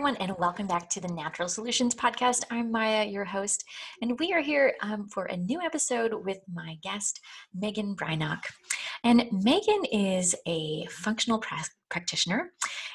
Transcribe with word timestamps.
everyone, 0.00 0.16
and 0.16 0.34
welcome 0.38 0.66
back 0.66 0.88
to 0.88 0.98
the 0.98 1.12
Natural 1.12 1.46
Solutions 1.46 1.94
Podcast. 1.94 2.44
I'm 2.50 2.72
Maya, 2.72 3.04
your 3.04 3.26
host, 3.26 3.62
and 4.00 4.18
we 4.18 4.32
are 4.32 4.40
here 4.40 4.72
um, 4.80 5.06
for 5.08 5.26
a 5.26 5.36
new 5.36 5.60
episode 5.60 6.14
with 6.24 6.38
my 6.50 6.78
guest, 6.82 7.20
Megan 7.54 7.94
Brynok. 7.94 8.38
And 9.04 9.28
Megan 9.30 9.84
is 9.92 10.34
a 10.46 10.86
functional 10.86 11.38
pra- 11.38 11.66
practitioner, 11.90 12.50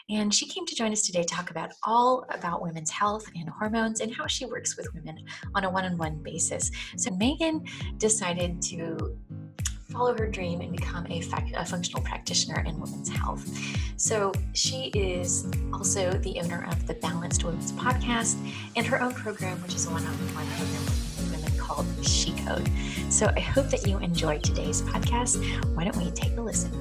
and 0.10 0.34
she 0.34 0.48
came 0.48 0.66
to 0.66 0.74
join 0.74 0.92
us 0.92 1.04
today 1.04 1.22
to 1.22 1.28
talk 1.28 1.52
about 1.52 1.70
all 1.86 2.26
about 2.32 2.64
women's 2.64 2.90
health 2.90 3.30
and 3.36 3.48
hormones 3.50 4.00
and 4.00 4.12
how 4.12 4.26
she 4.26 4.48
works 4.48 4.76
with 4.76 4.92
women 4.96 5.24
on 5.54 5.64
a 5.64 5.70
one 5.70 5.86
on 5.86 6.00
one 6.00 6.24
basis. 6.24 6.72
So, 6.98 7.12
Megan 7.12 7.66
decided 8.00 8.64
to 8.64 9.16
follow 9.96 10.14
her 10.18 10.28
dream 10.28 10.60
and 10.60 10.74
become 10.74 11.08
a, 11.10 11.22
fac- 11.22 11.54
a, 11.56 11.66
functional 11.66 12.04
practitioner 12.04 12.62
in 12.68 12.78
women's 12.80 13.08
health. 13.08 13.50
So 13.96 14.34
she 14.54 14.88
is 14.88 15.50
also 15.74 16.12
the 16.12 16.38
owner 16.42 16.68
of 16.70 16.86
the 16.86 16.96
Balanced 16.96 17.46
Women's 17.46 17.72
podcast 17.72 18.36
and 18.76 18.86
her 18.86 19.02
own 19.02 19.14
program, 19.14 19.62
which 19.62 19.74
is 19.74 19.88
a 19.88 19.92
one-on-one 19.92 20.28
program 20.28 20.86
with 20.86 21.32
women 21.32 21.58
called 21.58 21.86
She 22.06 22.34
Code. 22.46 22.70
So 23.10 23.32
I 23.38 23.40
hope 23.40 23.70
that 23.70 23.88
you 23.88 23.98
enjoy 24.00 24.40
today's 24.40 24.82
podcast. 24.82 25.38
Why 25.76 25.86
don't 25.86 25.96
we 25.96 26.12
take 26.12 26.36
a 26.36 26.42
listen? 26.42 26.78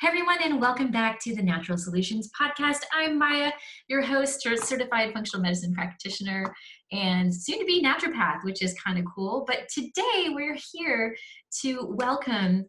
Hey 0.00 0.08
everyone, 0.08 0.38
and 0.42 0.60
welcome 0.60 0.90
back 0.90 1.20
to 1.20 1.34
the 1.34 1.42
Natural 1.42 1.76
Solutions 1.76 2.30
Podcast. 2.30 2.82
I'm 2.92 3.18
Maya, 3.18 3.50
your 3.88 4.00
host, 4.00 4.44
your 4.44 4.56
certified 4.56 5.12
functional 5.12 5.42
medicine 5.42 5.74
practitioner, 5.74 6.54
and 6.92 7.34
soon 7.34 7.58
to 7.58 7.64
be 7.64 7.82
naturopath, 7.82 8.44
which 8.44 8.62
is 8.62 8.74
kind 8.74 8.98
of 8.98 9.04
cool. 9.14 9.44
But 9.46 9.68
today 9.68 10.28
we're 10.28 10.58
here 10.72 11.16
to 11.62 11.86
welcome 11.90 12.66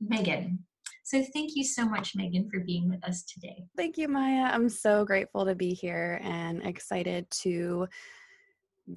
Megan. 0.00 0.64
So 1.04 1.22
thank 1.34 1.54
you 1.54 1.64
so 1.64 1.86
much, 1.86 2.16
Megan, 2.16 2.48
for 2.50 2.60
being 2.60 2.88
with 2.88 3.04
us 3.04 3.24
today. 3.24 3.64
Thank 3.76 3.98
you, 3.98 4.08
Maya. 4.08 4.50
I'm 4.50 4.70
so 4.70 5.04
grateful 5.04 5.44
to 5.44 5.54
be 5.54 5.74
here 5.74 6.18
and 6.22 6.66
excited 6.66 7.30
to 7.42 7.86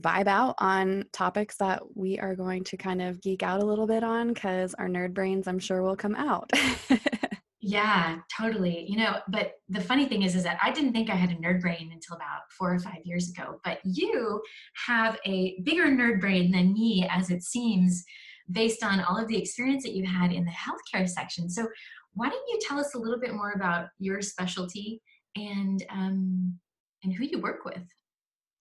vibe 0.02 0.28
out 0.28 0.56
on 0.58 1.06
topics 1.12 1.58
that 1.58 1.82
we 1.96 2.20
are 2.20 2.36
going 2.36 2.64
to 2.64 2.78
kind 2.78 3.02
of 3.02 3.22
geek 3.22 3.44
out 3.44 3.62
a 3.62 3.66
little 3.66 3.88
bit 3.88 4.04
on 4.04 4.34
because 4.34 4.74
our 4.76 4.88
nerd 4.88 5.14
brains, 5.14 5.48
I'm 5.48 5.60
sure, 5.60 5.82
will 5.82 5.96
come 5.96 6.16
out. 6.16 6.50
Yeah, 7.60 8.20
totally. 8.36 8.86
You 8.88 8.98
know, 8.98 9.20
but 9.30 9.54
the 9.68 9.82
funny 9.82 10.06
thing 10.06 10.22
is, 10.22 10.36
is 10.36 10.44
that 10.44 10.60
I 10.62 10.72
didn't 10.72 10.94
think 10.94 11.10
I 11.10 11.16
had 11.16 11.32
a 11.32 11.36
nerd 11.36 11.60
brain 11.60 11.90
until 11.92 12.16
about 12.16 12.42
four 12.52 12.74
or 12.74 12.80
five 12.80 13.00
years 13.04 13.30
ago. 13.30 13.60
But 13.64 13.80
you 13.84 14.42
have 14.86 15.18
a 15.26 15.60
bigger 15.64 15.86
nerd 15.86 16.22
brain 16.22 16.52
than 16.52 16.74
me, 16.74 17.08
as 17.10 17.32
it 17.32 17.42
seems, 17.42 18.04
based 18.52 18.84
on 18.84 19.02
all 19.02 19.18
of 19.18 19.28
the 19.28 19.38
experience 19.38 19.84
that 19.84 19.96
you 19.96 20.06
had 20.06 20.32
in 20.32 20.46
the 20.46 20.52
healthcare 20.52 21.10
section. 21.10 21.50
So, 21.50 21.68
why 22.14 22.30
don't 22.30 22.48
you 22.48 22.60
tell 22.62 22.80
us 22.80 22.94
a 22.96 23.00
little 23.00 23.20
bit 23.20 23.34
more 23.34 23.52
about 23.52 23.88
your 24.00 24.22
specialty 24.22 25.02
and 25.36 25.84
um, 25.90 26.60
and 27.04 27.14
who 27.14 27.26
you 27.26 27.40
work 27.40 27.66
with? 27.66 27.84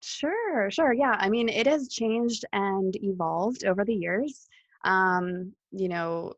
Sure, 0.01 0.71
sure. 0.71 0.93
Yeah, 0.93 1.15
I 1.19 1.29
mean, 1.29 1.49
it 1.49 1.67
has 1.67 1.87
changed 1.89 2.45
and 2.51 2.95
evolved 3.03 3.65
over 3.65 3.85
the 3.85 3.95
years. 3.95 4.47
Um, 4.83 5.53
you 5.71 5.89
know, 5.89 6.33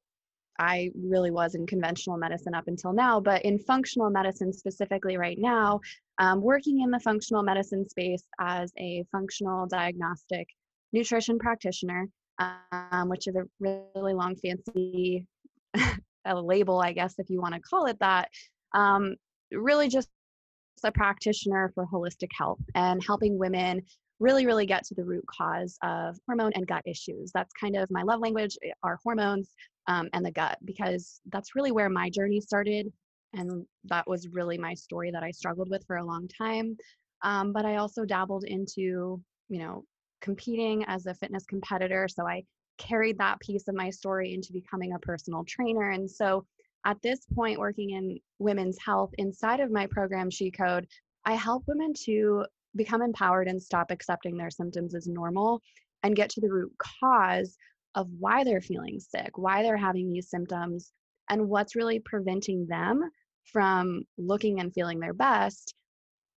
I 0.59 0.91
really 0.93 1.31
was 1.31 1.55
in 1.55 1.65
conventional 1.65 2.17
medicine 2.17 2.53
up 2.53 2.67
until 2.67 2.91
now, 2.91 3.19
but 3.19 3.43
in 3.43 3.57
functional 3.59 4.09
medicine 4.09 4.51
specifically 4.51 5.17
right 5.17 5.37
now, 5.39 5.79
um, 6.19 6.41
working 6.41 6.81
in 6.81 6.91
the 6.91 6.99
functional 6.99 7.43
medicine 7.43 7.87
space 7.87 8.23
as 8.39 8.71
a 8.77 9.05
functional 9.11 9.65
diagnostic 9.67 10.47
nutrition 10.91 11.39
practitioner, 11.39 12.07
um, 12.39 13.07
which 13.07 13.27
is 13.27 13.35
a 13.35 13.43
really 13.59 14.13
long, 14.13 14.35
fancy 14.35 15.25
label, 16.43 16.79
I 16.81 16.91
guess, 16.91 17.15
if 17.17 17.29
you 17.29 17.41
want 17.41 17.55
to 17.55 17.61
call 17.61 17.85
it 17.85 17.97
that. 17.99 18.29
Um, 18.73 19.15
really 19.51 19.87
just 19.87 20.09
a 20.83 20.91
practitioner 20.91 21.71
for 21.73 21.85
holistic 21.87 22.29
health 22.37 22.59
and 22.75 23.03
helping 23.03 23.37
women 23.37 23.81
really, 24.19 24.45
really 24.45 24.65
get 24.65 24.83
to 24.83 24.95
the 24.95 25.03
root 25.03 25.23
cause 25.27 25.77
of 25.81 26.17
hormone 26.27 26.51
and 26.55 26.67
gut 26.67 26.83
issues. 26.85 27.31
That's 27.33 27.53
kind 27.53 27.77
of 27.77 27.89
my 27.89 28.03
love 28.03 28.19
language, 28.19 28.57
eh, 28.63 28.71
are 28.83 28.99
hormones 29.03 29.53
um, 29.89 30.07
and 30.13 30.23
the 30.23 30.31
gut, 30.31 30.57
because 30.63 31.19
that's 31.31 31.55
really 31.55 31.71
where 31.71 31.89
my 31.89 32.09
journey 32.11 32.39
started. 32.39 32.93
And 33.33 33.65
that 33.85 34.07
was 34.07 34.27
really 34.29 34.57
my 34.57 34.75
story 34.75 35.09
that 35.11 35.23
I 35.23 35.31
struggled 35.31 35.69
with 35.69 35.83
for 35.87 35.97
a 35.97 36.05
long 36.05 36.27
time. 36.27 36.77
Um, 37.23 37.51
but 37.51 37.65
I 37.65 37.77
also 37.77 38.05
dabbled 38.05 38.43
into, 38.45 39.21
you 39.49 39.59
know, 39.59 39.83
competing 40.21 40.85
as 40.85 41.07
a 41.07 41.15
fitness 41.15 41.45
competitor. 41.45 42.07
So 42.07 42.27
I 42.27 42.43
carried 42.77 43.17
that 43.17 43.39
piece 43.39 43.67
of 43.67 43.75
my 43.75 43.89
story 43.89 44.33
into 44.33 44.53
becoming 44.53 44.93
a 44.93 44.99
personal 44.99 45.43
trainer. 45.43 45.89
And 45.89 46.09
so 46.09 46.45
at 46.85 47.01
this 47.01 47.25
point, 47.33 47.59
working 47.59 47.91
in 47.91 48.19
women's 48.37 48.77
health 48.83 49.11
inside 49.17 49.59
of 49.59 49.71
my 49.71 49.87
program, 49.87 50.29
She 50.29 50.51
Code, 50.51 50.87
I 51.25 51.33
help 51.33 51.63
women 51.67 51.93
to 52.05 52.45
become 52.75 53.01
empowered 53.01 53.47
and 53.47 53.61
stop 53.61 53.89
accepting 53.89 54.37
their 54.37 54.51
symptoms 54.51 54.93
as 54.93 55.07
normal 55.07 55.61
and 56.03 56.15
get 56.15 56.29
to 56.29 56.41
the 56.41 56.51
root 56.51 56.71
cause 56.77 57.57
of 57.95 58.07
why 58.19 58.43
they're 58.43 58.61
feeling 58.61 58.99
sick, 58.99 59.37
why 59.37 59.63
they're 59.63 59.77
having 59.77 60.09
these 60.09 60.29
symptoms, 60.29 60.91
and 61.29 61.47
what's 61.47 61.75
really 61.75 61.99
preventing 61.99 62.65
them 62.67 63.09
from 63.43 64.03
looking 64.17 64.59
and 64.59 64.73
feeling 64.73 64.99
their 64.99 65.13
best. 65.13 65.73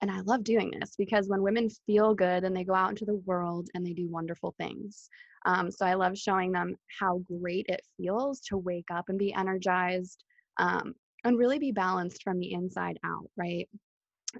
And 0.01 0.11
I 0.11 0.21
love 0.21 0.43
doing 0.43 0.73
this 0.79 0.95
because 0.99 1.29
when 1.29 1.43
women 1.43 1.69
feel 1.87 2.15
good, 2.15 2.43
then 2.43 2.55
they 2.55 2.65
go 2.65 2.75
out 2.75 2.91
into 2.91 3.05
the 3.05 3.23
world 3.25 3.69
and 3.75 3.87
they 3.87 3.93
do 3.93 4.09
wonderful 4.09 4.55
things. 4.59 5.09
Um, 5.45 5.71
so 5.71 5.87
I 5.87 5.95
love 5.95 6.17
showing 6.17 6.53
them 6.53 6.77
how 7.01 7.23
great 7.41 7.67
it 7.69 7.83
feels 7.97 8.41
to 8.49 8.57
wake 8.57 8.91
up 8.93 9.09
and 9.09 9.19
be 9.19 9.33
energized 9.33 10.25
um, 10.59 10.95
and 11.25 11.39
really 11.39 11.59
be 11.59 11.73
balanced 11.73 12.23
from 12.23 12.39
the 12.39 12.53
inside 12.53 12.99
out, 13.05 13.29
right? 13.37 13.69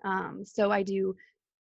Um, 0.05 0.43
so 0.45 0.71
I 0.71 0.83
do 0.83 1.15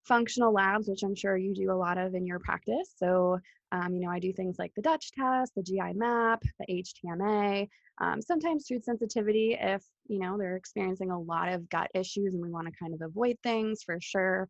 functional 0.04 0.54
labs, 0.54 0.88
which 0.88 1.04
I'm 1.04 1.16
sure 1.16 1.38
you 1.38 1.54
do 1.54 1.72
a 1.72 1.74
lot 1.74 1.98
of 1.98 2.16
in 2.16 2.26
your 2.26 2.40
practice. 2.40 2.94
So, 2.98 3.40
um, 3.72 3.94
you 3.94 4.02
know, 4.02 4.10
I 4.10 4.20
do 4.20 4.34
things 4.34 4.58
like 4.60 4.74
the 4.76 4.82
Dutch 4.82 5.12
test, 5.12 5.54
the 5.56 5.64
GI 5.64 5.94
map, 5.94 6.42
the 6.60 6.84
HTMA, 6.84 7.68
um, 8.00 8.22
sometimes 8.22 8.68
food 8.68 8.84
sensitivity 8.84 9.58
if, 9.60 9.84
you 10.08 10.20
know, 10.20 10.38
they're 10.38 10.56
experiencing 10.56 11.12
a 11.12 11.20
lot 11.20 11.50
of 11.50 11.70
gut 11.70 11.90
issues 11.94 12.34
and 12.34 12.42
we 12.42 12.50
want 12.50 12.68
to 12.68 12.74
kind 12.82 12.94
of 12.94 13.02
avoid 13.02 13.38
things 13.44 13.84
for 13.84 13.98
sure. 14.02 14.50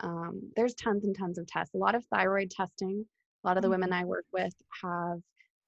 Um, 0.00 0.40
there's 0.56 0.74
tons 0.74 1.04
and 1.04 1.16
tons 1.16 1.38
of 1.38 1.46
tests, 1.46 1.74
a 1.74 1.78
lot 1.78 1.94
of 1.94 2.04
thyroid 2.06 2.50
testing. 2.50 3.04
A 3.44 3.46
lot 3.46 3.56
of 3.56 3.62
the 3.62 3.70
women 3.70 3.90
mm-hmm. 3.90 4.00
I 4.00 4.04
work 4.04 4.26
with 4.32 4.52
have 4.82 5.20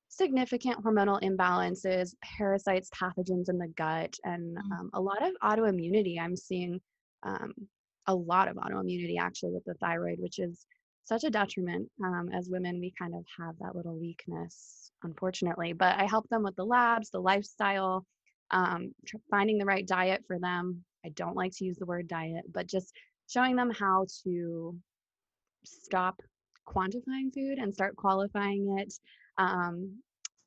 significant 0.09 0.83
hormonal 0.85 1.23
imbalances, 1.23 2.15
parasites, 2.21 2.91
pathogens 2.91 3.49
in 3.49 3.59
the 3.59 3.69
gut, 3.77 4.15
and 4.25 4.57
mm. 4.57 4.73
um, 4.73 4.91
a 4.93 5.01
lot 5.01 5.23
of 5.23 5.33
autoimmunity. 5.43 6.21
I'm 6.21 6.37
seeing 6.37 6.81
um, 7.23 7.53
a 8.07 8.15
lot 8.15 8.49
of 8.49 8.57
autoimmunity 8.57 9.17
actually 9.19 9.53
with 9.53 9.65
the 9.65 9.75
thyroid, 9.75 10.19
which 10.21 10.39
is 10.39 10.67
such 11.05 11.25
a 11.25 11.31
detriment. 11.31 11.89
Um, 12.05 12.31
as 12.33 12.49
women, 12.49 12.81
we 12.81 12.93
kind 12.99 13.15
of 13.15 13.25
have 13.39 13.57
that 13.61 13.75
little 13.75 13.99
weakness, 13.99 14.91
unfortunately. 15.03 15.73
But 15.73 15.99
I 15.99 16.07
help 16.07 16.29
them 16.29 16.43
with 16.43 16.57
the 16.57 16.65
labs, 16.65 17.11
the 17.11 17.21
lifestyle, 17.21 18.07
um, 18.51 18.95
finding 19.31 19.59
the 19.59 19.65
right 19.65 19.87
diet 19.87 20.25
for 20.27 20.39
them. 20.39 20.85
I 21.05 21.09
don't 21.11 21.37
like 21.37 21.53
to 21.57 21.65
use 21.65 21.79
the 21.79 21.87
word 21.87 22.09
diet, 22.09 22.45
but 22.53 22.67
just 22.67 22.93
showing 23.29 23.57
them 23.57 23.71
how 23.71 24.07
to 24.25 24.77
stop 25.65 26.21
quantifying 26.67 27.33
food 27.35 27.59
and 27.59 27.73
start 27.73 27.97
qualifying 27.97 28.79
it. 28.79 28.93
Um, 29.39 29.99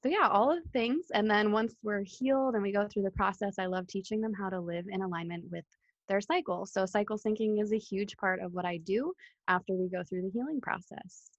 so 0.02 0.10
yeah, 0.10 0.28
all 0.28 0.52
of 0.52 0.62
the 0.64 0.70
things. 0.70 1.06
And 1.14 1.30
then 1.30 1.52
once 1.52 1.76
we're 1.82 2.04
healed 2.04 2.56
and 2.56 2.64
we 2.64 2.74
go 2.74 2.88
through 2.88 3.04
the 3.04 3.12
process, 3.12 3.56
I 3.58 3.68
love 3.68 3.88
teaching 3.88 4.22
them 4.22 4.34
how 4.34 4.50
to 4.50 4.60
live 4.60 4.86
in 4.90 5.02
alignment 5.02 5.46
with 5.52 5.66
their 6.08 6.22
cycle. 6.22 6.66
So 6.66 6.86
cycle 6.86 7.18
syncing 7.18 7.62
is 7.62 7.72
a 7.72 7.78
huge 7.78 8.18
part 8.18 8.42
of 8.42 8.54
what 8.54 8.66
I 8.66 8.78
do 8.78 9.14
after 9.48 9.74
we 9.74 9.90
go 9.90 10.04
through 10.04 10.24
the 10.24 10.32
healing 10.32 10.62
process. 10.62 11.32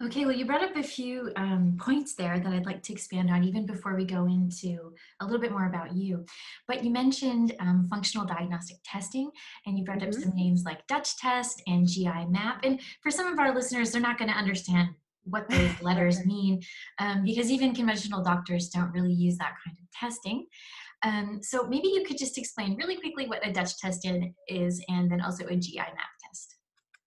Okay, 0.00 0.24
well, 0.24 0.34
you 0.34 0.46
brought 0.46 0.62
up 0.62 0.76
a 0.76 0.82
few 0.82 1.32
um, 1.34 1.76
points 1.80 2.14
there 2.14 2.38
that 2.38 2.52
I'd 2.52 2.66
like 2.66 2.84
to 2.84 2.92
expand 2.92 3.30
on 3.30 3.42
even 3.42 3.66
before 3.66 3.96
we 3.96 4.04
go 4.04 4.26
into 4.26 4.94
a 5.20 5.24
little 5.24 5.40
bit 5.40 5.50
more 5.50 5.66
about 5.66 5.92
you. 5.92 6.24
But 6.68 6.84
you 6.84 6.90
mentioned 6.90 7.56
um, 7.58 7.88
functional 7.90 8.24
diagnostic 8.24 8.76
testing, 8.84 9.28
and 9.66 9.76
you 9.76 9.84
brought 9.84 9.98
mm-hmm. 9.98 10.10
up 10.10 10.14
some 10.14 10.36
names 10.36 10.62
like 10.64 10.86
Dutch 10.86 11.16
test 11.16 11.60
and 11.66 11.84
GI 11.84 12.26
map. 12.28 12.60
And 12.62 12.80
for 13.02 13.10
some 13.10 13.26
of 13.26 13.40
our 13.40 13.52
listeners, 13.52 13.90
they're 13.90 14.00
not 14.00 14.18
going 14.18 14.30
to 14.30 14.36
understand 14.36 14.90
what 15.24 15.48
those 15.48 15.70
letters 15.82 16.24
mean 16.24 16.60
um, 17.00 17.24
because 17.24 17.50
even 17.50 17.74
conventional 17.74 18.22
doctors 18.22 18.68
don't 18.68 18.92
really 18.92 19.12
use 19.12 19.36
that 19.38 19.54
kind 19.64 19.76
of 19.80 19.90
testing. 19.98 20.46
Um, 21.04 21.40
so 21.42 21.66
maybe 21.66 21.88
you 21.88 22.04
could 22.04 22.18
just 22.18 22.38
explain 22.38 22.76
really 22.76 22.96
quickly 22.96 23.28
what 23.28 23.46
a 23.46 23.52
Dutch 23.52 23.78
test 23.78 24.06
is 24.48 24.84
and 24.88 25.10
then 25.10 25.20
also 25.20 25.46
a 25.46 25.56
GI 25.56 25.78
map 25.78 26.10
test. 26.24 26.56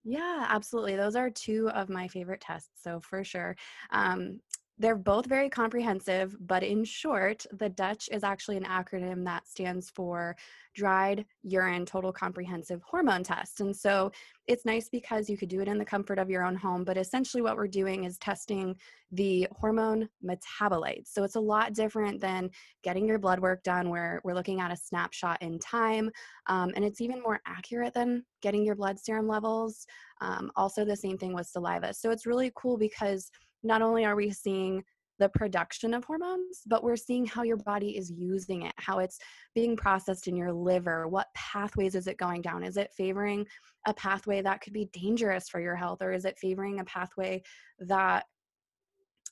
Yeah, 0.04 0.46
absolutely. 0.48 0.96
Those 0.96 1.14
are 1.14 1.30
two 1.30 1.70
of 1.70 1.88
my 1.88 2.08
favorite 2.08 2.40
tests. 2.40 2.70
So 2.82 3.00
for 3.00 3.22
sure. 3.22 3.56
Um, 3.90 4.40
they're 4.78 4.96
both 4.96 5.26
very 5.26 5.48
comprehensive, 5.48 6.36
but 6.40 6.62
in 6.62 6.84
short, 6.84 7.46
the 7.52 7.68
Dutch 7.68 8.08
is 8.10 8.24
actually 8.24 8.56
an 8.56 8.64
acronym 8.64 9.24
that 9.24 9.46
stands 9.46 9.90
for 9.90 10.34
Dried 10.74 11.26
Urine 11.42 11.84
Total 11.84 12.12
Comprehensive 12.12 12.82
Hormone 12.82 13.22
Test. 13.22 13.60
And 13.60 13.76
so 13.76 14.10
it's 14.48 14.64
nice 14.64 14.88
because 14.88 15.28
you 15.28 15.36
could 15.36 15.50
do 15.50 15.60
it 15.60 15.68
in 15.68 15.78
the 15.78 15.84
comfort 15.84 16.18
of 16.18 16.30
your 16.30 16.44
own 16.44 16.56
home, 16.56 16.84
but 16.84 16.96
essentially 16.96 17.42
what 17.42 17.56
we're 17.56 17.68
doing 17.68 18.04
is 18.04 18.16
testing 18.18 18.74
the 19.10 19.46
hormone 19.52 20.08
metabolites. 20.24 21.08
So 21.08 21.22
it's 21.22 21.36
a 21.36 21.40
lot 21.40 21.74
different 21.74 22.20
than 22.20 22.50
getting 22.82 23.06
your 23.06 23.18
blood 23.18 23.40
work 23.40 23.62
done, 23.62 23.90
where 23.90 24.22
we're 24.24 24.34
looking 24.34 24.60
at 24.60 24.72
a 24.72 24.76
snapshot 24.76 25.40
in 25.42 25.58
time. 25.58 26.10
Um, 26.46 26.72
and 26.74 26.84
it's 26.84 27.02
even 27.02 27.20
more 27.20 27.40
accurate 27.46 27.92
than 27.92 28.24
getting 28.40 28.64
your 28.64 28.74
blood 28.74 28.98
serum 28.98 29.28
levels. 29.28 29.86
Um, 30.22 30.50
also, 30.56 30.84
the 30.84 30.96
same 30.96 31.18
thing 31.18 31.34
with 31.34 31.46
saliva. 31.46 31.92
So 31.92 32.10
it's 32.10 32.26
really 32.26 32.50
cool 32.56 32.78
because 32.78 33.30
not 33.62 33.82
only 33.82 34.04
are 34.04 34.16
we 34.16 34.30
seeing 34.30 34.82
the 35.18 35.28
production 35.28 35.94
of 35.94 36.04
hormones, 36.04 36.62
but 36.66 36.82
we're 36.82 36.96
seeing 36.96 37.24
how 37.24 37.42
your 37.42 37.58
body 37.58 37.96
is 37.96 38.10
using 38.10 38.62
it, 38.62 38.72
how 38.76 38.98
it's 38.98 39.18
being 39.54 39.76
processed 39.76 40.26
in 40.26 40.34
your 40.36 40.52
liver. 40.52 41.06
What 41.06 41.28
pathways 41.34 41.94
is 41.94 42.06
it 42.06 42.16
going 42.16 42.42
down? 42.42 42.64
Is 42.64 42.76
it 42.76 42.90
favoring 42.96 43.46
a 43.86 43.94
pathway 43.94 44.42
that 44.42 44.60
could 44.60 44.72
be 44.72 44.88
dangerous 44.92 45.48
for 45.48 45.60
your 45.60 45.76
health, 45.76 45.98
or 46.02 46.12
is 46.12 46.24
it 46.24 46.38
favoring 46.40 46.80
a 46.80 46.84
pathway 46.84 47.42
that 47.80 48.24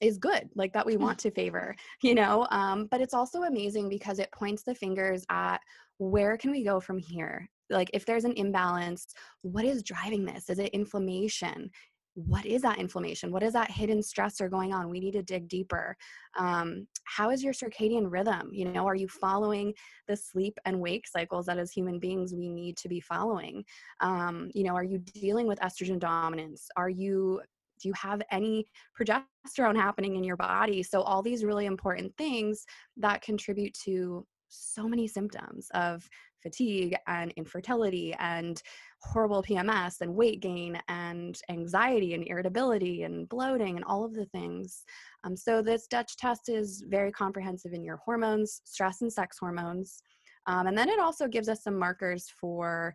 is 0.00 0.18
good, 0.18 0.48
like 0.54 0.72
that 0.72 0.86
we 0.86 0.94
hmm. 0.94 1.02
want 1.02 1.18
to 1.20 1.30
favor, 1.30 1.74
you 2.02 2.14
know? 2.14 2.46
Um, 2.50 2.86
but 2.90 3.00
it's 3.00 3.14
also 3.14 3.42
amazing 3.42 3.88
because 3.88 4.18
it 4.18 4.32
points 4.32 4.62
the 4.62 4.74
fingers 4.74 5.24
at 5.30 5.58
where 5.98 6.36
can 6.36 6.50
we 6.50 6.62
go 6.62 6.80
from 6.80 6.98
here? 6.98 7.48
Like, 7.68 7.90
if 7.92 8.06
there's 8.06 8.24
an 8.24 8.34
imbalance, 8.36 9.06
what 9.42 9.64
is 9.64 9.82
driving 9.82 10.24
this? 10.24 10.48
Is 10.50 10.58
it 10.58 10.70
inflammation? 10.70 11.70
What 12.14 12.44
is 12.44 12.62
that 12.62 12.78
inflammation? 12.78 13.30
What 13.30 13.42
is 13.42 13.52
that 13.52 13.70
hidden 13.70 14.00
stressor 14.00 14.50
going 14.50 14.72
on? 14.72 14.90
We 14.90 15.00
need 15.00 15.12
to 15.12 15.22
dig 15.22 15.48
deeper. 15.48 15.96
Um, 16.36 16.86
how 17.04 17.30
is 17.30 17.42
your 17.42 17.52
circadian 17.52 18.10
rhythm? 18.10 18.50
You 18.52 18.66
know, 18.66 18.86
are 18.86 18.94
you 18.94 19.08
following 19.08 19.72
the 20.08 20.16
sleep 20.16 20.58
and 20.64 20.80
wake 20.80 21.06
cycles 21.06 21.46
that 21.46 21.58
as 21.58 21.72
human 21.72 21.98
beings 21.98 22.34
we 22.34 22.48
need 22.48 22.76
to 22.78 22.88
be 22.88 23.00
following? 23.00 23.64
Um, 24.00 24.50
you 24.54 24.64
know, 24.64 24.74
are 24.74 24.84
you 24.84 24.98
dealing 24.98 25.46
with 25.46 25.60
estrogen 25.60 25.98
dominance? 25.98 26.68
Are 26.76 26.90
you 26.90 27.40
do 27.80 27.88
you 27.88 27.94
have 27.94 28.20
any 28.30 28.66
progesterone 28.98 29.74
happening 29.74 30.16
in 30.16 30.24
your 30.24 30.36
body? 30.36 30.82
So 30.82 31.00
all 31.00 31.22
these 31.22 31.44
really 31.44 31.64
important 31.64 32.14
things 32.18 32.66
that 32.98 33.22
contribute 33.22 33.72
to 33.84 34.26
so 34.48 34.86
many 34.86 35.08
symptoms 35.08 35.68
of 35.72 36.06
fatigue 36.42 36.94
and 37.06 37.32
infertility 37.36 38.14
and 38.18 38.62
horrible 39.02 39.42
PMS 39.42 40.00
and 40.00 40.14
weight 40.14 40.40
gain 40.40 40.80
and 40.88 41.40
anxiety 41.48 42.14
and 42.14 42.26
irritability 42.26 43.02
and 43.02 43.28
bloating 43.28 43.76
and 43.76 43.84
all 43.84 44.04
of 44.04 44.14
the 44.14 44.26
things. 44.26 44.84
Um, 45.24 45.36
so, 45.36 45.62
this 45.62 45.86
Dutch 45.86 46.16
test 46.16 46.48
is 46.48 46.84
very 46.88 47.12
comprehensive 47.12 47.72
in 47.72 47.84
your 47.84 47.96
hormones, 47.98 48.62
stress 48.64 49.02
and 49.02 49.12
sex 49.12 49.36
hormones. 49.38 50.02
Um, 50.46 50.66
and 50.66 50.76
then 50.76 50.88
it 50.88 50.98
also 50.98 51.28
gives 51.28 51.48
us 51.48 51.62
some 51.62 51.78
markers 51.78 52.32
for 52.40 52.94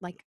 like 0.00 0.22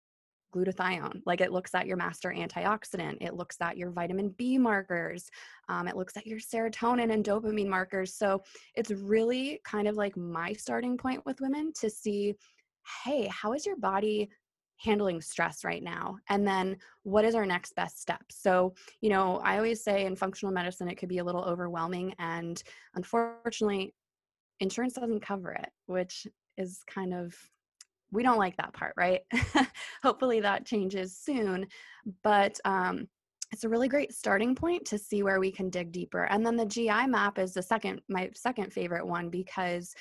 glutathione. 0.57 1.21
Like 1.25 1.41
it 1.41 1.51
looks 1.51 1.75
at 1.75 1.87
your 1.87 1.97
master 1.97 2.33
antioxidant, 2.35 3.17
it 3.21 3.35
looks 3.35 3.57
at 3.61 3.77
your 3.77 3.91
vitamin 3.91 4.29
B 4.37 4.57
markers, 4.57 5.29
um, 5.69 5.87
it 5.87 5.95
looks 5.95 6.17
at 6.17 6.25
your 6.25 6.39
serotonin 6.39 7.13
and 7.13 7.23
dopamine 7.23 7.67
markers. 7.67 8.13
So 8.13 8.43
it's 8.75 8.91
really 8.91 9.61
kind 9.63 9.87
of 9.87 9.95
like 9.95 10.17
my 10.17 10.53
starting 10.53 10.97
point 10.97 11.25
with 11.25 11.41
women 11.41 11.71
to 11.79 11.89
see 11.89 12.35
hey, 13.03 13.27
how 13.27 13.51
is 13.53 13.65
your 13.65 13.75
body 13.75 14.29
handling 14.77 15.19
stress 15.19 15.63
right 15.63 15.81
now 15.81 16.17
and 16.29 16.47
then 16.47 16.77
what 17.01 17.25
is 17.25 17.33
our 17.33 17.47
next 17.47 17.75
best 17.75 17.99
step 17.99 18.21
so 18.29 18.75
you 19.01 19.09
know 19.09 19.41
i 19.43 19.57
always 19.57 19.83
say 19.83 20.05
in 20.05 20.15
functional 20.15 20.53
medicine 20.53 20.87
it 20.87 20.95
could 20.95 21.09
be 21.09 21.17
a 21.17 21.23
little 21.23 21.43
overwhelming 21.43 22.13
and 22.19 22.61
unfortunately 22.93 23.91
insurance 24.59 24.93
doesn't 24.93 25.19
cover 25.19 25.51
it 25.51 25.69
which 25.87 26.27
is 26.57 26.81
kind 26.87 27.11
of 27.11 27.35
we 28.11 28.23
don't 28.23 28.37
like 28.37 28.57
that 28.57 28.73
part, 28.73 28.93
right? 28.97 29.21
Hopefully 30.03 30.39
that 30.41 30.65
changes 30.65 31.17
soon. 31.17 31.67
But 32.23 32.59
um, 32.65 33.07
it's 33.51 33.63
a 33.63 33.69
really 33.69 33.87
great 33.87 34.13
starting 34.13 34.55
point 34.55 34.85
to 34.85 34.97
see 34.97 35.23
where 35.23 35.39
we 35.39 35.51
can 35.51 35.69
dig 35.69 35.91
deeper. 35.91 36.23
And 36.25 36.45
then 36.45 36.55
the 36.55 36.65
GI 36.65 37.07
map 37.07 37.39
is 37.39 37.53
the 37.53 37.61
second, 37.61 38.01
my 38.09 38.29
second 38.33 38.73
favorite 38.73 39.05
one 39.05 39.29
because 39.29 39.93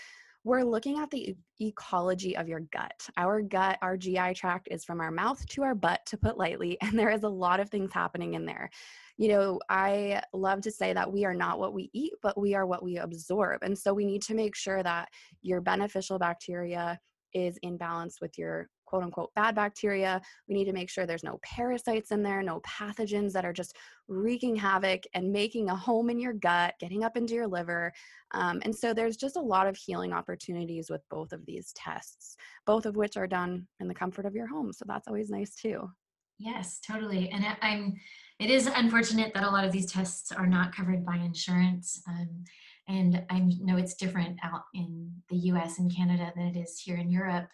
we're 0.47 0.63
looking 0.63 1.01
at 1.01 1.11
the 1.11 1.35
ecology 1.61 2.37
of 2.37 2.49
your 2.49 2.61
gut. 2.73 3.09
Our 3.17 3.43
gut, 3.43 3.79
our 3.83 3.97
GI 3.97 4.35
tract 4.35 4.69
is 4.71 4.85
from 4.85 5.01
our 5.01 5.11
mouth 5.11 5.45
to 5.49 5.65
our 5.65 5.75
butt, 5.75 6.07
to 6.07 6.17
put 6.17 6.39
lightly, 6.39 6.79
and 6.83 6.97
there 6.97 7.11
is 7.11 7.25
a 7.25 7.29
lot 7.29 7.59
of 7.59 7.69
things 7.69 7.93
happening 7.93 8.35
in 8.35 8.47
there. 8.47 8.71
You 9.17 9.29
know, 9.29 9.61
I 9.69 10.23
love 10.33 10.61
to 10.63 10.71
say 10.71 10.93
that 10.93 11.13
we 11.13 11.25
are 11.25 11.35
not 11.35 11.59
what 11.59 11.75
we 11.75 11.91
eat, 11.93 12.13
but 12.23 12.39
we 12.39 12.55
are 12.55 12.65
what 12.65 12.85
we 12.85 12.99
absorb. 12.99 13.65
And 13.65 13.77
so 13.77 13.93
we 13.93 14.05
need 14.05 14.23
to 14.23 14.35
make 14.35 14.55
sure 14.55 14.85
that 14.85 15.09
your 15.43 15.61
beneficial 15.61 16.19
bacteria 16.19 17.01
is 17.37 17.59
in 17.63 17.77
balance 17.77 18.17
with 18.23 18.39
your 18.39 18.67
quote 18.87 19.03
unquote 19.03 19.31
bad 19.35 19.55
bacteria. 19.55 20.23
We 20.49 20.55
need 20.55 20.65
to 20.65 20.73
make 20.73 20.89
sure 20.89 21.05
there's 21.05 21.23
no 21.23 21.39
parasites 21.43 22.13
in 22.13 22.23
there, 22.23 22.43
no 22.43 22.61
pathogens 22.61 23.33
that 23.33 23.45
are 23.45 23.53
just 23.53 23.77
wreaking 24.09 24.57
havoc 24.57 25.03
and 25.13 25.31
making 25.31 25.69
a 25.69 25.77
home 25.77 26.09
in 26.09 26.19
your 26.19 26.33
gut, 26.33 26.75
getting 26.81 27.05
up 27.05 27.17
into 27.17 27.35
your 27.35 27.47
liver. 27.47 27.93
Um, 28.33 28.63
and 28.65 28.75
so 28.75 28.95
there's 28.95 29.19
just 29.19 29.37
a 29.37 29.41
lot 29.41 29.67
of 29.67 29.77
healing 29.77 30.15
opportunities 30.15 30.89
with 30.89 31.03
both 31.11 31.33
of 31.33 31.45
these 31.45 31.73
tests, 31.75 32.37
both 32.65 32.87
of 32.87 32.97
which 32.97 33.19
are 33.19 33.27
done 33.27 33.67
in 33.81 33.89
the 33.89 33.95
comfort 33.95 34.25
of 34.25 34.35
your 34.35 34.47
home. 34.47 34.73
So 34.73 34.87
that's 34.89 35.09
always 35.09 35.29
nice 35.29 35.55
too. 35.55 35.91
Yes, 36.39 36.81
totally. 36.87 37.31
And 37.31 37.45
I'm, 37.61 37.95
it 38.39 38.51
is 38.51 38.67
unfortunate 38.67 39.33
that 39.35 39.45
a 39.45 39.51
lot 39.51 39.65
of 39.65 39.73
these 39.73 39.91
tests 39.91 40.33
are 40.33 40.47
not 40.47 40.75
covered 40.75 41.05
by 41.05 41.17
insurance. 41.17 42.03
Um, 42.09 42.45
and 42.89 43.25
I 43.31 43.41
know 43.61 43.77
it's 43.77 43.95
different 43.95 44.39
out 44.43 44.63
in 44.75 45.11
the 45.29 45.37
U.S. 45.51 45.79
and 45.79 45.95
Canada 45.95 46.33
than 46.37 46.47
it 46.47 46.57
is 46.57 46.81
here 46.81 46.97
in 46.97 47.11
Europe. 47.11 47.49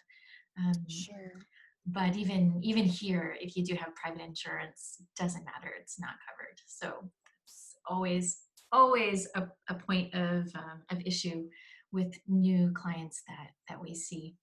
Um, 0.57 0.73
sure. 0.89 1.33
But 1.85 2.15
even 2.15 2.59
even 2.63 2.85
here, 2.85 3.35
if 3.41 3.55
you 3.57 3.65
do 3.65 3.75
have 3.75 3.95
private 3.95 4.21
insurance, 4.21 5.01
doesn't 5.17 5.43
matter; 5.45 5.73
it's 5.79 5.99
not 5.99 6.11
covered. 6.27 6.59
So 6.65 7.09
it's 7.45 7.75
always 7.87 8.39
always 8.71 9.27
a, 9.35 9.47
a 9.69 9.75
point 9.75 10.13
of 10.13 10.47
um, 10.55 10.83
of 10.89 11.01
issue 11.05 11.45
with 11.91 12.13
new 12.27 12.71
clients 12.73 13.21
that 13.27 13.49
that 13.69 13.81
we 13.81 13.95
see. 13.95 14.35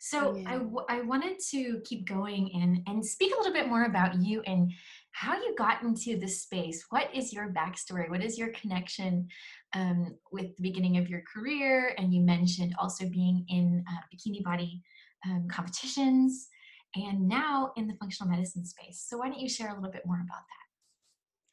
So 0.00 0.34
yeah. 0.34 0.48
I, 0.48 0.52
w- 0.54 0.84
I 0.88 1.02
wanted 1.02 1.38
to 1.50 1.80
keep 1.84 2.08
going 2.08 2.50
and, 2.54 2.80
and 2.86 3.04
speak 3.04 3.34
a 3.34 3.36
little 3.36 3.52
bit 3.52 3.68
more 3.68 3.84
about 3.84 4.22
you 4.22 4.40
and 4.46 4.72
how 5.12 5.34
you 5.34 5.54
got 5.56 5.82
into 5.82 6.18
this 6.18 6.42
space. 6.42 6.84
What 6.90 7.14
is 7.14 7.32
your 7.32 7.52
backstory? 7.52 8.08
What 8.08 8.22
is 8.22 8.38
your 8.38 8.48
connection 8.48 9.28
um, 9.74 10.16
with 10.32 10.56
the 10.56 10.62
beginning 10.62 10.98
of 10.98 11.08
your 11.08 11.22
career? 11.32 11.94
And 11.98 12.14
you 12.14 12.22
mentioned 12.22 12.74
also 12.78 13.08
being 13.08 13.44
in 13.48 13.84
uh, 13.88 14.00
bikini 14.14 14.42
body 14.42 14.82
um, 15.26 15.48
competitions 15.50 16.48
and 16.94 17.28
now 17.28 17.72
in 17.76 17.86
the 17.86 17.94
functional 17.94 18.30
medicine 18.30 18.64
space. 18.64 19.04
So 19.08 19.18
why 19.18 19.28
don't 19.28 19.40
you 19.40 19.48
share 19.48 19.70
a 19.70 19.74
little 19.74 19.90
bit 19.90 20.06
more 20.06 20.22
about 20.24 20.42
that? 20.48 20.60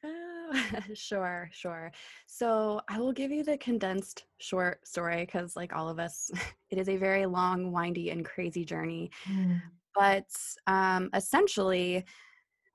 Oh, 0.04 0.94
sure, 0.94 1.50
sure. 1.52 1.92
So 2.26 2.82
I 2.88 3.00
will 3.00 3.14
give 3.14 3.32
you 3.32 3.44
the 3.44 3.58
condensed 3.58 4.26
short 4.40 4.88
story 4.88 5.26
because, 5.26 5.56
like 5.56 5.76
all 5.76 5.90
of 5.90 6.00
us, 6.00 6.32
it 6.70 6.78
is 6.78 6.90
a 6.90 6.98
very 6.98 7.26
long, 7.26 7.72
windy, 7.72 8.10
and 8.12 8.24
crazy 8.26 8.64
journey. 8.64 9.12
Mm. 9.30 9.62
But 9.96 10.30
um, 10.68 11.10
essentially, 11.14 12.06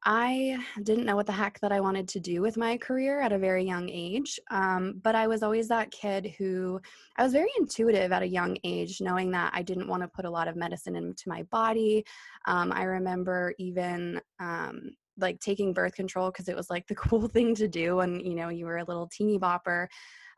I 0.04 0.58
didn't 0.82 1.04
know 1.04 1.14
what 1.14 1.26
the 1.26 1.32
heck 1.32 1.60
that 1.60 1.70
I 1.70 1.80
wanted 1.80 2.08
to 2.08 2.20
do 2.20 2.40
with 2.40 2.56
my 2.56 2.76
career 2.76 3.20
at 3.20 3.32
a 3.32 3.38
very 3.38 3.64
young 3.64 3.88
age. 3.88 4.40
Um, 4.50 5.00
but 5.02 5.14
I 5.14 5.28
was 5.28 5.42
always 5.42 5.68
that 5.68 5.92
kid 5.92 6.34
who 6.38 6.80
I 7.16 7.22
was 7.22 7.32
very 7.32 7.50
intuitive 7.58 8.10
at 8.10 8.22
a 8.22 8.26
young 8.26 8.56
age, 8.64 9.00
knowing 9.00 9.30
that 9.30 9.52
I 9.54 9.62
didn't 9.62 9.86
want 9.86 10.02
to 10.02 10.08
put 10.08 10.24
a 10.24 10.30
lot 10.30 10.48
of 10.48 10.56
medicine 10.56 10.96
into 10.96 11.28
my 11.28 11.44
body. 11.44 12.04
Um, 12.46 12.72
I 12.72 12.82
remember 12.82 13.54
even 13.58 14.20
um, 14.40 14.90
like 15.18 15.40
taking 15.40 15.72
birth 15.72 15.94
control 15.94 16.30
because 16.30 16.48
it 16.48 16.56
was 16.56 16.70
like 16.70 16.86
the 16.86 16.94
cool 16.96 17.28
thing 17.28 17.54
to 17.54 17.68
do 17.68 17.96
when 17.96 18.20
you 18.20 18.34
know 18.34 18.48
you 18.48 18.66
were 18.66 18.78
a 18.78 18.84
little 18.84 19.08
teeny 19.08 19.38
bopper 19.38 19.86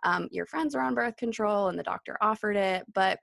um, 0.03 0.29
your 0.31 0.47
friends 0.47 0.75
were 0.75 0.83
on 0.83 0.95
birth 0.95 1.17
control 1.17 1.69
and 1.69 1.79
the 1.79 1.83
doctor 1.83 2.17
offered 2.21 2.57
it 2.57 2.85
but 2.93 3.19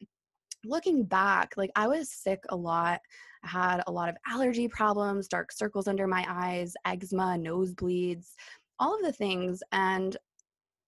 looking 0.64 1.04
back 1.04 1.54
like 1.58 1.72
i 1.76 1.88
was 1.88 2.12
sick 2.12 2.40
a 2.50 2.56
lot 2.56 3.00
i 3.44 3.48
had 3.48 3.84
a 3.88 3.92
lot 3.92 4.10
of 4.10 4.16
allergy 4.28 4.68
problems 4.68 5.28
dark 5.28 5.52
circles 5.52 5.88
under 5.88 6.08
my 6.08 6.26
eyes 6.30 6.74
eczema 6.86 7.38
nosebleeds 7.38 8.34
all 8.80 8.96
of 8.96 9.04
the 9.04 9.14
things 9.14 9.62
and 9.72 10.18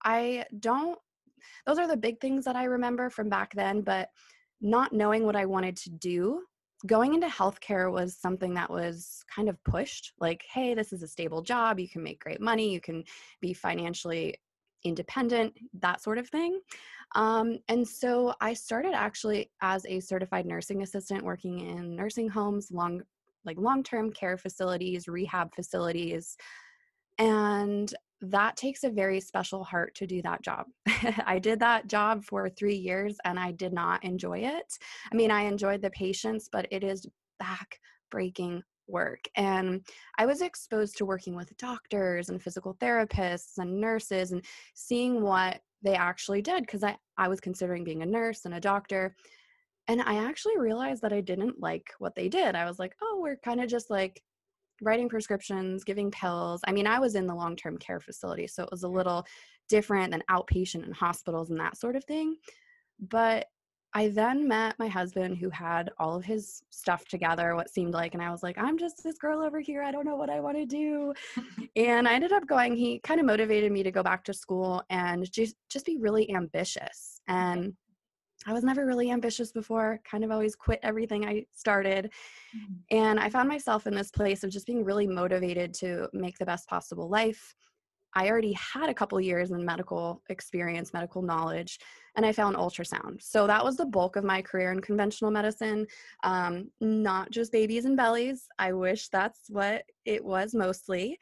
i 0.03 0.43
don't 0.59 0.97
those 1.65 1.77
are 1.77 1.87
the 1.87 1.97
big 1.97 2.19
things 2.19 2.45
that 2.45 2.55
i 2.55 2.65
remember 2.65 3.09
from 3.09 3.29
back 3.29 3.53
then 3.53 3.81
but 3.81 4.09
not 4.61 4.93
knowing 4.93 5.25
what 5.25 5.35
i 5.35 5.45
wanted 5.45 5.75
to 5.75 5.89
do 5.89 6.41
going 6.85 7.13
into 7.13 7.27
healthcare 7.27 7.91
was 7.91 8.17
something 8.17 8.53
that 8.53 8.69
was 8.69 9.23
kind 9.33 9.47
of 9.47 9.61
pushed 9.63 10.11
like 10.19 10.43
hey 10.51 10.73
this 10.73 10.91
is 10.91 11.01
a 11.01 11.07
stable 11.07 11.41
job 11.41 11.79
you 11.79 11.87
can 11.87 12.03
make 12.03 12.19
great 12.19 12.41
money 12.41 12.71
you 12.71 12.81
can 12.81 13.03
be 13.39 13.53
financially 13.53 14.35
independent 14.83 15.53
that 15.79 16.01
sort 16.01 16.17
of 16.17 16.27
thing 16.29 16.59
um, 17.15 17.57
and 17.67 17.87
so 17.87 18.33
i 18.41 18.53
started 18.53 18.93
actually 18.93 19.49
as 19.61 19.85
a 19.87 19.99
certified 19.99 20.45
nursing 20.45 20.83
assistant 20.83 21.23
working 21.23 21.59
in 21.59 21.95
nursing 21.95 22.29
homes 22.29 22.69
long 22.71 23.01
like 23.45 23.57
long-term 23.57 24.11
care 24.11 24.37
facilities 24.37 25.07
rehab 25.07 25.53
facilities 25.53 26.37
and 27.19 27.93
that 28.23 28.55
takes 28.55 28.83
a 28.83 28.89
very 28.89 29.19
special 29.19 29.63
heart 29.63 29.93
to 29.95 30.07
do 30.07 30.21
that 30.21 30.41
job. 30.41 30.65
I 31.25 31.39
did 31.39 31.59
that 31.59 31.87
job 31.87 32.23
for 32.23 32.49
three 32.49 32.75
years 32.75 33.17
and 33.25 33.37
I 33.37 33.51
did 33.51 33.73
not 33.73 34.03
enjoy 34.03 34.39
it. 34.39 34.77
I 35.11 35.15
mean, 35.15 35.29
I 35.29 35.41
enjoyed 35.41 35.81
the 35.81 35.89
patients, 35.89 36.47
but 36.51 36.65
it 36.71 36.83
is 36.83 37.05
back 37.39 37.79
breaking 38.09 38.63
work. 38.87 39.19
And 39.35 39.85
I 40.17 40.25
was 40.25 40.41
exposed 40.41 40.97
to 40.97 41.05
working 41.05 41.35
with 41.35 41.55
doctors 41.57 42.29
and 42.29 42.41
physical 42.41 42.75
therapists 42.75 43.57
and 43.57 43.79
nurses 43.79 44.31
and 44.31 44.43
seeing 44.73 45.21
what 45.21 45.59
they 45.83 45.95
actually 45.95 46.41
did 46.41 46.63
because 46.63 46.83
I, 46.83 46.97
I 47.17 47.27
was 47.27 47.39
considering 47.39 47.83
being 47.83 48.01
a 48.01 48.07
nurse 48.07 48.45
and 48.45 48.53
a 48.53 48.59
doctor. 48.59 49.15
And 49.87 50.01
I 50.01 50.15
actually 50.15 50.57
realized 50.57 51.01
that 51.01 51.13
I 51.13 51.21
didn't 51.21 51.59
like 51.59 51.87
what 51.99 52.15
they 52.15 52.29
did. 52.29 52.55
I 52.55 52.65
was 52.65 52.79
like, 52.79 52.95
oh, 53.01 53.19
we're 53.21 53.35
kind 53.37 53.61
of 53.61 53.69
just 53.69 53.89
like 53.89 54.21
writing 54.81 55.09
prescriptions, 55.09 55.83
giving 55.83 56.09
pills. 56.09 56.61
I 56.65 56.71
mean, 56.71 56.87
I 56.87 56.99
was 56.99 57.15
in 57.15 57.27
the 57.27 57.35
long 57.35 57.55
term 57.55 57.77
care 57.77 57.99
facility, 57.99 58.47
so 58.47 58.63
it 58.63 58.71
was 58.71 58.83
a 58.83 58.87
little 58.87 59.25
different 59.69 60.11
than 60.11 60.23
outpatient 60.29 60.85
in 60.85 60.91
hospitals 60.93 61.49
and 61.49 61.59
that 61.59 61.77
sort 61.77 61.95
of 61.95 62.05
thing. 62.05 62.35
But 62.99 63.47
I 63.95 64.07
then 64.09 64.47
met 64.47 64.77
my 64.79 64.87
husband 64.87 65.37
who 65.37 65.49
had 65.49 65.91
all 65.99 66.15
of 66.15 66.25
his 66.25 66.63
stuff 66.69 67.05
together, 67.05 67.55
what 67.55 67.69
seemed 67.69 67.93
like, 67.93 68.13
and 68.13 68.23
I 68.23 68.31
was 68.31 68.41
like, 68.41 68.57
I'm 68.57 68.77
just 68.77 69.03
this 69.03 69.17
girl 69.17 69.41
over 69.41 69.59
here. 69.59 69.83
I 69.83 69.91
don't 69.91 70.05
know 70.05 70.15
what 70.15 70.29
I 70.29 70.39
want 70.39 70.57
to 70.57 70.65
do. 70.65 71.13
and 71.75 72.07
I 72.07 72.13
ended 72.13 72.31
up 72.31 72.47
going, 72.47 72.75
he 72.75 72.99
kind 72.99 73.19
of 73.19 73.25
motivated 73.25 73.71
me 73.71 73.83
to 73.83 73.91
go 73.91 74.01
back 74.01 74.23
to 74.25 74.33
school 74.33 74.83
and 74.89 75.31
just, 75.31 75.55
just 75.69 75.85
be 75.85 75.97
really 75.97 76.33
ambitious. 76.33 77.21
And 77.27 77.73
I 78.45 78.53
was 78.53 78.63
never 78.63 78.85
really 78.85 79.11
ambitious 79.11 79.51
before, 79.51 79.99
kind 80.03 80.23
of 80.23 80.31
always 80.31 80.55
quit 80.55 80.79
everything 80.83 81.25
I 81.25 81.45
started. 81.53 82.11
Mm-hmm. 82.55 82.97
And 82.97 83.19
I 83.19 83.29
found 83.29 83.47
myself 83.47 83.87
in 83.87 83.95
this 83.95 84.11
place 84.11 84.43
of 84.43 84.49
just 84.49 84.65
being 84.65 84.83
really 84.83 85.07
motivated 85.07 85.73
to 85.75 86.09
make 86.13 86.37
the 86.37 86.45
best 86.45 86.67
possible 86.67 87.09
life. 87.09 87.55
I 88.15 88.29
already 88.29 88.53
had 88.53 88.89
a 88.89 88.93
couple 88.93 89.19
years 89.19 89.51
in 89.51 89.65
medical 89.65 90.21
experience, 90.29 90.93
medical 90.93 91.21
knowledge, 91.21 91.79
and 92.15 92.25
I 92.25 92.31
found 92.31 92.55
ultrasound. 92.55 93.21
So 93.21 93.47
that 93.47 93.63
was 93.63 93.77
the 93.77 93.85
bulk 93.85 94.15
of 94.15 94.23
my 94.23 94.41
career 94.41 94.71
in 94.71 94.81
conventional 94.81 95.31
medicine, 95.31 95.87
um, 96.23 96.69
not 96.79 97.31
just 97.31 97.51
babies 97.51 97.85
and 97.85 97.97
bellies. 97.97 98.47
I 98.59 98.73
wish 98.73 99.09
that's 99.09 99.49
what 99.49 99.83
it 100.05 100.23
was 100.23 100.53
mostly. 100.53 101.17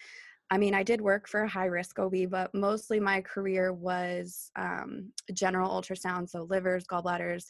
I 0.50 0.58
mean, 0.58 0.76
I 0.76 0.84
did 0.84 1.00
work 1.00 1.30
for 1.30 1.44
a 1.44 1.50
high 1.50 1.68
risk 1.68 1.98
OB, 1.98 2.30
but 2.30 2.54
mostly 2.54 3.00
my 3.00 3.22
career 3.22 3.72
was 3.72 4.52
um, 4.58 5.14
general 5.34 5.70
ultrasound, 5.70 6.30
so 6.30 6.44
livers, 6.44 6.86
gallbladders, 6.86 7.48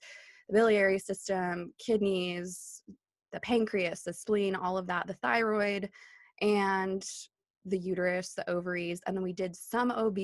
the 0.47 0.53
biliary 0.53 0.99
system, 0.99 1.73
kidneys, 1.79 2.83
the 3.31 3.39
pancreas, 3.39 4.03
the 4.03 4.13
spleen, 4.13 4.55
all 4.55 4.77
of 4.77 4.85
that, 4.85 5.07
the 5.07 5.15
thyroid, 5.15 5.89
and 6.41 7.03
the 7.65 7.77
uterus, 7.77 8.33
the 8.33 8.49
ovaries, 8.49 9.01
and 9.05 9.15
then 9.15 9.23
we 9.23 9.33
did 9.33 9.55
some 9.55 9.91
OB. 9.91 10.15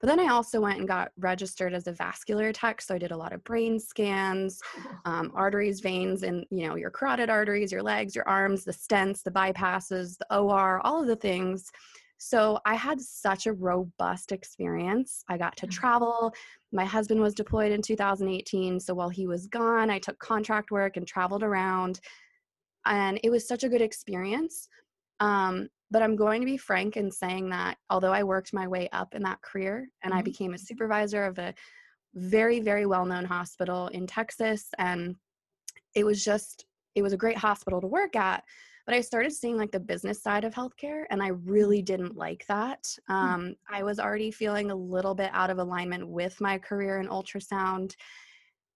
But 0.00 0.06
then 0.06 0.20
I 0.20 0.28
also 0.28 0.60
went 0.60 0.78
and 0.78 0.86
got 0.86 1.10
registered 1.18 1.74
as 1.74 1.86
a 1.86 1.92
vascular 1.92 2.52
tech. 2.52 2.80
So 2.80 2.94
I 2.94 2.98
did 2.98 3.10
a 3.10 3.16
lot 3.16 3.32
of 3.32 3.42
brain 3.44 3.78
scans, 3.78 4.60
um, 5.04 5.32
arteries, 5.34 5.80
veins, 5.80 6.22
and 6.22 6.44
you 6.50 6.68
know 6.68 6.76
your 6.76 6.90
carotid 6.90 7.30
arteries, 7.30 7.72
your 7.72 7.82
legs, 7.82 8.14
your 8.14 8.28
arms, 8.28 8.64
the 8.64 8.72
stents, 8.72 9.22
the 9.22 9.30
bypasses, 9.30 10.18
the 10.18 10.36
OR, 10.36 10.80
all 10.84 11.00
of 11.00 11.06
the 11.06 11.16
things. 11.16 11.70
So 12.18 12.58
I 12.66 12.74
had 12.74 13.00
such 13.00 13.46
a 13.46 13.52
robust 13.52 14.32
experience. 14.32 15.24
I 15.28 15.38
got 15.38 15.56
to 15.58 15.66
travel. 15.68 16.34
My 16.72 16.84
husband 16.84 17.20
was 17.20 17.32
deployed 17.32 17.70
in 17.70 17.80
2018. 17.80 18.80
So 18.80 18.92
while 18.92 19.08
he 19.08 19.28
was 19.28 19.46
gone, 19.46 19.88
I 19.88 20.00
took 20.00 20.18
contract 20.18 20.72
work 20.72 20.96
and 20.96 21.06
traveled 21.06 21.44
around. 21.44 22.00
And 22.86 23.20
it 23.22 23.30
was 23.30 23.46
such 23.46 23.62
a 23.62 23.68
good 23.68 23.80
experience. 23.80 24.68
Um, 25.20 25.68
but 25.90 26.02
I'm 26.02 26.16
going 26.16 26.40
to 26.40 26.46
be 26.46 26.56
frank 26.56 26.96
in 26.96 27.10
saying 27.10 27.48
that 27.50 27.78
although 27.90 28.12
I 28.12 28.22
worked 28.22 28.52
my 28.52 28.66
way 28.66 28.88
up 28.92 29.14
in 29.14 29.22
that 29.22 29.42
career 29.42 29.88
and 30.02 30.12
mm-hmm. 30.12 30.18
I 30.18 30.22
became 30.22 30.54
a 30.54 30.58
supervisor 30.58 31.24
of 31.24 31.38
a 31.38 31.54
very, 32.14 32.60
very 32.60 32.86
well 32.86 33.04
known 33.06 33.24
hospital 33.24 33.88
in 33.88 34.06
Texas, 34.06 34.68
and 34.78 35.16
it 35.94 36.04
was 36.04 36.24
just, 36.24 36.66
it 36.94 37.02
was 37.02 37.12
a 37.12 37.18
great 37.18 37.38
hospital 37.38 37.80
to 37.80 37.86
work 37.86 38.16
at 38.16 38.44
but 38.88 38.96
I 38.96 39.02
started 39.02 39.34
seeing 39.34 39.58
like 39.58 39.70
the 39.70 39.78
business 39.78 40.22
side 40.22 40.44
of 40.44 40.54
healthcare, 40.54 41.04
and 41.10 41.22
I 41.22 41.28
mm-hmm. 41.28 41.50
really 41.50 41.82
didn't 41.82 42.16
like 42.16 42.46
that. 42.48 42.88
Hmm. 43.06 43.14
Um, 43.14 43.54
I 43.70 43.82
was 43.82 44.00
already 44.00 44.30
feeling 44.30 44.70
a 44.70 44.74
little 44.74 45.14
bit 45.14 45.28
out 45.34 45.50
of 45.50 45.58
alignment 45.58 46.08
with 46.08 46.40
my 46.40 46.56
career 46.56 46.98
in 46.98 47.06
ultrasound. 47.06 47.94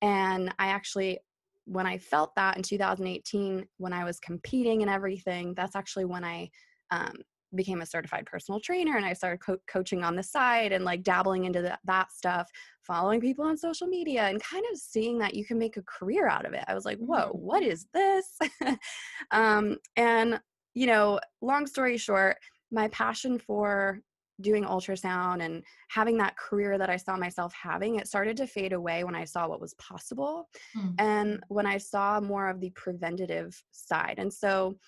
And 0.03 0.53
I 0.59 0.67
actually, 0.67 1.19
when 1.65 1.87
I 1.87 1.97
felt 1.97 2.35
that 2.35 2.59
in 2.59 2.63
2018, 2.63 3.67
when 3.79 3.95
I 3.95 4.05
was 4.05 4.21
competing 4.21 4.83
and 4.83 4.91
everything, 4.91 5.55
that's 5.55 5.75
actually 5.75 6.05
when 6.05 6.25
I 6.25 6.51
um, 6.93 7.15
became 7.55 7.83
a 7.83 7.87
certified 7.87 8.27
personal 8.27 8.61
trainer 8.61 8.97
and 8.97 9.05
I 9.05 9.13
started 9.13 9.41
co- 9.41 9.59
coaching 9.67 10.03
on 10.05 10.17
the 10.17 10.23
side 10.23 10.73
and 10.73 10.85
like 10.85 11.03
dabbling 11.03 11.45
into 11.45 11.61
the, 11.61 11.79
that 11.85 12.13
stuff, 12.13 12.49
following 12.83 13.21
people 13.21 13.45
on 13.45 13.57
social 13.57 13.87
media 13.87 14.23
and 14.29 14.43
kind 14.43 14.65
of 14.73 14.79
seeing 14.79 15.19
that 15.19 15.35
you 15.35 15.45
can 15.45 15.59
make 15.59 15.77
a 15.77 15.83
career 15.83 16.29
out 16.29 16.47
of 16.47 16.55
it. 16.55 16.65
I 16.67 16.75
was 16.75 16.85
like, 16.85 16.99
whoa, 16.99 17.29
mm-hmm. 17.29 17.39
what 17.39 17.63
is 17.63 17.87
this? 17.93 18.39
um, 19.31 19.77
and, 19.97 20.41
you 20.75 20.87
know, 20.87 21.21
long 21.41 21.67
story 21.67 21.97
short, 21.99 22.37
my 22.71 22.89
passion 22.89 23.39
for 23.39 24.01
doing 24.41 24.65
ultrasound 24.65 25.45
and 25.45 25.63
having 25.89 26.17
that 26.17 26.37
career 26.37 26.79
that 26.79 26.91
I 26.91 26.97
saw 26.97 27.17
myself 27.17 27.53
having, 27.53 27.97
it 27.97 28.09
started 28.09 28.37
to 28.39 28.47
fade 28.47 28.73
away 28.73 29.05
when 29.05 29.15
I 29.15 29.25
saw 29.25 29.47
what 29.47 29.61
was 29.61 29.75
possible 29.75 30.49
mm-hmm. 30.77 30.95
and 30.99 31.41
when 31.49 31.67
I 31.67 31.77
saw 31.77 32.19
more 32.19 32.49
of 32.49 32.61
the 32.61 32.71
preventative 32.71 33.63
side. 33.71 34.15
And 34.17 34.33
so 34.33 34.79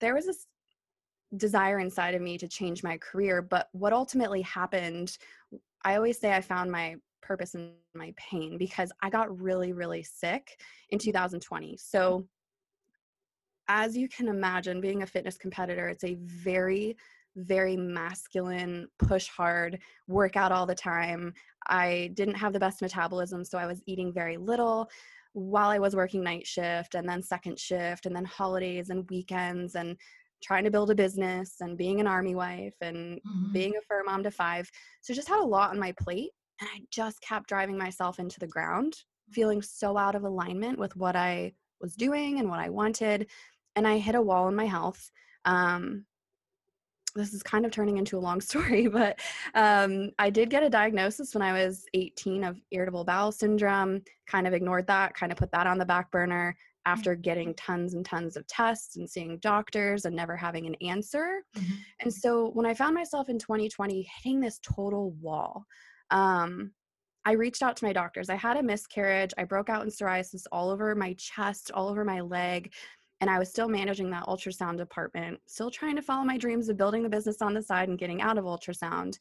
there 0.00 0.14
was 0.14 0.26
this 0.26 0.46
desire 1.36 1.78
inside 1.78 2.14
of 2.14 2.22
me 2.22 2.38
to 2.38 2.48
change 2.48 2.82
my 2.82 2.98
career. 2.98 3.42
But 3.42 3.68
what 3.72 3.92
ultimately 3.92 4.42
happened, 4.42 5.16
I 5.84 5.96
always 5.96 6.18
say 6.18 6.32
I 6.32 6.40
found 6.40 6.70
my 6.70 6.96
purpose 7.22 7.54
in 7.54 7.72
my 7.94 8.12
pain 8.16 8.58
because 8.58 8.90
I 9.02 9.10
got 9.10 9.40
really, 9.40 9.72
really 9.72 10.02
sick 10.02 10.60
in 10.90 10.98
2020. 10.98 11.76
So, 11.76 12.26
as 13.68 13.96
you 13.96 14.08
can 14.08 14.26
imagine, 14.26 14.80
being 14.80 15.02
a 15.02 15.06
fitness 15.06 15.36
competitor, 15.36 15.88
it's 15.88 16.02
a 16.02 16.16
very, 16.20 16.96
very 17.36 17.76
masculine, 17.76 18.88
push 18.98 19.28
hard, 19.28 19.78
workout 20.08 20.50
all 20.50 20.66
the 20.66 20.74
time. 20.74 21.32
I 21.68 22.10
didn't 22.14 22.34
have 22.34 22.52
the 22.52 22.58
best 22.58 22.82
metabolism, 22.82 23.44
so 23.44 23.58
I 23.58 23.66
was 23.66 23.80
eating 23.86 24.12
very 24.12 24.36
little 24.36 24.90
while 25.32 25.70
I 25.70 25.78
was 25.78 25.94
working 25.94 26.24
night 26.24 26.46
shift 26.46 26.96
and 26.96 27.08
then 27.08 27.22
second 27.22 27.58
shift 27.58 28.06
and 28.06 28.16
then 28.16 28.24
holidays 28.24 28.90
and 28.90 29.08
weekends 29.08 29.76
and 29.76 29.96
trying 30.42 30.64
to 30.64 30.70
build 30.70 30.90
a 30.90 30.94
business 30.94 31.56
and 31.60 31.76
being 31.76 32.00
an 32.00 32.06
army 32.06 32.34
wife 32.34 32.74
and 32.80 33.18
mm-hmm. 33.18 33.52
being 33.52 33.76
a 33.76 33.80
fur 33.88 34.02
mom 34.04 34.22
to 34.22 34.30
five. 34.30 34.70
So 35.00 35.14
just 35.14 35.28
had 35.28 35.40
a 35.40 35.44
lot 35.44 35.70
on 35.70 35.78
my 35.78 35.92
plate. 35.92 36.30
And 36.60 36.68
I 36.74 36.80
just 36.90 37.20
kept 37.22 37.48
driving 37.48 37.78
myself 37.78 38.18
into 38.18 38.38
the 38.38 38.46
ground, 38.46 38.94
feeling 39.30 39.62
so 39.62 39.96
out 39.96 40.14
of 40.14 40.24
alignment 40.24 40.78
with 40.78 40.94
what 40.96 41.16
I 41.16 41.52
was 41.80 41.94
doing 41.94 42.38
and 42.38 42.48
what 42.48 42.60
I 42.60 42.68
wanted. 42.68 43.28
And 43.76 43.86
I 43.86 43.98
hit 43.98 44.14
a 44.14 44.22
wall 44.22 44.48
in 44.48 44.54
my 44.54 44.66
health. 44.66 45.10
Um, 45.44 46.04
this 47.14 47.32
is 47.32 47.42
kind 47.42 47.64
of 47.64 47.72
turning 47.72 47.96
into 47.96 48.18
a 48.18 48.20
long 48.20 48.40
story, 48.40 48.86
but 48.86 49.18
um, 49.54 50.10
I 50.18 50.30
did 50.30 50.50
get 50.50 50.62
a 50.62 50.70
diagnosis 50.70 51.34
when 51.34 51.42
I 51.42 51.52
was 51.52 51.86
18 51.94 52.44
of 52.44 52.60
irritable 52.70 53.04
bowel 53.04 53.32
syndrome. 53.32 54.02
Kind 54.26 54.46
of 54.46 54.52
ignored 54.52 54.86
that, 54.88 55.14
kind 55.14 55.32
of 55.32 55.38
put 55.38 55.52
that 55.52 55.66
on 55.66 55.78
the 55.78 55.86
back 55.86 56.10
burner 56.10 56.56
after 56.86 57.14
getting 57.14 57.54
tons 57.54 57.94
and 57.94 58.04
tons 58.04 58.36
of 58.36 58.46
tests 58.46 58.96
and 58.96 59.08
seeing 59.08 59.38
doctors 59.38 60.04
and 60.04 60.16
never 60.16 60.36
having 60.36 60.66
an 60.66 60.74
answer. 60.80 61.42
Mm-hmm. 61.56 61.74
And 62.00 62.12
so 62.12 62.50
when 62.50 62.66
I 62.66 62.74
found 62.74 62.94
myself 62.94 63.28
in 63.28 63.38
2020 63.38 64.08
hitting 64.22 64.40
this 64.40 64.60
total 64.62 65.10
wall, 65.20 65.64
um, 66.10 66.72
I 67.24 67.32
reached 67.32 67.62
out 67.62 67.76
to 67.76 67.84
my 67.84 67.92
doctors. 67.92 68.30
I 68.30 68.34
had 68.34 68.56
a 68.56 68.62
miscarriage. 68.62 69.32
I 69.36 69.44
broke 69.44 69.68
out 69.68 69.82
in 69.82 69.90
psoriasis 69.90 70.44
all 70.52 70.70
over 70.70 70.94
my 70.94 71.14
chest, 71.14 71.70
all 71.72 71.88
over 71.88 72.04
my 72.04 72.20
leg. 72.20 72.72
And 73.20 73.28
I 73.28 73.38
was 73.38 73.50
still 73.50 73.68
managing 73.68 74.08
that 74.10 74.24
ultrasound 74.24 74.78
department, 74.78 75.38
still 75.46 75.70
trying 75.70 75.96
to 75.96 76.02
follow 76.02 76.24
my 76.24 76.38
dreams 76.38 76.70
of 76.70 76.78
building 76.78 77.02
the 77.02 77.10
business 77.10 77.42
on 77.42 77.52
the 77.52 77.62
side 77.62 77.90
and 77.90 77.98
getting 77.98 78.22
out 78.22 78.38
of 78.38 78.44
ultrasound. 78.44 79.18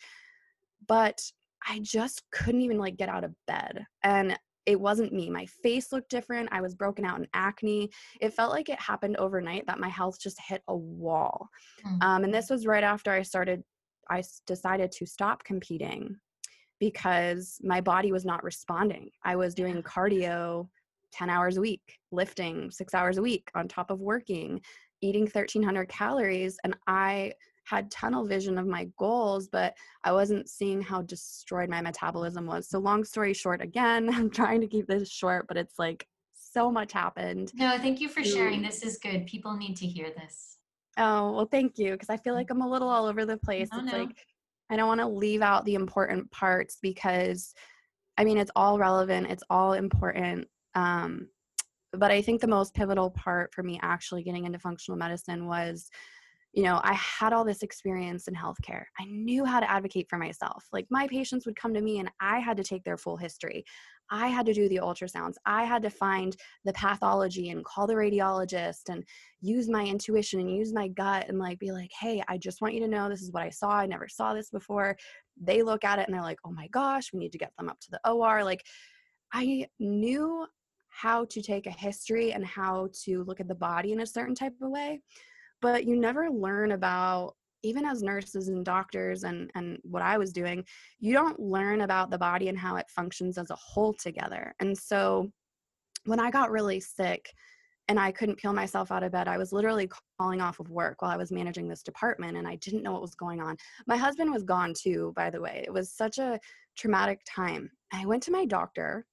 But 0.88 1.22
I 1.68 1.80
just 1.80 2.24
couldn't 2.32 2.62
even 2.62 2.78
like 2.78 2.96
get 2.96 3.10
out 3.10 3.26
of 3.26 3.36
bed. 3.46 3.86
And 4.04 4.40
it 4.70 4.80
wasn't 4.80 5.12
me. 5.12 5.32
My 5.32 5.48
face 5.48 5.92
looked 5.92 6.12
different. 6.12 6.50
I 6.52 6.62
was 6.62 6.76
broken 6.76 7.04
out 7.04 7.20
in 7.20 7.28
acne. 7.34 7.90
It 8.22 8.36
felt 8.36 8.52
like 8.52 8.70
it 8.70 8.80
happened 8.80 9.18
overnight 9.18 9.66
that 9.66 9.80
my 9.80 9.90
health 9.90 10.20
just 10.22 10.40
hit 10.40 10.62
a 10.68 10.78
wall. 10.78 11.50
Mm-hmm. 11.84 12.02
Um, 12.02 12.24
and 12.24 12.34
this 12.34 12.52
was 12.52 12.68
right 12.68 12.84
after 12.84 13.12
I 13.12 13.24
started, 13.24 13.64
I 14.12 14.22
decided 14.46 14.92
to 14.92 15.08
stop 15.08 15.44
competing 15.44 16.16
because 16.80 17.58
my 17.64 17.82
body 17.82 18.12
was 18.12 18.26
not 18.26 18.44
responding. 18.44 19.10
I 19.24 19.36
was 19.36 19.56
doing 19.56 19.82
cardio 19.82 20.70
10 21.14 21.32
hours 21.32 21.58
a 21.58 21.62
week, 21.62 21.98
lifting 22.12 22.70
six 22.70 22.94
hours 22.94 23.18
a 23.18 23.24
week 23.24 23.50
on 23.56 23.68
top 23.68 23.90
of 23.90 24.00
working, 24.00 24.62
eating 25.02 25.24
1300 25.24 25.90
calories. 25.90 26.58
And 26.64 26.76
I 26.86 27.34
had 27.70 27.92
tunnel 27.92 28.26
vision 28.26 28.58
of 28.58 28.66
my 28.66 28.90
goals, 28.98 29.48
but 29.48 29.76
I 30.04 30.12
wasn't 30.12 30.50
seeing 30.50 30.82
how 30.82 31.04
destroyed 31.04 31.70
my 31.70 31.82
metabolism 31.82 32.46
was. 32.46 32.68
So, 32.68 32.80
long 32.80 33.04
story 33.04 33.34
short, 33.34 33.62
again, 33.62 34.10
I'm 34.14 34.30
trying 34.30 34.62
to 34.62 34.68
keep 34.68 34.88
this 34.88 35.10
short, 35.10 35.48
but 35.48 35.58
it's 35.58 35.78
like 35.78 36.08
so 36.34 36.72
much 36.72 36.92
happened. 36.92 37.52
No, 37.54 37.78
thank 37.78 38.02
you 38.02 38.10
for 38.10 38.24
sharing. 38.24 38.62
This 38.62 38.82
is 38.82 38.98
good. 38.98 39.28
People 39.28 39.56
need 39.56 39.78
to 39.78 39.86
hear 39.86 40.10
this. 40.10 40.58
Oh, 40.98 41.32
well, 41.34 41.48
thank 41.50 41.78
you. 41.78 41.92
Because 41.92 42.10
I 42.10 42.18
feel 42.18 42.34
like 42.34 42.50
I'm 42.50 42.62
a 42.62 42.70
little 42.70 42.90
all 42.90 43.06
over 43.06 43.26
the 43.26 43.38
place. 43.38 43.70
Oh, 43.72 43.80
it's 43.80 43.92
no. 43.92 44.00
like 44.00 44.18
I 44.72 44.76
don't 44.76 44.88
want 44.88 45.02
to 45.02 45.08
leave 45.08 45.42
out 45.42 45.66
the 45.66 45.76
important 45.76 46.30
parts 46.32 46.78
because 46.82 47.54
I 48.18 48.26
mean, 48.26 48.38
it's 48.38 48.52
all 48.56 48.78
relevant, 48.78 49.28
it's 49.30 49.44
all 49.50 49.74
important. 49.74 50.48
Um, 50.76 51.30
but 51.94 52.12
I 52.12 52.22
think 52.22 52.42
the 52.42 52.48
most 52.48 52.74
pivotal 52.74 53.10
part 53.12 53.54
for 53.54 53.64
me 53.64 53.80
actually 53.82 54.24
getting 54.24 54.46
into 54.46 54.60
functional 54.60 54.98
medicine 54.98 55.48
was 55.48 55.90
you 56.54 56.64
know, 56.64 56.82
I 56.84 56.94
had 56.94 57.32
all 57.32 57.46
this 57.46 57.62
experience 57.62 58.28
in 58.28 58.34
healthcare. 58.34 58.86
I 59.00 59.06
knew 59.06 59.46
how 59.46 59.60
to 59.60 59.70
advocate 59.70 60.08
for 60.10 60.18
myself. 60.18 60.66
Like 60.74 60.88
my 60.90 61.08
patients 61.08 61.46
would 61.46 61.56
come 61.56 61.74
to 61.76 61.82
me 61.82 62.00
and 62.00 62.10
I 62.20 62.40
had 62.40 62.58
to 62.58 62.64
take 62.64 62.84
their 62.84 62.98
full 62.98 63.18
history. 63.18 63.64
I 64.10 64.28
had 64.28 64.48
to 64.48 64.54
do 64.54 64.68
the 64.68 64.80
ultrasounds. 64.82 65.36
I 65.46 65.64
had 65.64 65.84
to 65.84 65.92
find 65.92 66.36
the 66.66 66.74
pathology 66.74 67.50
and 67.52 67.64
call 67.64 67.86
the 67.86 67.94
radiologist 67.94 68.90
and 68.90 69.04
use 69.42 69.70
my 69.70 69.86
intuition 69.86 70.40
and 70.40 70.50
use 70.50 70.74
my 70.74 70.88
gut 70.88 71.26
and 71.30 71.38
like 71.38 71.60
be 71.60 71.72
like, 71.72 71.92
hey, 72.00 72.24
I 72.28 72.40
just 72.40 72.62
want 72.62 72.74
you 72.74 72.80
to 72.80 72.88
know 72.88 73.08
this 73.08 73.22
is 73.22 73.32
what 73.32 73.44
I 73.44 73.52
saw. 73.52 73.70
I 73.70 73.86
never 73.86 74.08
saw 74.08 74.34
this 74.34 74.50
before. 74.50 74.98
They 75.40 75.62
look 75.62 75.84
at 75.84 76.00
it 76.00 76.08
and 76.08 76.16
they're 76.16 76.24
like, 76.24 76.40
oh 76.44 76.52
my 76.52 76.68
gosh, 76.70 77.14
we 77.14 77.20
need 77.20 77.32
to 77.34 77.38
get 77.38 77.52
them 77.60 77.70
up 77.70 77.80
to 77.82 77.92
the 77.92 78.10
OR. 78.10 78.44
Like 78.44 78.66
I 79.32 79.68
knew 79.78 80.48
how 80.90 81.26
to 81.26 81.42
take 81.44 81.68
a 81.68 81.72
history 81.72 82.34
and 82.34 82.44
how 82.44 82.90
to 83.04 83.24
look 83.26 83.40
at 83.40 83.48
the 83.48 83.54
body 83.54 83.92
in 83.92 84.00
a 84.00 84.08
certain 84.08 84.34
type 84.34 84.56
of 84.60 84.72
way 84.72 85.02
but 85.62 85.86
you 85.86 85.96
never 85.96 86.30
learn 86.30 86.72
about 86.72 87.36
even 87.64 87.86
as 87.86 88.02
nurses 88.02 88.48
and 88.48 88.64
doctors 88.64 89.24
and 89.24 89.52
and 89.56 89.80
what 89.84 90.02
I 90.02 90.18
was 90.18 90.32
doing, 90.32 90.64
you 91.00 91.14
don't 91.14 91.40
learn 91.40 91.82
about 91.82 92.10
the 92.10 92.18
body 92.18 92.48
and 92.48 92.58
how 92.58 92.78
it 92.78 92.90
functions 92.90 93.38
as 93.38 93.50
a 93.50 93.56
whole 93.56 93.94
together. 93.94 94.54
And 94.60 94.78
so 94.78 95.32
when 96.06 96.20
I 96.20 96.32
got 96.32 96.52
really 96.52 96.80
sick 96.80 97.30
and 97.90 98.00
I 98.00 98.12
couldn't 98.12 98.38
peel 98.38 98.54
myself 98.54 98.92
out 98.92 99.04
of 99.04 99.12
bed, 99.12 99.28
I 99.28 99.38
was 99.38 99.52
literally 99.52 99.90
calling 100.20 100.42
off 100.42 100.60
of 100.60 100.70
work 100.70 101.02
while 101.02 101.12
I 101.12 101.18
was 101.18 101.32
managing 101.32 101.68
this 101.68 101.84
department 101.84 102.38
and 102.38 102.48
I 102.48 102.56
didn't 102.58 102.84
know 102.84 102.94
what 102.94 103.02
was 103.02 103.16
going 103.16 103.42
on. 103.42 103.58
My 103.88 103.98
husband 103.98 104.32
was 104.32 104.44
gone 104.44 104.74
too, 104.74 105.12
by 105.16 105.30
the 105.30 105.42
way. 105.42 105.64
It 105.66 105.74
was 105.74 105.92
such 105.92 106.20
a 106.20 106.40
traumatic 106.78 107.20
time. 107.28 107.70
I 107.92 108.06
went 108.06 108.24
to 108.24 108.32
my 108.32 108.46
doctor 108.46 109.06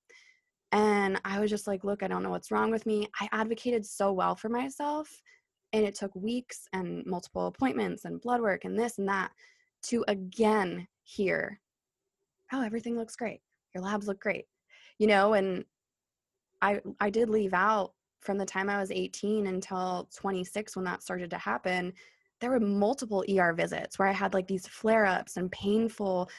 and 0.72 1.18
I 1.24 1.40
was 1.40 1.50
just 1.50 1.66
like, 1.66 1.84
look, 1.84 2.02
I 2.02 2.08
don't 2.08 2.22
know 2.22 2.30
what's 2.30 2.50
wrong 2.50 2.70
with 2.70 2.86
me. 2.86 3.08
I 3.20 3.28
advocated 3.32 3.86
so 3.86 4.12
well 4.12 4.36
for 4.36 4.50
myself 4.50 5.08
and 5.76 5.84
it 5.84 5.94
took 5.94 6.14
weeks 6.14 6.66
and 6.72 7.04
multiple 7.04 7.48
appointments 7.48 8.06
and 8.06 8.20
blood 8.22 8.40
work 8.40 8.64
and 8.64 8.78
this 8.78 8.96
and 8.96 9.06
that 9.06 9.30
to 9.82 10.04
again 10.08 10.88
hear, 11.02 11.60
oh, 12.52 12.62
everything 12.62 12.96
looks 12.96 13.14
great. 13.14 13.40
Your 13.74 13.84
labs 13.84 14.08
look 14.08 14.18
great. 14.18 14.46
You 14.98 15.06
know, 15.06 15.34
and 15.34 15.66
I 16.62 16.80
I 16.98 17.10
did 17.10 17.28
leave 17.28 17.52
out 17.52 17.92
from 18.20 18.38
the 18.38 18.46
time 18.46 18.70
I 18.70 18.80
was 18.80 18.90
18 18.90 19.48
until 19.48 20.08
26 20.14 20.76
when 20.76 20.84
that 20.86 21.02
started 21.02 21.28
to 21.30 21.38
happen. 21.38 21.92
There 22.40 22.50
were 22.50 22.60
multiple 22.60 23.22
ER 23.30 23.52
visits 23.52 23.98
where 23.98 24.08
I 24.08 24.12
had 24.12 24.32
like 24.32 24.46
these 24.46 24.66
flare 24.66 25.04
ups 25.04 25.36
and 25.36 25.52
painful 25.52 26.30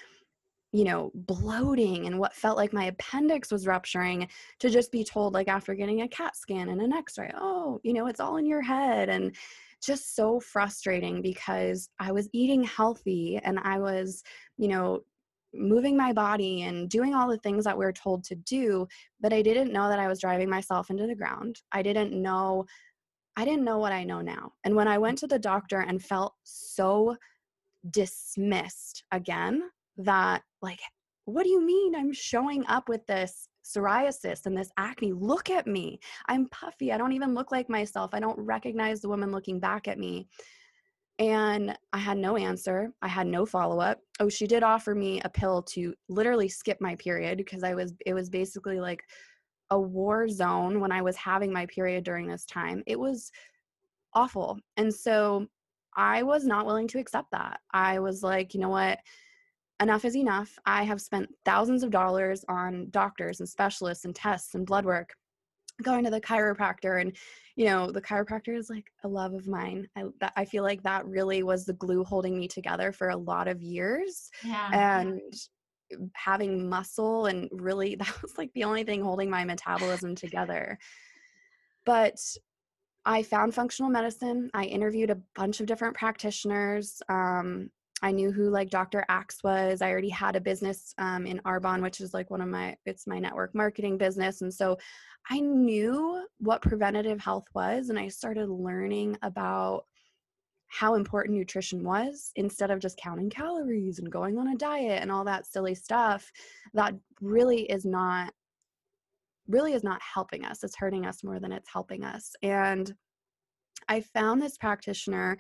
you 0.74 0.84
know, 0.84 1.12
bloating 1.14 2.08
and 2.08 2.20
what 2.20 2.36
felt 2.36 2.58
like 2.58 2.74
my 2.74 2.86
appendix 2.86 3.52
was 3.52 3.68
rupturing 3.68 4.28
to 4.60 4.70
just 4.70 4.92
be 4.92 5.04
told, 5.04 5.34
like, 5.34 5.48
after 5.48 5.74
getting 5.76 6.02
a 6.02 6.08
CAT 6.08 6.36
scan 6.36 6.70
and 6.70 6.82
an 6.82 6.94
x 6.94 7.18
ray, 7.18 7.32
oh, 7.36 7.80
you 7.84 7.94
know, 7.94 8.08
it's 8.08 8.20
all 8.20 8.38
in 8.38 8.46
your 8.46 8.62
head. 8.62 9.10
And 9.10 9.36
just 9.84 10.16
so 10.16 10.40
frustrating 10.40 11.22
because 11.22 11.90
I 12.00 12.12
was 12.12 12.30
eating 12.34 12.64
healthy 12.64 13.40
and 13.44 13.60
I 13.60 13.80
was, 13.80 14.24
you 14.58 14.68
know, 14.68 15.02
moving 15.54 15.96
my 15.96 16.12
body 16.14 16.64
and 16.64 16.90
doing 16.90 17.16
all 17.16 17.30
the 17.30 17.38
things 17.38 17.64
that 17.64 17.78
we 17.78 17.86
are 17.86 17.94
told 17.94 18.24
to 18.26 18.36
do, 18.36 18.88
but 19.22 19.34
I 19.34 19.42
didn't 19.42 19.72
know 19.72 19.88
that 19.88 20.00
I 20.00 20.08
was 20.08 20.20
driving 20.20 20.50
myself 20.50 20.90
into 20.90 21.08
the 21.08 21.16
ground. 21.16 21.62
I 21.72 21.82
didn't 21.82 22.12
know 22.14 22.66
I 23.40 23.46
didn't 23.46 23.66
know 23.66 23.78
what 23.78 23.92
I 23.92 24.04
know 24.04 24.20
now. 24.22 24.54
And 24.64 24.76
when 24.76 24.88
I 24.88 24.98
went 24.98 25.20
to 25.20 25.28
the 25.28 25.38
doctor 25.38 25.82
and 25.82 26.04
felt 26.04 26.34
so 26.44 27.16
dismissed 27.92 29.04
again 29.12 29.62
that 29.98 30.42
like 30.62 30.80
what 31.26 31.44
do 31.44 31.50
you 31.50 31.62
mean 31.66 31.96
i'm 31.96 32.14
showing 32.14 32.66
up 32.68 32.88
with 32.90 33.06
this 33.08 33.50
psoriasis 33.68 34.46
and 34.46 34.58
this 34.58 34.72
acne? 34.78 35.14
Look 35.14 35.50
at 35.50 35.68
me. 35.68 36.00
I'm 36.28 36.48
puffy. 36.50 36.92
I 36.92 36.98
don't 36.98 37.14
even 37.14 37.34
look 37.34 37.52
like 37.52 37.70
myself. 37.70 38.12
I 38.14 38.20
don't 38.20 38.38
recognize 38.40 39.02
the 39.02 39.10
woman 39.10 39.32
looking 39.32 39.60
back 39.60 39.88
at 39.88 40.00
me. 40.00 40.28
And 41.20 41.76
i 41.94 41.98
had 41.98 42.18
no 42.18 42.38
answer. 42.38 42.92
I 43.02 43.08
had 43.08 43.28
no 43.28 43.46
follow-up. 43.46 44.00
Oh 44.20 44.30
she 44.30 44.46
did 44.48 44.64
offer 44.64 44.94
me 44.94 45.20
a 45.22 45.30
pill 45.30 45.64
to 45.64 45.94
literally 46.10 46.48
skip 46.48 46.78
my 46.80 46.96
period 46.96 47.38
because 47.38 47.64
i 47.64 47.74
was 47.74 47.94
it 48.06 48.14
was 48.14 48.30
basically 48.30 48.80
like 48.80 49.02
a 49.72 49.80
war 49.80 50.30
zone 50.30 50.80
when 50.80 50.92
i 50.92 51.02
was 51.02 51.16
having 51.18 51.52
my 51.52 51.66
period 51.66 52.04
during 52.04 52.28
this 52.28 52.46
time. 52.46 52.84
It 52.86 53.00
was 53.00 53.32
awful. 54.14 54.60
And 54.78 54.94
so 54.94 55.48
i 55.96 56.22
was 56.22 56.46
not 56.46 56.68
willing 56.68 56.88
to 56.90 57.00
accept 57.00 57.32
that. 57.32 57.60
I 57.74 58.00
was 58.00 58.22
like 58.22 58.54
you 58.54 58.60
know 58.60 58.70
what 58.70 59.00
enough 59.80 60.06
is 60.06 60.16
enough. 60.16 60.58
I 60.66 60.84
have 60.84 61.02
spent 61.02 61.30
thousands 61.46 61.84
of 61.84 61.92
dollars 61.92 62.44
on 62.50 62.90
doctors 62.90 63.40
and 63.40 63.48
specialists 63.48 64.06
and 64.06 64.16
tests 64.16 64.56
and 64.56 64.66
blood 64.66 64.86
work, 64.86 65.14
going 65.82 66.04
to 66.04 66.10
the 66.10 66.22
chiropractor 66.22 67.02
and 67.02 67.16
you 67.56 67.66
know 67.66 67.92
the 67.92 68.02
chiropractor 68.02 68.58
is 68.58 68.70
like 68.70 68.92
a 69.04 69.08
love 69.08 69.34
of 69.34 69.48
mine 69.48 69.88
i 69.96 70.04
that, 70.20 70.34
i 70.36 70.44
feel 70.44 70.64
like 70.64 70.82
that 70.84 71.06
really 71.06 71.44
was 71.44 71.66
the 71.66 71.74
glue 71.74 72.04
holding 72.04 72.38
me 72.38 72.48
together 72.48 72.92
for 72.92 73.10
a 73.10 73.18
lot 73.18 73.48
of 73.48 73.62
years 73.62 74.30
yeah. 74.44 75.02
and 75.02 75.22
having 76.14 76.68
muscle 76.68 77.28
and 77.28 77.50
really 77.52 77.96
that 78.00 78.22
was 78.22 78.38
like 78.38 78.52
the 78.54 78.64
only 78.64 78.84
thing 78.84 79.04
holding 79.04 79.30
my 79.30 79.46
metabolism 79.46 80.16
together 80.16 80.78
but 81.86 82.18
i 83.06 83.22
found 83.22 83.54
functional 83.54 83.92
medicine 83.92 84.50
i 84.54 84.64
interviewed 84.64 85.12
a 85.12 85.22
bunch 85.36 85.60
of 85.60 85.68
different 85.68 85.96
practitioners 85.96 87.02
um, 87.10 87.70
I 88.02 88.12
knew 88.12 88.32
who 88.32 88.50
like 88.50 88.70
Dr. 88.70 89.04
Axe 89.10 89.44
was. 89.44 89.82
I 89.82 89.90
already 89.90 90.10
had 90.10 90.36
a 90.36 90.42
business 90.42 90.94
um, 90.98 91.26
in 91.26 91.40
Arbonne, 91.40 91.82
which 91.82 92.00
is 92.00 92.14
like 92.14 92.30
one 92.30 92.42
of 92.42 92.48
my, 92.48 92.76
it's 92.86 93.08
my 93.08 93.20
network 93.20 93.56
marketing 93.56 93.98
business. 93.98 94.42
And 94.42 94.54
so 94.54 94.78
I 95.30 95.40
knew 95.40 96.26
what 96.38 96.62
preventative 96.62 97.20
health 97.20 97.46
was. 97.56 97.90
And 97.90 97.98
I 97.98 98.08
started 98.08 98.50
learning 98.50 99.18
about 99.24 99.86
how 100.68 100.96
important 100.96 101.38
nutrition 101.38 101.84
was 101.84 102.32
instead 102.36 102.72
of 102.72 102.80
just 102.80 102.98
counting 102.98 103.30
calories 103.30 104.00
and 104.00 104.12
going 104.12 104.38
on 104.38 104.50
a 104.50 104.56
diet 104.56 105.02
and 105.02 105.12
all 105.12 105.24
that 105.24 105.46
silly 105.46 105.74
stuff 105.74 106.30
that 106.74 106.94
really 107.22 107.62
is 107.64 107.86
not 107.86 108.34
really 109.48 109.74
is 109.74 109.84
not 109.84 110.02
helping 110.02 110.44
us 110.44 110.64
it's 110.64 110.76
hurting 110.76 111.06
us 111.06 111.24
more 111.24 111.40
than 111.40 111.54
it's 111.54 111.70
helping 111.72 112.04
us 112.04 112.34
and 112.44 112.94
i 113.88 114.02
found 114.02 114.42
this 114.42 114.58
practitioner 114.58 115.38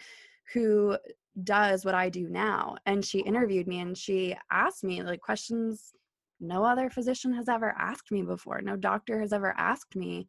who 0.53 0.97
does 1.43 1.85
what 1.85 1.95
I 1.95 2.09
do 2.09 2.27
now. 2.29 2.77
And 2.85 3.03
she 3.03 3.19
interviewed 3.19 3.67
me 3.67 3.79
and 3.79 3.97
she 3.97 4.35
asked 4.51 4.83
me 4.83 5.03
like 5.03 5.21
questions 5.21 5.93
no 6.39 6.63
other 6.63 6.89
physician 6.89 7.33
has 7.33 7.49
ever 7.49 7.73
asked 7.77 8.11
me 8.11 8.21
before. 8.21 8.61
No 8.61 8.75
doctor 8.75 9.19
has 9.19 9.33
ever 9.33 9.53
asked 9.57 9.95
me. 9.95 10.27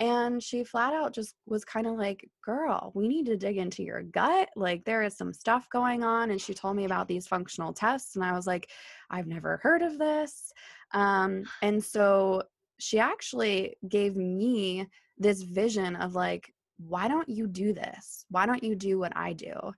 And 0.00 0.40
she 0.42 0.62
flat 0.62 0.92
out 0.92 1.12
just 1.12 1.34
was 1.46 1.64
kind 1.64 1.86
of 1.86 1.94
like, 1.96 2.28
girl, 2.44 2.92
we 2.94 3.08
need 3.08 3.26
to 3.26 3.36
dig 3.36 3.56
into 3.56 3.82
your 3.82 4.02
gut. 4.02 4.48
Like, 4.54 4.84
there 4.84 5.02
is 5.02 5.16
some 5.16 5.32
stuff 5.32 5.68
going 5.70 6.04
on. 6.04 6.30
And 6.30 6.40
she 6.40 6.54
told 6.54 6.76
me 6.76 6.84
about 6.84 7.08
these 7.08 7.26
functional 7.26 7.72
tests. 7.72 8.14
And 8.14 8.24
I 8.24 8.32
was 8.32 8.46
like, 8.46 8.70
I've 9.10 9.26
never 9.26 9.58
heard 9.62 9.82
of 9.82 9.98
this. 9.98 10.52
Um, 10.92 11.44
and 11.62 11.82
so 11.82 12.44
she 12.78 13.00
actually 13.00 13.76
gave 13.88 14.16
me 14.16 14.86
this 15.18 15.42
vision 15.42 15.96
of 15.96 16.14
like, 16.14 16.54
why 16.78 17.08
don't 17.08 17.28
you 17.28 17.48
do 17.48 17.72
this? 17.72 18.24
Why 18.30 18.46
don't 18.46 18.62
you 18.62 18.76
do 18.76 19.00
what 19.00 19.16
I 19.16 19.32
do? 19.32 19.72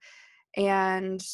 And 0.56 1.24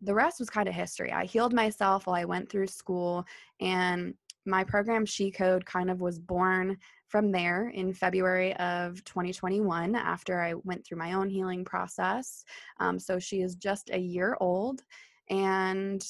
the 0.00 0.14
rest 0.14 0.38
was 0.38 0.50
kind 0.50 0.68
of 0.68 0.74
history. 0.74 1.12
I 1.12 1.24
healed 1.24 1.52
myself 1.52 2.06
while 2.06 2.16
I 2.16 2.24
went 2.24 2.50
through 2.50 2.66
school, 2.66 3.24
and 3.60 4.14
my 4.46 4.64
program 4.64 5.06
She 5.06 5.30
Code 5.30 5.64
kind 5.64 5.90
of 5.90 6.00
was 6.00 6.18
born 6.18 6.76
from 7.08 7.30
there 7.30 7.68
in 7.70 7.94
February 7.94 8.54
of 8.56 9.02
2021 9.04 9.94
after 9.94 10.40
I 10.40 10.54
went 10.54 10.84
through 10.84 10.98
my 10.98 11.14
own 11.14 11.30
healing 11.30 11.64
process. 11.64 12.44
Um, 12.80 12.98
so 12.98 13.18
she 13.18 13.40
is 13.40 13.54
just 13.54 13.90
a 13.90 13.98
year 13.98 14.36
old. 14.40 14.82
And 15.30 16.04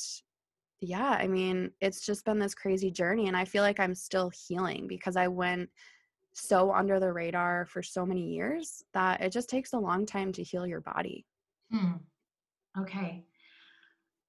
yeah, 0.80 1.10
I 1.10 1.26
mean, 1.26 1.70
it's 1.80 2.04
just 2.04 2.24
been 2.24 2.38
this 2.38 2.54
crazy 2.54 2.90
journey. 2.90 3.28
And 3.28 3.36
I 3.36 3.44
feel 3.44 3.62
like 3.62 3.78
I'm 3.78 3.94
still 3.94 4.30
healing 4.30 4.86
because 4.88 5.16
I 5.16 5.28
went 5.28 5.70
so 6.32 6.72
under 6.72 6.98
the 6.98 7.12
radar 7.12 7.66
for 7.66 7.82
so 7.82 8.04
many 8.04 8.34
years 8.34 8.82
that 8.92 9.20
it 9.20 9.30
just 9.30 9.48
takes 9.48 9.72
a 9.72 9.78
long 9.78 10.04
time 10.04 10.32
to 10.32 10.42
heal 10.42 10.66
your 10.66 10.80
body. 10.80 11.24
Hmm. 11.74 11.94
Okay. 12.78 13.24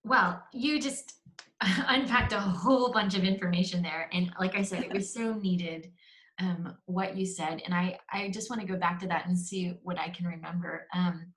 Well, 0.03 0.41
you 0.51 0.81
just 0.81 1.13
unpacked 1.61 2.33
a 2.33 2.39
whole 2.39 2.91
bunch 2.91 3.15
of 3.15 3.23
information 3.23 3.83
there. 3.83 4.09
And 4.11 4.31
like 4.39 4.55
I 4.55 4.63
said, 4.63 4.83
it 4.83 4.93
was 4.93 5.13
so 5.13 5.33
needed 5.41 5.91
um, 6.39 6.75
what 6.85 7.15
you 7.15 7.25
said. 7.25 7.61
And 7.63 7.73
I, 7.73 7.99
I 8.11 8.29
just 8.29 8.49
want 8.49 8.61
to 8.61 8.67
go 8.67 8.77
back 8.77 8.99
to 8.99 9.07
that 9.07 9.27
and 9.27 9.37
see 9.37 9.77
what 9.83 9.99
I 9.99 10.09
can 10.09 10.25
remember. 10.25 10.87
Um, 10.93 11.33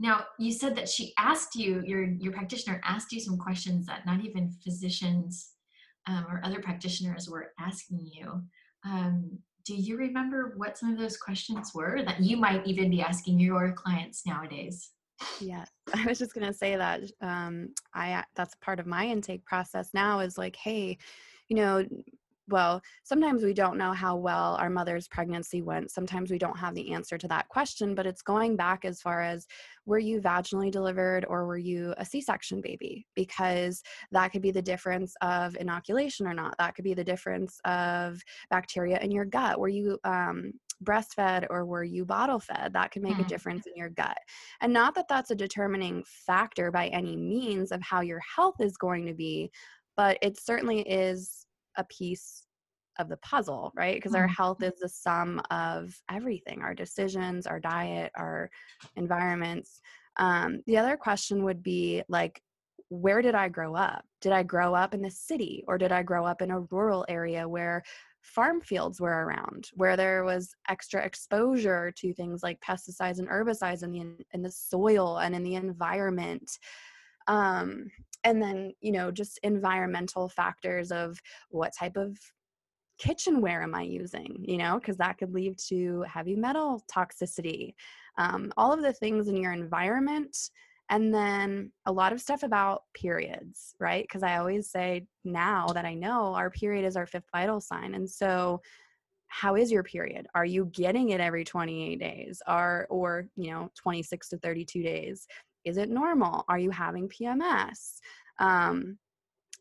now, 0.00 0.24
you 0.38 0.50
said 0.50 0.74
that 0.76 0.88
she 0.88 1.12
asked 1.18 1.54
you, 1.54 1.82
your, 1.86 2.04
your 2.04 2.32
practitioner 2.32 2.80
asked 2.82 3.12
you 3.12 3.20
some 3.20 3.38
questions 3.38 3.86
that 3.86 4.06
not 4.06 4.24
even 4.24 4.50
physicians 4.64 5.50
um, 6.06 6.26
or 6.28 6.40
other 6.42 6.60
practitioners 6.60 7.28
were 7.28 7.52
asking 7.60 8.08
you. 8.12 8.42
Um, 8.84 9.38
do 9.64 9.74
you 9.74 9.96
remember 9.96 10.54
what 10.56 10.76
some 10.76 10.92
of 10.92 10.98
those 10.98 11.16
questions 11.16 11.72
were 11.74 12.02
that 12.02 12.20
you 12.20 12.36
might 12.36 12.66
even 12.66 12.90
be 12.90 13.02
asking 13.02 13.40
your 13.40 13.72
clients 13.72 14.26
nowadays? 14.26 14.90
Yes, 15.38 15.70
I 15.94 16.06
was 16.06 16.18
just 16.18 16.34
gonna 16.34 16.52
say 16.52 16.76
that. 16.76 17.02
Um, 17.20 17.70
I 17.94 18.24
that's 18.34 18.54
part 18.56 18.80
of 18.80 18.86
my 18.86 19.06
intake 19.06 19.44
process 19.44 19.90
now. 19.94 20.20
Is 20.20 20.38
like, 20.38 20.56
hey, 20.56 20.98
you 21.48 21.56
know, 21.56 21.84
well, 22.48 22.82
sometimes 23.04 23.42
we 23.42 23.54
don't 23.54 23.78
know 23.78 23.92
how 23.92 24.16
well 24.16 24.56
our 24.56 24.68
mother's 24.68 25.08
pregnancy 25.08 25.62
went. 25.62 25.90
Sometimes 25.90 26.30
we 26.30 26.38
don't 26.38 26.58
have 26.58 26.74
the 26.74 26.92
answer 26.92 27.16
to 27.16 27.28
that 27.28 27.48
question, 27.48 27.94
but 27.94 28.06
it's 28.06 28.20
going 28.22 28.54
back 28.54 28.84
as 28.84 29.00
far 29.00 29.22
as 29.22 29.46
were 29.86 29.98
you 29.98 30.20
vaginally 30.20 30.70
delivered 30.70 31.24
or 31.28 31.46
were 31.46 31.56
you 31.56 31.94
a 31.96 32.04
C 32.04 32.20
section 32.20 32.60
baby? 32.60 33.06
Because 33.14 33.82
that 34.12 34.28
could 34.28 34.42
be 34.42 34.50
the 34.50 34.60
difference 34.62 35.14
of 35.22 35.56
inoculation 35.56 36.26
or 36.26 36.34
not. 36.34 36.54
That 36.58 36.74
could 36.74 36.84
be 36.84 36.94
the 36.94 37.04
difference 37.04 37.58
of 37.64 38.20
bacteria 38.50 38.98
in 38.98 39.10
your 39.10 39.24
gut. 39.24 39.58
Were 39.58 39.68
you 39.68 39.98
um, 40.04 40.52
breastfed 40.84 41.46
or 41.50 41.64
were 41.64 41.84
you 41.84 42.04
bottle 42.04 42.40
fed? 42.40 42.72
That 42.72 42.90
could 42.90 43.02
make 43.02 43.16
mm. 43.16 43.24
a 43.24 43.28
difference 43.28 43.66
in 43.66 43.72
your 43.76 43.90
gut. 43.90 44.18
And 44.60 44.72
not 44.72 44.94
that 44.94 45.06
that's 45.08 45.30
a 45.30 45.36
determining 45.36 46.04
factor 46.06 46.70
by 46.70 46.88
any 46.88 47.16
means 47.16 47.72
of 47.72 47.82
how 47.82 48.00
your 48.00 48.20
health 48.36 48.56
is 48.60 48.76
going 48.76 49.06
to 49.06 49.14
be, 49.14 49.50
but 49.96 50.18
it 50.22 50.38
certainly 50.40 50.80
is 50.80 51.46
a 51.76 51.84
piece 51.84 52.46
of 52.98 53.08
the 53.08 53.16
puzzle, 53.18 53.72
right? 53.74 53.96
Because 53.96 54.14
our 54.14 54.28
health 54.28 54.58
mm-hmm. 54.58 54.72
is 54.72 54.80
the 54.80 54.88
sum 54.88 55.40
of 55.50 55.94
everything 56.10 56.62
our 56.62 56.74
decisions, 56.74 57.46
our 57.46 57.58
diet, 57.58 58.12
our 58.16 58.50
environments. 58.96 59.80
Um, 60.16 60.60
the 60.66 60.76
other 60.76 60.96
question 60.96 61.44
would 61.44 61.62
be 61.62 62.02
like, 62.08 62.40
where 62.88 63.22
did 63.22 63.34
I 63.34 63.48
grow 63.48 63.74
up? 63.74 64.04
Did 64.20 64.32
I 64.32 64.42
grow 64.42 64.74
up 64.74 64.94
in 64.94 65.02
the 65.02 65.10
city 65.10 65.64
or 65.66 65.78
did 65.78 65.90
I 65.90 66.02
grow 66.02 66.24
up 66.24 66.42
in 66.42 66.50
a 66.50 66.60
rural 66.60 67.04
area 67.08 67.48
where 67.48 67.82
farm 68.24 68.60
fields 68.60 69.00
were 69.00 69.24
around, 69.24 69.70
where 69.74 69.96
there 69.96 70.24
was 70.24 70.54
extra 70.68 71.04
exposure 71.04 71.92
to 71.98 72.12
things 72.14 72.42
like 72.42 72.60
pesticides 72.60 73.18
and 73.18 73.28
herbicides 73.28 73.82
in 73.82 73.92
the 73.92 74.24
in 74.32 74.42
the 74.42 74.50
soil 74.50 75.18
and 75.18 75.34
in 75.34 75.44
the 75.44 75.54
environment? 75.54 76.58
Um, 77.26 77.90
and 78.24 78.42
then 78.42 78.72
you 78.80 78.92
know 78.92 79.10
just 79.10 79.38
environmental 79.42 80.28
factors 80.28 80.90
of 80.90 81.20
what 81.50 81.72
type 81.78 81.96
of 81.96 82.18
kitchenware 82.98 83.62
am 83.62 83.74
i 83.74 83.82
using 83.82 84.36
you 84.40 84.56
know 84.56 84.78
because 84.78 84.96
that 84.96 85.18
could 85.18 85.32
lead 85.34 85.58
to 85.58 86.02
heavy 86.02 86.36
metal 86.36 86.82
toxicity 86.92 87.74
um, 88.16 88.52
all 88.56 88.72
of 88.72 88.82
the 88.82 88.92
things 88.92 89.28
in 89.28 89.36
your 89.36 89.52
environment 89.52 90.36
and 90.90 91.14
then 91.14 91.72
a 91.86 91.92
lot 91.92 92.12
of 92.12 92.20
stuff 92.20 92.42
about 92.42 92.82
periods 92.94 93.74
right 93.80 94.04
because 94.04 94.22
i 94.22 94.36
always 94.36 94.70
say 94.70 95.06
now 95.24 95.66
that 95.68 95.84
i 95.84 95.94
know 95.94 96.34
our 96.34 96.50
period 96.50 96.84
is 96.84 96.96
our 96.96 97.06
fifth 97.06 97.28
vital 97.32 97.60
sign 97.60 97.94
and 97.94 98.08
so 98.08 98.60
how 99.28 99.56
is 99.56 99.72
your 99.72 99.82
period 99.82 100.26
are 100.34 100.44
you 100.44 100.66
getting 100.66 101.10
it 101.10 101.20
every 101.20 101.44
28 101.44 101.98
days 101.98 102.42
are 102.46 102.86
or 102.90 103.26
you 103.36 103.50
know 103.50 103.70
26 103.76 104.28
to 104.28 104.38
32 104.38 104.82
days 104.82 105.26
is 105.64 105.78
it 105.78 105.90
normal? 105.90 106.44
Are 106.48 106.58
you 106.58 106.70
having 106.70 107.08
PMS? 107.08 108.00
Um, 108.38 108.98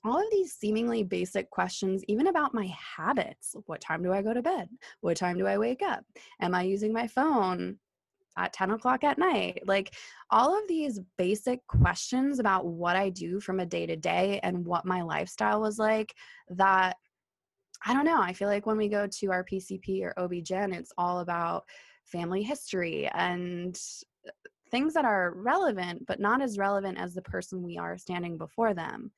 all 0.06 0.18
of 0.18 0.30
these 0.32 0.54
seemingly 0.54 1.04
basic 1.04 1.50
questions, 1.50 2.04
even 2.10 2.28
about 2.28 2.54
my 2.54 2.70
habits. 2.98 3.56
What 3.68 3.80
time 3.80 4.04
do 4.04 4.12
I 4.12 4.22
go 4.22 4.34
to 4.34 4.42
bed? 4.42 4.68
What 5.00 5.16
time 5.16 5.38
do 5.38 5.48
I 5.48 5.58
wake 5.58 5.82
up? 5.82 6.04
Am 6.42 6.54
I 6.54 6.64
using 6.64 6.92
my 6.92 7.08
phone 7.08 7.78
at 8.38 8.54
10 8.54 8.72
o'clock 8.72 9.04
at 9.04 9.17
night? 9.17 9.63
Like 9.65 9.93
all 10.30 10.58
of 10.58 10.67
these 10.67 11.00
basic 11.17 11.65
questions 11.67 12.39
about 12.39 12.65
what 12.65 12.96
I 12.96 13.10
do 13.10 13.39
from 13.39 13.60
a 13.60 13.65
day 13.65 13.86
to 13.86 13.96
day 13.96 14.39
and 14.43 14.65
what 14.65 14.86
my 14.86 15.02
lifestyle 15.02 15.62
was 15.62 15.78
like 15.78 16.13
that 16.50 16.96
I 17.86 17.93
don't 17.93 18.06
know. 18.06 18.22
I 18.22 18.34
feel 18.34 18.48
like 18.48 18.65
when 18.65 18.78
we 18.78 18.88
go 18.88 19.08
to 19.08 19.32
our 19.32 19.43
PCP 19.43 20.04
or 20.04 20.17
OB-GYN, 20.17 20.74
it's 20.74 20.93
all 20.98 21.19
about 21.19 21.65
family 22.06 22.41
history 22.41 23.10
and 23.13 23.78
uh, 24.26 24.32
things 24.72 24.93
that 24.93 25.06
are 25.06 25.34
relevant, 25.36 26.06
but 26.08 26.19
not 26.19 26.41
as 26.41 26.58
relevant 26.58 26.98
as 26.98 27.13
the 27.13 27.22
person 27.24 27.62
we 27.62 27.78
are 27.78 27.98
standing 27.98 28.38
before 28.38 28.74
them. 28.74 29.12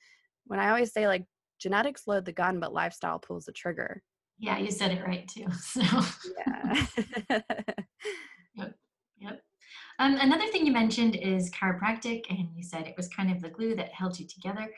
When 0.47 0.59
I 0.59 0.69
always 0.69 0.91
say, 0.91 1.07
like, 1.07 1.25
genetics 1.59 2.07
load 2.07 2.25
the 2.25 2.31
gun, 2.31 2.59
but 2.59 2.73
lifestyle 2.73 3.19
pulls 3.19 3.45
the 3.45 3.51
trigger. 3.51 4.01
Yeah, 4.39 4.57
you 4.57 4.71
said 4.71 4.91
it 4.91 5.03
right 5.03 5.27
too. 5.27 5.45
So, 5.53 5.81
yeah. 6.47 6.85
yep. 7.29 7.45
Yep. 8.55 8.75
Um, 9.99 10.17
another 10.17 10.47
thing 10.47 10.65
you 10.65 10.73
mentioned 10.73 11.15
is 11.15 11.51
chiropractic, 11.51 12.25
and 12.29 12.49
you 12.55 12.63
said 12.63 12.87
it 12.87 12.95
was 12.97 13.07
kind 13.07 13.31
of 13.31 13.41
the 13.41 13.49
glue 13.49 13.75
that 13.75 13.93
held 13.93 14.19
you 14.19 14.27
together. 14.27 14.69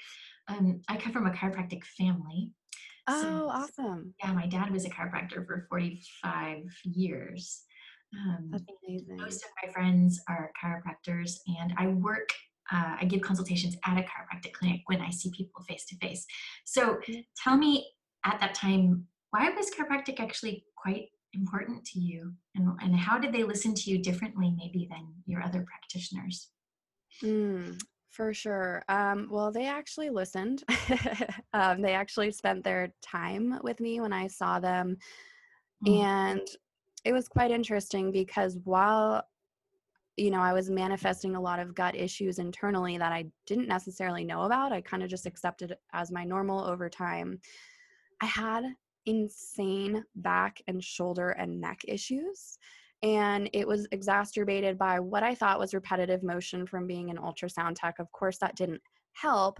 Um, 0.47 0.81
I 0.87 0.97
come 0.97 1.11
from 1.11 1.25
a 1.25 1.31
chiropractic 1.31 1.83
family. 1.83 2.51
Oh, 3.07 3.21
so, 3.21 3.49
awesome. 3.49 4.13
Yeah, 4.23 4.33
my 4.33 4.47
dad 4.47 4.69
was 4.71 4.85
a 4.85 4.89
chiropractor 4.89 5.45
for 5.45 5.65
45 5.69 6.63
years. 6.83 7.63
Um, 8.13 8.49
That's 8.51 8.63
amazing. 8.85 9.17
Most 9.17 9.43
of 9.43 9.49
my 9.63 9.71
friends 9.71 10.21
are 10.29 10.51
chiropractors, 10.61 11.39
and 11.59 11.73
I 11.77 11.87
work. 11.87 12.29
Uh, 12.71 12.97
I 12.99 13.05
give 13.05 13.21
consultations 13.21 13.75
at 13.85 13.97
a 13.97 14.01
chiropractic 14.01 14.53
clinic 14.53 14.81
when 14.87 15.01
I 15.01 15.09
see 15.09 15.31
people 15.35 15.63
face 15.63 15.85
to 15.85 15.95
face. 15.97 16.25
So, 16.65 16.99
tell 17.41 17.57
me 17.57 17.87
at 18.25 18.39
that 18.39 18.53
time, 18.53 19.07
why 19.31 19.49
was 19.49 19.71
chiropractic 19.71 20.19
actually 20.19 20.65
quite 20.75 21.07
important 21.37 21.85
to 21.85 21.99
you, 21.99 22.33
and 22.55 22.69
and 22.81 22.95
how 22.95 23.17
did 23.17 23.31
they 23.31 23.43
listen 23.43 23.73
to 23.73 23.89
you 23.89 23.97
differently, 23.97 24.53
maybe 24.57 24.87
than 24.89 25.07
your 25.25 25.41
other 25.41 25.65
practitioners? 25.67 26.49
Mm, 27.23 27.79
for 28.09 28.33
sure. 28.33 28.83
Um, 28.89 29.27
well, 29.31 29.51
they 29.51 29.67
actually 29.67 30.09
listened. 30.09 30.63
um, 31.53 31.81
they 31.81 31.93
actually 31.93 32.31
spent 32.31 32.63
their 32.63 32.93
time 33.01 33.59
with 33.63 33.79
me 33.79 34.01
when 34.01 34.13
I 34.13 34.27
saw 34.27 34.59
them. 34.59 34.97
Mm. 35.85 36.03
And 36.03 36.47
it 37.05 37.13
was 37.13 37.27
quite 37.27 37.51
interesting 37.51 38.11
because 38.11 38.57
while 38.63 39.23
you 40.17 40.31
know 40.31 40.41
i 40.41 40.51
was 40.51 40.69
manifesting 40.69 41.35
a 41.35 41.41
lot 41.41 41.59
of 41.59 41.75
gut 41.75 41.95
issues 41.95 42.39
internally 42.39 42.97
that 42.97 43.13
i 43.13 43.23
didn't 43.45 43.67
necessarily 43.67 44.25
know 44.25 44.43
about 44.43 44.71
i 44.71 44.81
kind 44.81 45.03
of 45.03 45.09
just 45.09 45.27
accepted 45.27 45.77
as 45.93 46.11
my 46.11 46.23
normal 46.23 46.65
over 46.65 46.89
time 46.89 47.39
i 48.21 48.25
had 48.25 48.63
insane 49.07 50.03
back 50.15 50.61
and 50.67 50.83
shoulder 50.83 51.31
and 51.31 51.59
neck 51.59 51.81
issues 51.87 52.59
and 53.03 53.49
it 53.53 53.67
was 53.67 53.87
exacerbated 53.91 54.77
by 54.77 54.99
what 54.99 55.23
i 55.23 55.33
thought 55.33 55.59
was 55.59 55.73
repetitive 55.73 56.23
motion 56.23 56.67
from 56.67 56.85
being 56.85 57.09
an 57.09 57.17
ultrasound 57.17 57.73
tech 57.75 57.97
of 57.99 58.11
course 58.11 58.37
that 58.37 58.55
didn't 58.55 58.81
help 59.13 59.59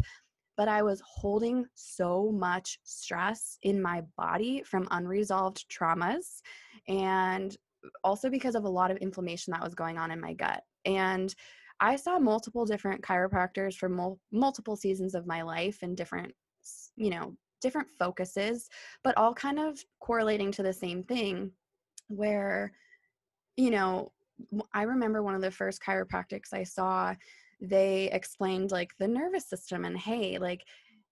but 0.58 0.68
I 0.68 0.82
was 0.82 1.02
holding 1.06 1.66
so 1.76 2.32
much 2.32 2.80
stress 2.84 3.60
in 3.62 3.82
my 3.82 4.02
body 4.18 4.64
from 4.66 4.88
unresolved 4.90 5.66
traumas 5.70 6.42
and 6.88 7.56
also 8.04 8.30
because 8.30 8.56
of 8.56 8.66
a 8.66 8.70
lot 8.70 8.90
of 8.90 8.98
inflammation 8.98 9.52
that 9.52 9.64
was 9.64 9.76
going 9.76 10.00
on 10.00 10.10
in 10.10 10.20
my 10.20 10.34
gut. 10.34 10.64
And 10.84 11.34
I 11.80 11.96
saw 11.96 12.18
multiple 12.18 12.66
different 12.66 13.04
chiropractors 13.04 13.76
for 13.76 13.88
mul- 13.88 14.20
multiple 14.32 14.76
seasons 14.76 15.14
of 15.14 15.28
my 15.28 15.44
life 15.44 15.78
and 15.84 15.96
different, 15.96 16.34
you 16.96 17.12
know, 17.12 17.36
different 17.62 17.88
focuses, 17.98 18.70
but 19.04 19.18
all 19.18 19.34
kind 19.34 19.60
of 19.60 19.84
correlating 20.00 20.52
to 20.54 20.64
the 20.64 20.74
same 20.74 21.04
thing 21.04 21.52
where, 22.08 22.72
you 23.56 23.72
know, 23.72 24.12
I 24.74 24.84
remember 24.84 25.24
one 25.24 25.36
of 25.36 25.42
the 25.42 25.52
first 25.52 25.82
chiropractics 25.82 26.54
I 26.54 26.64
saw 26.64 27.16
they 27.62 28.10
explained 28.12 28.72
like 28.72 28.92
the 29.00 29.08
nervous 29.08 29.50
system 29.50 29.86
and 29.86 29.98
hey 29.98 30.38
like 30.38 30.64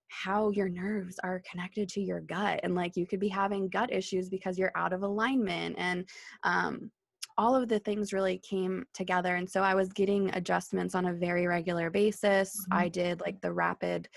how 0.09 0.49
your 0.51 0.69
nerves 0.69 1.19
are 1.23 1.41
connected 1.49 1.89
to 1.89 2.01
your 2.01 2.21
gut 2.21 2.59
and 2.63 2.75
like 2.75 2.95
you 2.95 3.07
could 3.07 3.19
be 3.19 3.27
having 3.27 3.67
gut 3.67 3.91
issues 3.91 4.29
because 4.29 4.57
you're 4.57 4.71
out 4.75 4.93
of 4.93 5.01
alignment 5.01 5.75
and 5.79 6.07
um, 6.43 6.91
all 7.37 7.55
of 7.55 7.67
the 7.67 7.79
things 7.79 8.13
really 8.13 8.37
came 8.37 8.85
together 8.93 9.35
and 9.35 9.49
so 9.49 9.61
i 9.61 9.73
was 9.73 9.91
getting 9.91 10.29
adjustments 10.35 10.95
on 10.95 11.07
a 11.07 11.13
very 11.13 11.47
regular 11.47 11.89
basis 11.89 12.55
mm-hmm. 12.61 12.77
i 12.83 12.87
did 12.87 13.19
like 13.21 13.41
the 13.41 13.51
rapid 13.51 14.07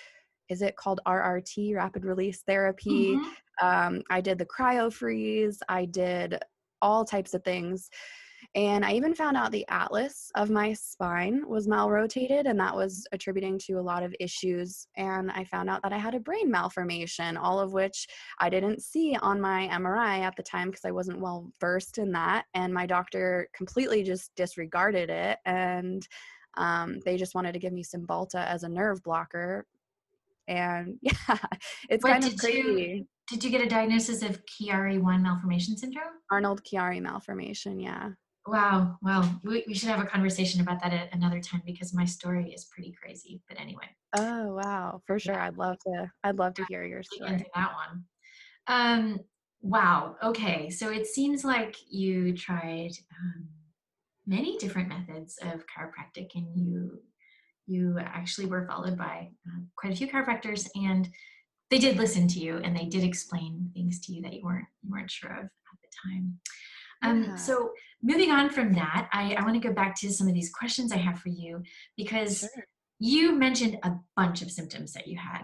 is 0.49 0.63
it 0.63 0.77
called 0.77 1.01
rrt 1.07 1.75
rapid 1.75 2.05
release 2.05 2.43
therapy 2.43 3.15
mm-hmm. 3.15 3.67
um, 3.67 4.03
i 4.11 4.21
did 4.21 4.39
the 4.39 4.47
cryo 4.47 4.93
freeze 4.93 5.61
i 5.69 5.85
did 5.85 6.39
all 6.81 7.05
types 7.05 7.35
of 7.35 7.43
things 7.43 7.91
and 8.55 8.85
I 8.85 8.93
even 8.93 9.15
found 9.15 9.37
out 9.37 9.53
the 9.53 9.67
atlas 9.69 10.31
of 10.35 10.51
my 10.51 10.73
spine 10.73 11.47
was 11.47 11.69
malrotated, 11.69 12.49
and 12.49 12.59
that 12.59 12.75
was 12.75 13.07
attributing 13.13 13.59
to 13.67 13.75
a 13.75 13.83
lot 13.83 14.03
of 14.03 14.15
issues. 14.21 14.87
And 14.97 15.31
I 15.31 15.45
found 15.45 15.69
out 15.69 15.83
that 15.83 15.93
I 15.93 15.99
had 15.99 16.15
a 16.15 16.21
brain 16.21 16.51
malformation, 16.51 17.37
all 17.37 17.61
of 17.61 17.73
which 17.73 18.07
I 18.39 18.49
didn't 18.49 18.83
see 18.83 19.17
on 19.21 19.41
my 19.41 19.69
MRI 19.69 20.21
at 20.21 20.35
the 20.37 20.43
time 20.43 20.71
because 20.71 20.85
I 20.85 20.91
wasn't 20.91 21.21
well 21.21 21.53
versed 21.61 21.99
in 21.99 22.11
that. 22.13 22.47
And 22.55 22.73
my 22.73 22.87
doctor 22.87 23.49
completely 23.55 24.03
just 24.03 24.35
disregarded 24.35 25.11
it. 25.11 25.39
And 25.45 26.07
um, 26.57 27.01
they 27.05 27.17
just 27.17 27.35
wanted 27.35 27.53
to 27.53 27.59
give 27.59 27.73
me 27.73 27.85
Cymbalta 27.85 28.47
as 28.47 28.63
a 28.63 28.69
nerve 28.69 29.03
blocker. 29.03 29.67
And 30.49 30.99
yeah, 31.03 31.39
it's 31.89 32.03
kind 32.03 32.25
of 32.25 32.37
crazy. 32.37 32.59
You, 32.59 33.07
did 33.29 33.45
you 33.45 33.51
get 33.51 33.61
a 33.61 33.69
diagnosis 33.69 34.23
of 34.23 34.41
Chiari-1 34.47 35.21
malformation 35.21 35.77
syndrome? 35.77 36.15
Arnold 36.31 36.63
Chiari 36.65 37.01
malformation, 37.01 37.79
yeah. 37.79 38.11
Wow. 38.47 38.97
Well, 39.03 39.41
we, 39.45 39.63
we 39.69 39.75
should 39.75 39.91
have 39.91 40.01
a 40.01 40.07
conversation 40.07 40.63
about 40.63 40.83
that 40.83 40.95
at 40.95 41.15
another 41.15 41.39
time 41.39 41.63
because 41.67 41.93
my 41.93 42.07
story 42.07 42.51
is 42.51 42.65
pretty 42.65 42.95
crazy. 43.01 43.43
But 43.47 43.61
anyway. 43.61 43.85
Oh 44.17 44.55
wow, 44.55 45.03
for 45.07 45.19
sure. 45.19 45.35
Yeah. 45.35 45.47
I'd 45.47 45.59
love 45.59 45.77
to. 45.87 46.11
I'd 46.25 46.39
love 46.39 46.55
to 46.55 46.65
hear 46.67 46.85
your 46.85 47.03
story. 47.03 47.33
Into 47.33 47.45
that 47.55 47.73
one. 47.75 48.05
Um. 48.67 49.21
Wow. 49.61 50.17
Okay. 50.23 50.71
So 50.71 50.89
it 50.89 51.07
seems 51.07 51.45
like 51.45 51.77
you 51.91 52.35
tried 52.35 52.93
um, 53.21 53.49
many 54.27 54.57
different 54.57 54.89
methods 54.89 55.39
of 55.43 55.65
chiropractic, 55.67 56.29
and 56.35 56.47
you 56.57 57.03
you 57.69 57.99
actually 58.01 58.47
were 58.47 58.67
followed 58.67 58.97
by 58.97 59.29
uh, 59.47 59.61
quite 59.77 59.93
a 59.93 59.97
few 59.97 60.09
chiropractors, 60.09 60.69
and 60.75 61.09
they 61.71 61.79
did 61.79 61.97
listen 61.97 62.27
to 62.29 62.39
you 62.39 62.57
and 62.59 62.77
they 62.77 62.87
did 62.87 63.05
explain 63.05 63.71
things 63.75 64.01
to 64.01 64.13
you 64.13 64.23
that 64.23 64.33
you 64.33 64.43
weren't 64.43 64.67
you 64.83 64.91
weren't 64.91 65.11
sure 65.11 65.31
of 65.31 65.45
at 65.45 65.51
the 65.83 66.11
time. 66.11 66.39
Um, 67.03 67.25
yeah. 67.25 67.35
So 67.37 67.71
moving 68.03 68.31
on 68.31 68.51
from 68.51 68.73
that, 68.75 69.09
I, 69.13 69.35
I 69.35 69.43
want 69.43 69.61
to 69.61 69.69
go 69.69 69.75
back 69.75 69.95
to 70.01 70.11
some 70.11 70.27
of 70.27 70.35
these 70.35 70.51
questions 70.51 70.93
I 70.93 70.97
have 70.97 71.19
for 71.19 71.29
you 71.29 71.63
because 71.97 72.41
sure. 72.41 72.65
you 72.99 73.33
mentioned 73.33 73.79
a 73.83 73.93
bunch 74.17 74.43
of 74.43 74.51
symptoms 74.51 74.93
that 74.95 75.07
you 75.07 75.17
had. 75.17 75.43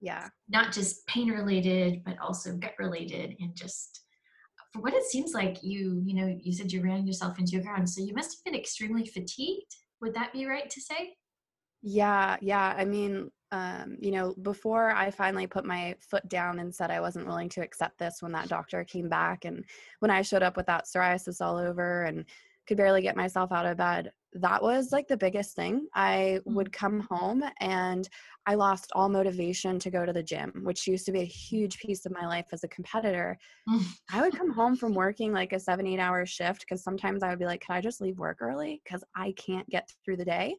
Yeah. 0.00 0.28
Not 0.48 0.72
just 0.72 1.06
pain 1.06 1.30
related, 1.30 2.02
but 2.04 2.18
also 2.18 2.56
gut 2.56 2.74
related 2.78 3.34
and 3.40 3.56
just 3.56 4.02
for 4.72 4.80
what 4.80 4.92
it 4.92 5.04
seems 5.04 5.32
like 5.32 5.62
you, 5.62 6.02
you 6.04 6.14
know, 6.14 6.38
you 6.40 6.52
said 6.52 6.72
you 6.72 6.82
ran 6.82 7.06
yourself 7.06 7.38
into 7.38 7.52
your 7.52 7.62
ground. 7.62 7.88
So 7.88 8.02
you 8.02 8.12
must 8.12 8.36
have 8.36 8.44
been 8.44 8.60
extremely 8.60 9.06
fatigued. 9.06 9.74
Would 10.00 10.14
that 10.14 10.32
be 10.32 10.46
right 10.46 10.68
to 10.68 10.80
say? 10.80 11.16
Yeah, 11.86 12.36
yeah. 12.40 12.74
I 12.76 12.84
mean, 12.86 13.30
um, 13.52 13.96
you 14.00 14.10
know, 14.10 14.34
before 14.42 14.90
I 14.90 15.10
finally 15.10 15.46
put 15.46 15.66
my 15.66 15.94
foot 16.00 16.26
down 16.28 16.58
and 16.58 16.74
said 16.74 16.90
I 16.90 17.00
wasn't 17.00 17.26
willing 17.26 17.50
to 17.50 17.60
accept 17.62 17.98
this 17.98 18.22
when 18.22 18.32
that 18.32 18.48
doctor 18.48 18.84
came 18.84 19.08
back, 19.10 19.44
and 19.44 19.64
when 20.00 20.10
I 20.10 20.22
showed 20.22 20.42
up 20.42 20.56
with 20.56 20.66
that 20.66 20.86
psoriasis 20.86 21.42
all 21.44 21.58
over 21.58 22.04
and 22.04 22.24
could 22.66 22.78
barely 22.78 23.02
get 23.02 23.16
myself 23.16 23.52
out 23.52 23.66
of 23.66 23.76
bed, 23.76 24.10
that 24.32 24.62
was 24.62 24.92
like 24.92 25.06
the 25.08 25.16
biggest 25.18 25.54
thing. 25.54 25.86
I 25.94 26.40
would 26.46 26.72
come 26.72 27.00
home 27.10 27.44
and 27.60 28.08
I 28.46 28.54
lost 28.54 28.90
all 28.94 29.10
motivation 29.10 29.78
to 29.80 29.90
go 29.90 30.06
to 30.06 30.12
the 30.14 30.22
gym, 30.22 30.62
which 30.64 30.86
used 30.86 31.04
to 31.06 31.12
be 31.12 31.20
a 31.20 31.24
huge 31.26 31.78
piece 31.78 32.06
of 32.06 32.12
my 32.12 32.26
life 32.26 32.46
as 32.52 32.64
a 32.64 32.68
competitor. 32.68 33.38
I 34.10 34.20
would 34.22 34.36
come 34.36 34.50
home 34.52 34.76
from 34.76 34.94
working 34.94 35.32
like 35.32 35.52
a 35.52 35.60
seven, 35.60 35.86
eight 35.86 35.98
hour 36.00 36.24
shift 36.26 36.60
because 36.60 36.82
sometimes 36.82 37.22
I 37.22 37.28
would 37.30 37.38
be 37.38 37.46
like, 37.46 37.60
Can 37.62 37.76
I 37.76 37.80
just 37.80 38.00
leave 38.00 38.18
work 38.18 38.38
early? 38.40 38.80
Because 38.84 39.04
I 39.14 39.32
can't 39.36 39.68
get 39.68 39.90
through 40.04 40.16
the 40.16 40.24
day 40.24 40.56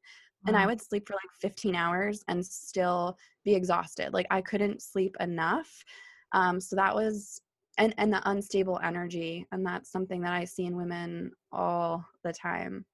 and 0.47 0.55
I 0.55 0.65
would 0.65 0.81
sleep 0.81 1.07
for 1.07 1.13
like 1.13 1.31
15 1.39 1.75
hours 1.75 2.23
and 2.27 2.45
still 2.45 3.17
be 3.43 3.55
exhausted. 3.55 4.13
Like 4.13 4.27
I 4.29 4.41
couldn't 4.41 4.81
sleep 4.81 5.15
enough. 5.19 5.83
Um, 6.31 6.59
so 6.59 6.75
that 6.75 6.93
was 6.93 7.41
and 7.77 7.93
and 7.97 8.11
the 8.11 8.21
unstable 8.29 8.79
energy, 8.83 9.45
and 9.51 9.65
that's 9.65 9.91
something 9.91 10.21
that 10.21 10.33
I 10.33 10.45
see 10.45 10.65
in 10.65 10.77
women 10.77 11.31
all 11.51 12.05
the 12.23 12.31
time. 12.31 12.85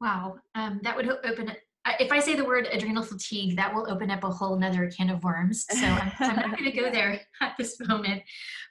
Wow, 0.00 0.36
um, 0.54 0.80
that 0.82 0.94
would 0.94 1.08
open 1.24 1.52
if 2.00 2.12
I 2.12 2.20
say 2.20 2.34
the 2.34 2.44
word 2.44 2.68
adrenal 2.72 3.02
fatigue, 3.02 3.56
that 3.56 3.74
will 3.74 3.90
open 3.90 4.10
up 4.10 4.24
a 4.24 4.30
whole 4.30 4.58
nother 4.58 4.90
can 4.90 5.10
of 5.10 5.22
worms. 5.22 5.64
So 5.68 5.86
I'm, 5.86 6.12
I'm 6.18 6.36
not 6.36 6.58
going 6.58 6.70
to 6.70 6.80
go 6.80 6.90
there 6.92 7.20
at 7.40 7.54
this 7.58 7.78
moment. 7.80 8.22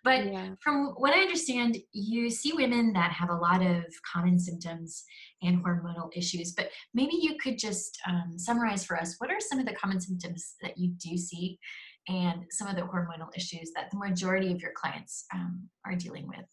But 0.03 0.25
yeah. 0.25 0.49
from 0.61 0.93
what 0.97 1.13
I 1.13 1.21
understand, 1.21 1.77
you 1.91 2.29
see 2.29 2.53
women 2.53 2.93
that 2.93 3.11
have 3.11 3.29
a 3.29 3.35
lot 3.35 3.61
of 3.61 3.83
common 4.11 4.39
symptoms 4.39 5.03
and 5.41 5.63
hormonal 5.63 6.09
issues. 6.15 6.53
But 6.53 6.69
maybe 6.93 7.15
you 7.15 7.37
could 7.41 7.57
just 7.57 7.99
um, 8.07 8.33
summarize 8.37 8.85
for 8.85 8.97
us 8.97 9.15
what 9.17 9.31
are 9.31 9.39
some 9.39 9.59
of 9.59 9.65
the 9.65 9.73
common 9.73 9.99
symptoms 9.99 10.55
that 10.61 10.77
you 10.77 10.89
do 10.89 11.17
see 11.17 11.59
and 12.07 12.43
some 12.51 12.67
of 12.67 12.75
the 12.75 12.83
hormonal 12.83 13.35
issues 13.35 13.71
that 13.75 13.89
the 13.91 13.97
majority 13.97 14.51
of 14.51 14.61
your 14.61 14.71
clients 14.75 15.25
um, 15.33 15.67
are 15.85 15.95
dealing 15.95 16.27
with? 16.27 16.45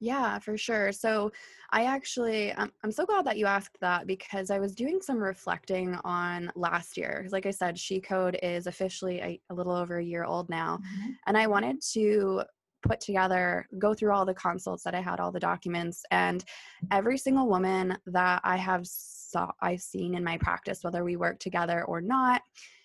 Yeah, 0.00 0.38
for 0.38 0.56
sure. 0.56 0.92
So 0.92 1.30
I 1.72 1.84
actually, 1.84 2.52
um, 2.52 2.72
I'm 2.82 2.90
so 2.90 3.04
glad 3.04 3.26
that 3.26 3.36
you 3.36 3.44
asked 3.44 3.76
that 3.82 4.06
because 4.06 4.50
I 4.50 4.58
was 4.58 4.74
doing 4.74 5.00
some 5.02 5.18
reflecting 5.18 5.98
on 6.04 6.50
last 6.56 6.96
year. 6.96 7.26
Like 7.30 7.44
I 7.44 7.50
said, 7.50 7.78
She 7.78 8.00
Code 8.00 8.38
is 8.42 8.66
officially 8.66 9.20
a, 9.20 9.40
a 9.50 9.54
little 9.54 9.74
over 9.74 9.98
a 9.98 10.04
year 10.04 10.24
old 10.24 10.48
now. 10.48 10.78
Mm-hmm. 10.78 11.10
And 11.26 11.36
I 11.36 11.46
wanted 11.46 11.82
to 11.92 12.42
put 12.82 13.00
together, 13.00 13.68
go 13.78 13.92
through 13.92 14.12
all 14.12 14.24
the 14.24 14.32
consults 14.32 14.82
that 14.84 14.94
I 14.94 15.02
had, 15.02 15.20
all 15.20 15.30
the 15.30 15.38
documents, 15.38 16.02
and 16.10 16.42
every 16.90 17.18
single 17.18 17.46
woman 17.46 17.98
that 18.06 18.40
I 18.42 18.56
have 18.56 18.86
saw, 18.86 19.50
I've 19.60 19.82
seen 19.82 20.14
in 20.14 20.24
my 20.24 20.38
practice, 20.38 20.82
whether 20.82 21.04
we 21.04 21.16
work 21.16 21.38
together 21.40 21.84
or 21.84 22.00
not, 22.00 22.40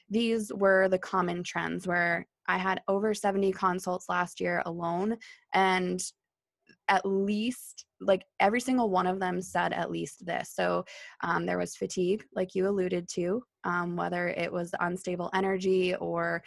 these 0.10 0.52
were 0.54 0.90
the 0.90 1.00
common 1.00 1.44
trends 1.44 1.88
where 1.88 2.28
I 2.48 2.58
had 2.58 2.82
over 2.90 3.14
70 3.14 3.54
consults 3.54 4.10
last 4.10 4.42
year 4.42 4.62
alone, 4.66 5.18
and 5.54 6.02
at 6.88 7.06
least 7.06 7.86
like 8.02 8.26
every 8.40 8.60
single 8.60 8.90
one 8.90 9.08
of 9.08 9.20
them 9.20 9.42
said 9.42 9.74
at 9.74 9.92
least 9.92 10.26
this. 10.26 10.52
So 10.54 10.86
um, 11.24 11.46
there 11.46 11.58
was 11.58 11.76
fatigue 11.76 12.24
like 12.36 12.56
you 12.56 12.68
alluded 12.68 13.08
to 13.14 13.44
um, 13.64 13.96
whether 13.96 14.28
it 14.30 14.52
was 14.52 14.72
unstable 14.80 15.30
energy 15.34 15.96
or 15.96 16.44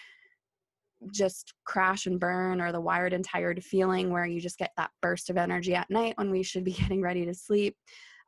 just 1.13 1.55
crash 1.65 2.07
and 2.07 2.19
burn 2.19 2.61
or 2.61 2.73
the 2.73 2.81
wired 2.81 3.13
and 3.13 3.25
tired 3.25 3.63
feeling 3.63 4.11
where 4.11 4.27
you 4.27 4.41
just 4.41 4.59
get 4.59 4.73
that 4.77 4.91
burst 5.01 5.31
of 5.31 5.37
energy 5.37 5.75
at 5.75 5.91
night 5.91 6.15
when 6.17 6.31
we 6.31 6.43
should 6.43 6.65
be 6.65 6.73
getting 6.81 7.01
ready 7.01 7.25
to 7.25 7.35
sleep. 7.35 7.77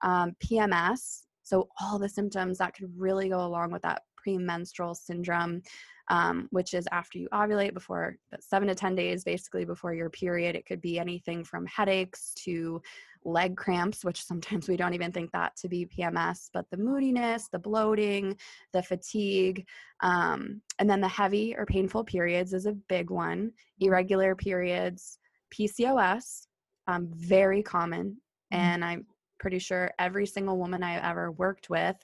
Um, 0.03 0.33
pms 0.43 1.25
so 1.51 1.69
all 1.81 1.99
the 1.99 2.09
symptoms 2.09 2.59
that 2.59 2.75
could 2.75 2.89
really 2.97 3.29
go 3.29 3.45
along 3.45 3.73
with 3.73 3.83
that 3.83 4.03
premenstrual 4.17 4.95
syndrome 4.95 5.63
um, 6.11 6.49
which 6.51 6.75
is 6.75 6.89
after 6.91 7.19
you 7.19 7.29
ovulate 7.33 7.73
before 7.73 8.17
seven 8.41 8.69
to 8.69 8.75
10 8.75 8.97
days 8.97 9.23
basically 9.23 9.65
before 9.65 9.95
your 9.95 10.11
period. 10.11 10.57
It 10.57 10.67
could 10.67 10.81
be 10.81 10.99
anything 10.99 11.45
from 11.45 11.65
headaches 11.67 12.35
to 12.45 12.83
leg 13.25 13.57
cramps, 13.57 14.05
which 14.05 14.25
sometimes 14.25 14.69
we 14.69 14.77
don't 14.77 14.93
even 14.93 15.13
think 15.13 15.31
that 15.33 15.57
to 15.57 15.69
be 15.69 15.87
PMS, 15.87 16.51
but 16.53 16.67
the 16.71 16.77
moodiness, 16.77 17.49
the 17.49 17.59
bloating, 17.59 18.37
the 18.73 18.83
fatigue, 18.83 19.65
um, 20.01 20.61
and 20.81 20.91
then 20.91 21.01
the 21.01 21.09
heavy 21.09 21.55
or 21.57 21.65
painful 21.65 22.05
periods 22.05 22.53
is 22.53 22.67
a 22.67 22.73
big 22.73 23.11
one. 23.11 23.53
Irregular 23.79 24.35
periods, 24.35 25.19
PCOS, 25.55 26.47
um, 26.89 27.09
very 27.13 27.63
common. 27.63 28.17
Mm-hmm. 28.53 28.61
And 28.61 28.85
I'm 28.85 29.07
pretty 29.39 29.61
sure 29.61 29.93
every 29.99 30.27
single 30.27 30.59
woman 30.59 30.83
I've 30.83 31.05
ever 31.05 31.31
worked 31.31 31.71
with 31.71 31.97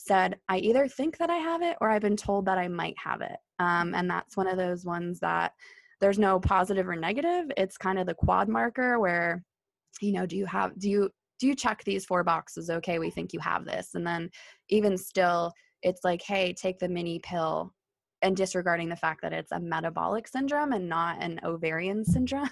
said, 0.00 0.38
I 0.48 0.58
either 0.58 0.88
think 0.88 1.18
that 1.18 1.30
I 1.30 1.36
have 1.36 1.62
it 1.62 1.76
or 1.80 1.90
I've 1.90 2.00
been 2.00 2.16
told 2.16 2.46
that 2.46 2.58
I 2.58 2.68
might 2.68 2.96
have 2.98 3.20
it. 3.20 3.36
Um, 3.58 3.94
and 3.94 4.08
that's 4.08 4.36
one 4.36 4.46
of 4.46 4.56
those 4.56 4.84
ones 4.84 5.20
that 5.20 5.52
there's 6.00 6.18
no 6.18 6.40
positive 6.40 6.88
or 6.88 6.96
negative. 6.96 7.52
It's 7.58 7.76
kind 7.76 7.98
of 7.98 8.06
the 8.06 8.14
quad 8.14 8.48
marker 8.48 8.98
where, 8.98 9.44
you 10.00 10.12
know, 10.12 10.24
do 10.24 10.36
you 10.36 10.46
have, 10.46 10.78
do 10.78 10.88
you, 10.88 11.10
do 11.38 11.46
you 11.46 11.54
check 11.54 11.84
these 11.84 12.06
four 12.06 12.24
boxes? 12.24 12.70
Okay, 12.70 12.98
we 12.98 13.10
think 13.10 13.34
you 13.34 13.40
have 13.40 13.66
this. 13.66 13.90
And 13.94 14.06
then 14.06 14.30
even 14.70 14.96
still, 14.96 15.52
it's 15.82 16.00
like, 16.02 16.22
hey, 16.22 16.54
take 16.54 16.78
the 16.78 16.88
mini 16.88 17.18
pill 17.18 17.72
and 18.22 18.36
disregarding 18.36 18.88
the 18.88 18.96
fact 18.96 19.20
that 19.22 19.34
it's 19.34 19.52
a 19.52 19.60
metabolic 19.60 20.28
syndrome 20.28 20.72
and 20.72 20.88
not 20.88 21.22
an 21.22 21.40
ovarian 21.44 22.04
syndrome. 22.06 22.48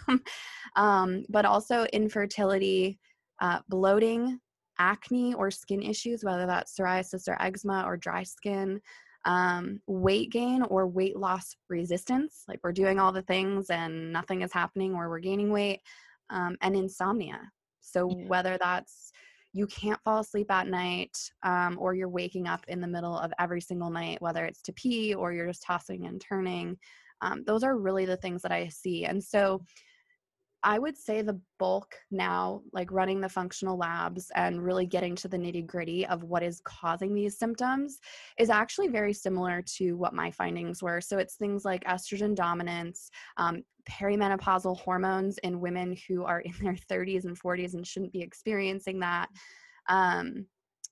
um, 0.76 1.24
but 1.30 1.46
also 1.46 1.84
infertility, 1.94 2.98
uh, 3.40 3.60
bloating, 3.68 4.38
acne 4.78 5.34
or 5.34 5.50
skin 5.50 5.82
issues, 5.82 6.24
whether 6.24 6.46
that's 6.46 6.76
psoriasis 6.76 7.28
or 7.28 7.40
eczema 7.42 7.84
or 7.86 7.96
dry 7.96 8.22
skin, 8.22 8.80
um, 9.24 9.80
weight 9.86 10.30
gain 10.30 10.62
or 10.62 10.86
weight 10.86 11.16
loss 11.16 11.56
resistance, 11.68 12.44
like 12.48 12.60
we're 12.62 12.72
doing 12.72 12.98
all 12.98 13.12
the 13.12 13.22
things 13.22 13.70
and 13.70 14.12
nothing 14.12 14.42
is 14.42 14.52
happening 14.52 14.94
or 14.94 15.08
we're 15.08 15.18
gaining 15.18 15.50
weight, 15.50 15.80
um, 16.30 16.56
and 16.62 16.76
insomnia. 16.76 17.40
So, 17.80 18.06
whether 18.06 18.58
that's 18.60 19.12
you 19.54 19.66
can't 19.66 20.00
fall 20.02 20.20
asleep 20.20 20.50
at 20.50 20.68
night 20.68 21.16
um, 21.42 21.78
or 21.80 21.94
you're 21.94 22.08
waking 22.08 22.46
up 22.46 22.64
in 22.68 22.80
the 22.80 22.86
middle 22.86 23.18
of 23.18 23.32
every 23.38 23.60
single 23.60 23.90
night, 23.90 24.20
whether 24.20 24.44
it's 24.44 24.62
to 24.62 24.72
pee 24.74 25.14
or 25.14 25.32
you're 25.32 25.46
just 25.46 25.62
tossing 25.62 26.06
and 26.06 26.20
turning, 26.20 26.76
um, 27.22 27.42
those 27.44 27.64
are 27.64 27.76
really 27.76 28.04
the 28.04 28.16
things 28.16 28.42
that 28.42 28.52
I 28.52 28.68
see. 28.68 29.04
And 29.04 29.22
so, 29.22 29.62
I 30.64 30.78
would 30.78 30.96
say 30.96 31.22
the 31.22 31.40
bulk 31.58 31.94
now, 32.10 32.62
like 32.72 32.90
running 32.90 33.20
the 33.20 33.28
functional 33.28 33.76
labs 33.76 34.30
and 34.34 34.62
really 34.62 34.86
getting 34.86 35.14
to 35.16 35.28
the 35.28 35.36
nitty 35.36 35.66
gritty 35.66 36.04
of 36.06 36.24
what 36.24 36.42
is 36.42 36.60
causing 36.64 37.14
these 37.14 37.38
symptoms, 37.38 38.00
is 38.38 38.50
actually 38.50 38.88
very 38.88 39.12
similar 39.12 39.62
to 39.76 39.92
what 39.94 40.14
my 40.14 40.30
findings 40.32 40.82
were. 40.82 41.00
So 41.00 41.18
it's 41.18 41.36
things 41.36 41.64
like 41.64 41.84
estrogen 41.84 42.34
dominance, 42.34 43.10
um, 43.36 43.62
perimenopausal 43.88 44.78
hormones 44.78 45.38
in 45.38 45.60
women 45.60 45.96
who 46.08 46.24
are 46.24 46.40
in 46.40 46.52
their 46.60 46.76
30s 46.90 47.24
and 47.24 47.38
40s 47.38 47.74
and 47.74 47.86
shouldn't 47.86 48.12
be 48.12 48.22
experiencing 48.22 48.98
that. 49.00 49.28
Um, 49.88 50.46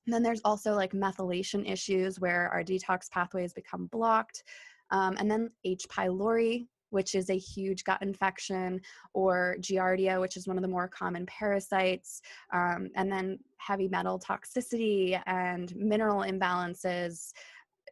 then 0.06 0.22
there's 0.22 0.42
also 0.44 0.74
like 0.74 0.92
methylation 0.92 1.68
issues 1.70 2.20
where 2.20 2.48
our 2.50 2.62
detox 2.62 3.10
pathways 3.10 3.52
become 3.52 3.86
blocked. 3.86 4.44
Um, 4.90 5.16
and 5.18 5.28
then 5.28 5.50
H. 5.64 5.84
pylori, 5.90 6.68
which 6.96 7.14
is 7.14 7.28
a 7.28 7.36
huge 7.36 7.84
gut 7.84 8.00
infection, 8.00 8.80
or 9.12 9.56
Giardia, 9.60 10.18
which 10.18 10.38
is 10.38 10.48
one 10.48 10.56
of 10.56 10.62
the 10.62 10.68
more 10.76 10.88
common 10.88 11.26
parasites, 11.26 12.22
um, 12.54 12.88
and 12.96 13.12
then 13.12 13.38
heavy 13.58 13.86
metal 13.86 14.18
toxicity 14.18 15.20
and 15.26 15.76
mineral 15.76 16.22
imbalances, 16.22 17.32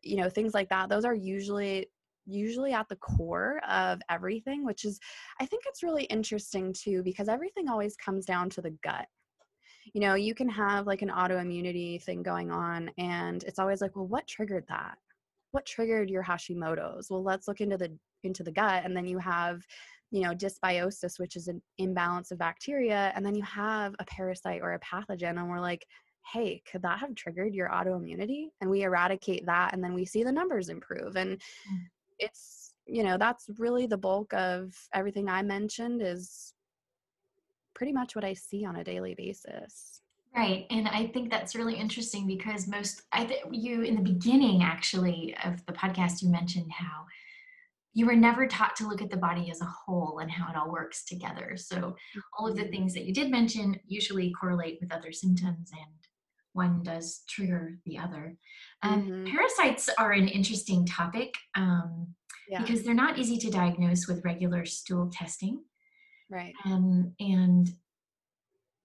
you 0.03 0.17
know, 0.17 0.31
things 0.31 0.55
like 0.55 0.71
that. 0.71 0.89
Those 0.89 1.05
are 1.05 1.15
usually 1.15 1.87
usually 2.27 2.73
at 2.73 2.89
the 2.89 2.97
core 2.97 3.61
of 3.69 4.01
everything, 4.09 4.65
which 4.65 4.87
is, 4.87 4.99
I 5.39 5.45
think 5.45 5.65
it's 5.67 5.83
really 5.83 6.05
interesting 6.05 6.73
too, 6.73 7.03
because 7.03 7.29
everything 7.29 7.69
always 7.69 7.95
comes 7.97 8.25
down 8.25 8.49
to 8.51 8.63
the 8.63 8.71
gut. 8.83 9.07
You 9.93 10.01
know 10.01 10.15
you 10.15 10.35
can 10.35 10.49
have 10.49 10.87
like 10.87 11.03
an 11.03 11.11
autoimmunity 11.11 12.03
thing 12.03 12.23
going 12.23 12.51
on 12.51 12.91
and 12.97 13.45
it's 13.45 13.59
always 13.59 13.83
like 13.83 13.95
well 13.95 14.07
what 14.07 14.27
triggered 14.27 14.65
that? 14.69 14.97
What 15.51 15.67
triggered 15.67 16.09
your 16.09 16.25
hashimoto's? 16.25 17.11
Well 17.11 17.23
let's 17.23 17.47
look 17.47 17.61
into 17.61 17.77
the 17.77 17.91
into 18.25 18.43
the 18.43 18.53
gut 18.53 18.85
and 18.85 18.97
then 18.97 19.07
you 19.07 19.19
have 19.19 19.63
you 20.15 20.21
know, 20.21 20.33
dysbiosis, 20.33 21.19
which 21.19 21.35
is 21.35 21.49
an 21.49 21.61
imbalance 21.79 22.31
of 22.31 22.39
bacteria, 22.39 23.13
and 23.17 23.27
then 23.27 23.35
you 23.35 23.43
have 23.43 23.97
a 23.99 24.05
parasite 24.05 24.61
or 24.63 24.75
a 24.75 24.79
pathogen, 24.79 25.41
and 25.41 25.51
we're 25.51 25.59
like, 25.59 25.85
hey, 26.33 26.63
could 26.71 26.83
that 26.83 27.01
have 27.01 27.17
triggered 27.17 27.53
your 27.53 27.69
autoimmunity? 27.69 28.47
And 28.61 28.71
we 28.71 28.83
eradicate 28.83 29.45
that, 29.47 29.73
and 29.73 29.83
then 29.83 29.93
we 29.93 30.05
see 30.05 30.23
the 30.23 30.31
numbers 30.31 30.69
improve. 30.69 31.17
And 31.17 31.33
mm. 31.33 31.79
it's, 32.21 32.75
you 32.87 33.03
know, 33.03 33.19
that's 33.19 33.47
really 33.59 33.87
the 33.87 33.99
bulk 33.99 34.33
of 34.35 34.73
everything 34.95 35.29
I 35.29 35.43
mentioned 35.43 36.01
is 36.01 36.55
pretty 37.75 37.93
much 37.93 38.15
what 38.15 38.25
I 38.25 38.35
see 38.35 38.65
on 38.65 38.77
a 38.77 38.85
daily 38.85 39.17
basis. 39.17 40.01
Right. 40.37 40.67
And 40.71 40.89
I 40.89 41.09
think 41.09 41.29
that's 41.29 41.57
really 41.57 41.75
interesting 41.75 42.27
because 42.27 42.69
most, 42.69 43.03
I 43.13 43.25
think 43.25 43.41
you 43.51 43.83
in 43.83 43.97
the 43.97 44.03
beginning 44.03 44.63
actually 44.63 45.37
of 45.45 45.65
the 45.67 45.73
podcast, 45.73 46.23
you 46.23 46.29
mentioned 46.29 46.71
how 46.73 47.05
you 47.95 48.07
were 48.07 48.17
never 48.17 48.47
taught 48.47 48.77
to 48.77 48.89
look 48.89 49.01
at 49.01 49.11
the 49.11 49.17
body 49.17 49.51
as 49.51 49.61
a 49.61 49.65
whole 49.67 50.19
and 50.19 50.31
how 50.31 50.51
it 50.51 50.57
all 50.57 50.71
works 50.71 51.05
together. 51.05 51.57
So 51.57 51.97
all 52.37 52.49
of 52.49 52.57
the 52.57 52.63
mm-hmm. 52.63 52.71
things 52.71 52.95
that 52.95 53.05
you 53.05 53.15
did 53.15 53.31
mention 53.31 53.79
usually 53.87 54.33
correlate 54.33 54.79
with 54.81 54.93
other 54.93 55.13
symptoms 55.13 55.71
and 55.73 55.93
one 56.53 56.83
does 56.83 57.23
trigger 57.29 57.79
the 57.85 57.99
other. 57.99 58.37
Um, 58.83 59.03
mm-hmm. 59.03 59.25
Parasites 59.27 59.89
are 59.99 60.13
an 60.13 60.29
interesting 60.29 60.87
topic 60.87 61.35
um, 61.57 62.09
yeah. 62.49 62.61
because 62.63 62.83
they're 62.83 62.95
not 62.95 63.19
easy 63.19 63.39
to 63.39 63.51
diagnose 63.51 64.07
with 64.07 64.25
regular 64.25 64.65
stool 64.65 65.11
testing. 65.13 65.63
Right. 66.31 66.55
Um, 66.65 67.13
and 67.21 67.69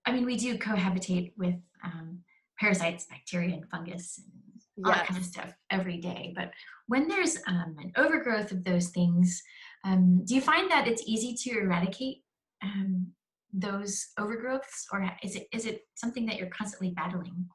I 0.05 0.11
mean, 0.11 0.25
we 0.25 0.37
do 0.37 0.57
cohabitate 0.57 1.33
with 1.37 1.55
um, 1.83 2.19
parasites, 2.59 3.05
bacteria, 3.05 3.55
and 3.55 3.69
fungus, 3.69 4.19
and 4.19 4.48
all 4.83 4.91
yes. 4.91 4.99
that 4.99 5.07
kind 5.07 5.19
of 5.19 5.25
stuff 5.25 5.53
every 5.71 5.97
day. 5.97 6.33
But 6.35 6.51
when 6.87 7.07
there's 7.07 7.37
um, 7.47 7.75
an 7.79 7.91
overgrowth 7.97 8.51
of 8.51 8.63
those 8.63 8.89
things, 8.89 9.41
um, 9.85 10.23
do 10.25 10.35
you 10.35 10.41
find 10.41 10.69
that 10.71 10.87
it's 10.87 11.03
easy 11.05 11.33
to 11.35 11.59
eradicate 11.59 12.17
um, 12.61 13.07
those 13.53 14.07
overgrowths, 14.19 14.85
or 14.91 15.09
is 15.23 15.35
it 15.35 15.47
is 15.53 15.65
it 15.65 15.81
something 15.95 16.25
that 16.25 16.37
you're 16.37 16.49
constantly 16.49 16.91
battling? 16.91 17.47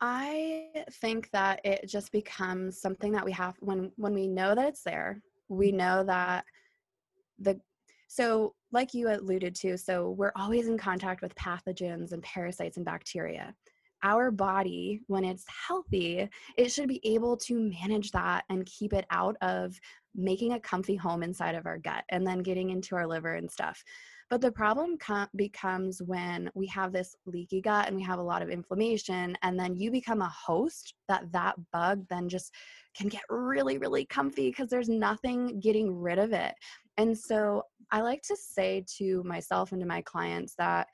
I 0.00 0.84
think 1.00 1.30
that 1.32 1.60
it 1.64 1.88
just 1.88 2.12
becomes 2.12 2.80
something 2.80 3.12
that 3.12 3.24
we 3.24 3.32
have 3.32 3.56
when 3.60 3.90
when 3.96 4.14
we 4.14 4.28
know 4.28 4.54
that 4.54 4.68
it's 4.68 4.82
there. 4.82 5.20
We 5.48 5.68
mm-hmm. 5.68 5.78
know 5.78 6.04
that 6.04 6.44
the 7.38 7.60
so 8.08 8.54
like 8.70 8.94
you 8.94 9.10
alluded 9.10 9.54
to, 9.56 9.76
so 9.76 10.10
we're 10.10 10.32
always 10.36 10.68
in 10.68 10.78
contact 10.78 11.22
with 11.22 11.34
pathogens 11.34 12.12
and 12.12 12.22
parasites 12.22 12.76
and 12.76 12.86
bacteria 12.86 13.54
our 14.04 14.30
body, 14.30 15.00
when 15.08 15.24
it's 15.24 15.44
healthy, 15.66 16.28
it 16.56 16.70
should 16.70 16.88
be 16.88 17.00
able 17.04 17.36
to 17.38 17.58
manage 17.82 18.12
that 18.12 18.44
and 18.50 18.66
keep 18.66 18.92
it 18.92 19.06
out 19.10 19.36
of 19.40 19.76
making 20.14 20.52
a 20.52 20.60
comfy 20.60 20.94
home 20.94 21.24
inside 21.24 21.56
of 21.56 21.66
our 21.66 21.78
gut 21.78 22.04
and 22.10 22.24
then 22.24 22.38
getting 22.38 22.70
into 22.70 22.94
our 22.94 23.06
liver 23.06 23.34
and 23.34 23.50
stuff. 23.50 23.82
But 24.30 24.40
the 24.40 24.52
problem 24.52 24.96
com- 24.98 25.28
becomes 25.36 26.00
when 26.02 26.50
we 26.54 26.66
have 26.68 26.92
this 26.92 27.14
leaky 27.26 27.60
gut 27.60 27.88
and 27.88 27.96
we 27.96 28.02
have 28.02 28.18
a 28.18 28.22
lot 28.22 28.42
of 28.42 28.50
inflammation, 28.50 29.36
and 29.42 29.58
then 29.58 29.76
you 29.76 29.90
become 29.90 30.22
a 30.22 30.28
host 30.28 30.94
that 31.08 31.30
that 31.32 31.56
bug 31.72 32.06
then 32.08 32.28
just 32.28 32.52
can 32.96 33.08
get 33.08 33.22
really, 33.28 33.78
really 33.78 34.04
comfy 34.04 34.50
because 34.50 34.68
there's 34.68 34.88
nothing 34.88 35.60
getting 35.60 35.94
rid 35.94 36.18
of 36.18 36.32
it. 36.32 36.54
And 36.96 37.16
so 37.16 37.64
I 37.90 38.00
like 38.00 38.22
to 38.22 38.36
say 38.36 38.84
to 38.98 39.22
myself 39.24 39.72
and 39.72 39.80
to 39.80 39.86
my 39.86 40.00
clients 40.02 40.54
that 40.58 40.88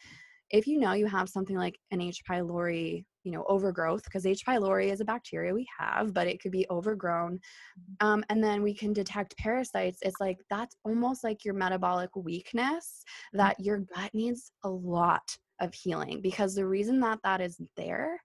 if 0.50 0.66
you 0.66 0.78
know 0.78 0.92
you 0.92 1.06
have 1.06 1.28
something 1.28 1.56
like 1.56 1.78
an 1.90 2.00
H. 2.00 2.22
pylori, 2.28 3.04
you 3.24 3.32
know, 3.32 3.44
overgrowth, 3.48 4.04
because 4.04 4.26
H. 4.26 4.44
pylori 4.46 4.90
is 4.90 5.00
a 5.00 5.04
bacteria 5.04 5.54
we 5.54 5.66
have, 5.78 6.12
but 6.12 6.26
it 6.26 6.40
could 6.40 6.52
be 6.52 6.66
overgrown. 6.70 7.34
Mm-hmm. 7.34 8.06
Um, 8.06 8.24
and 8.28 8.42
then 8.42 8.62
we 8.62 8.74
can 8.74 8.92
detect 8.92 9.36
parasites. 9.36 9.98
It's 10.02 10.20
like 10.20 10.38
that's 10.48 10.76
almost 10.84 11.24
like 11.24 11.44
your 11.44 11.54
metabolic 11.54 12.14
weakness 12.16 13.04
that 13.32 13.58
your 13.60 13.78
gut 13.94 14.10
needs 14.12 14.52
a 14.64 14.68
lot 14.68 15.36
of 15.60 15.74
healing 15.74 16.20
because 16.22 16.54
the 16.54 16.66
reason 16.66 17.00
that 17.00 17.18
that 17.22 17.40
is 17.40 17.60
there 17.76 18.20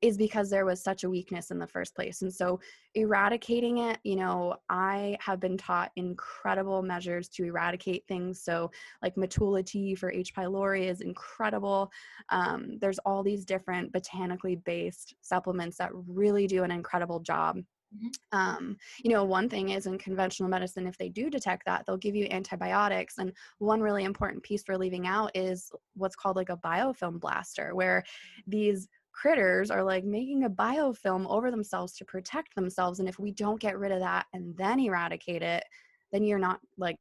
is 0.00 0.16
because 0.16 0.48
there 0.48 0.64
was 0.64 0.82
such 0.82 1.04
a 1.04 1.10
weakness 1.10 1.50
in 1.50 1.58
the 1.58 1.66
first 1.66 1.94
place. 1.94 2.22
And 2.22 2.32
so 2.32 2.60
eradicating 2.94 3.78
it, 3.78 3.98
you 4.04 4.16
know, 4.16 4.56
I 4.68 5.16
have 5.20 5.40
been 5.40 5.56
taught 5.56 5.90
incredible 5.96 6.82
measures 6.82 7.28
to 7.30 7.44
eradicate 7.44 8.04
things. 8.06 8.42
So 8.42 8.70
like 9.02 9.16
Matula 9.16 9.64
tea 9.64 9.94
for 9.94 10.12
H. 10.12 10.34
pylori 10.34 10.88
is 10.88 11.00
incredible. 11.00 11.90
Um, 12.30 12.78
there's 12.80 12.98
all 13.00 13.22
these 13.22 13.44
different 13.44 13.92
botanically 13.92 14.56
based 14.56 15.14
supplements 15.20 15.78
that 15.78 15.90
really 15.92 16.46
do 16.46 16.62
an 16.62 16.70
incredible 16.70 17.20
job. 17.20 17.58
Mm-hmm. 17.96 18.38
Um, 18.38 18.76
you 19.02 19.10
know, 19.10 19.24
one 19.24 19.48
thing 19.48 19.70
is 19.70 19.86
in 19.86 19.98
conventional 19.98 20.48
medicine, 20.48 20.86
if 20.86 20.98
they 20.98 21.08
do 21.08 21.30
detect 21.30 21.64
that, 21.66 21.84
they'll 21.86 21.96
give 21.96 22.14
you 22.14 22.26
antibiotics. 22.30 23.18
And 23.18 23.32
one 23.58 23.80
really 23.80 24.04
important 24.04 24.42
piece 24.42 24.62
for 24.62 24.76
leaving 24.76 25.06
out 25.06 25.30
is 25.34 25.72
what's 25.94 26.16
called 26.16 26.36
like 26.36 26.50
a 26.50 26.56
biofilm 26.56 27.18
blaster, 27.18 27.74
where 27.74 28.04
these 28.46 28.88
critters 29.20 29.70
are 29.70 29.82
like 29.82 30.04
making 30.04 30.44
a 30.44 30.50
biofilm 30.50 31.26
over 31.28 31.50
themselves 31.50 31.94
to 31.94 32.04
protect 32.04 32.54
themselves. 32.54 33.00
And 33.00 33.08
if 33.08 33.18
we 33.18 33.32
don't 33.32 33.60
get 33.60 33.78
rid 33.78 33.90
of 33.90 34.00
that 34.00 34.26
and 34.32 34.56
then 34.56 34.78
eradicate 34.78 35.42
it, 35.42 35.64
then 36.12 36.22
you're 36.22 36.38
not 36.38 36.60
like 36.76 36.96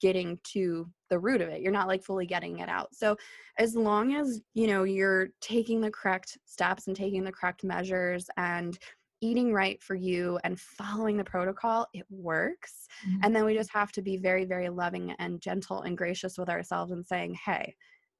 getting 0.00 0.38
to 0.44 0.88
the 1.10 1.18
root 1.18 1.40
of 1.40 1.48
it. 1.48 1.60
You're 1.60 1.72
not 1.72 1.88
like 1.88 2.02
fully 2.02 2.24
getting 2.24 2.60
it 2.60 2.68
out. 2.68 2.94
So 2.94 3.16
as 3.58 3.74
long 3.74 4.14
as, 4.14 4.40
you 4.54 4.68
know, 4.68 4.84
you're 4.84 5.28
taking 5.40 5.80
the 5.80 5.90
correct 5.90 6.38
steps 6.46 6.86
and 6.86 6.96
taking 6.96 7.24
the 7.24 7.32
correct 7.32 7.62
measures 7.62 8.26
and 8.38 8.78
eating 9.20 9.52
right 9.52 9.82
for 9.82 9.94
you 9.94 10.38
and 10.44 10.58
following 10.58 11.18
the 11.18 11.24
protocol, 11.24 11.86
it 11.92 12.06
works. 12.08 12.86
Mm-hmm. 13.06 13.20
And 13.24 13.36
then 13.36 13.44
we 13.44 13.54
just 13.54 13.72
have 13.72 13.92
to 13.92 14.02
be 14.02 14.16
very, 14.16 14.46
very 14.46 14.70
loving 14.70 15.14
and 15.18 15.42
gentle 15.42 15.82
and 15.82 15.98
gracious 15.98 16.38
with 16.38 16.48
ourselves 16.48 16.92
and 16.92 17.04
saying, 17.04 17.36
hey, 17.44 17.74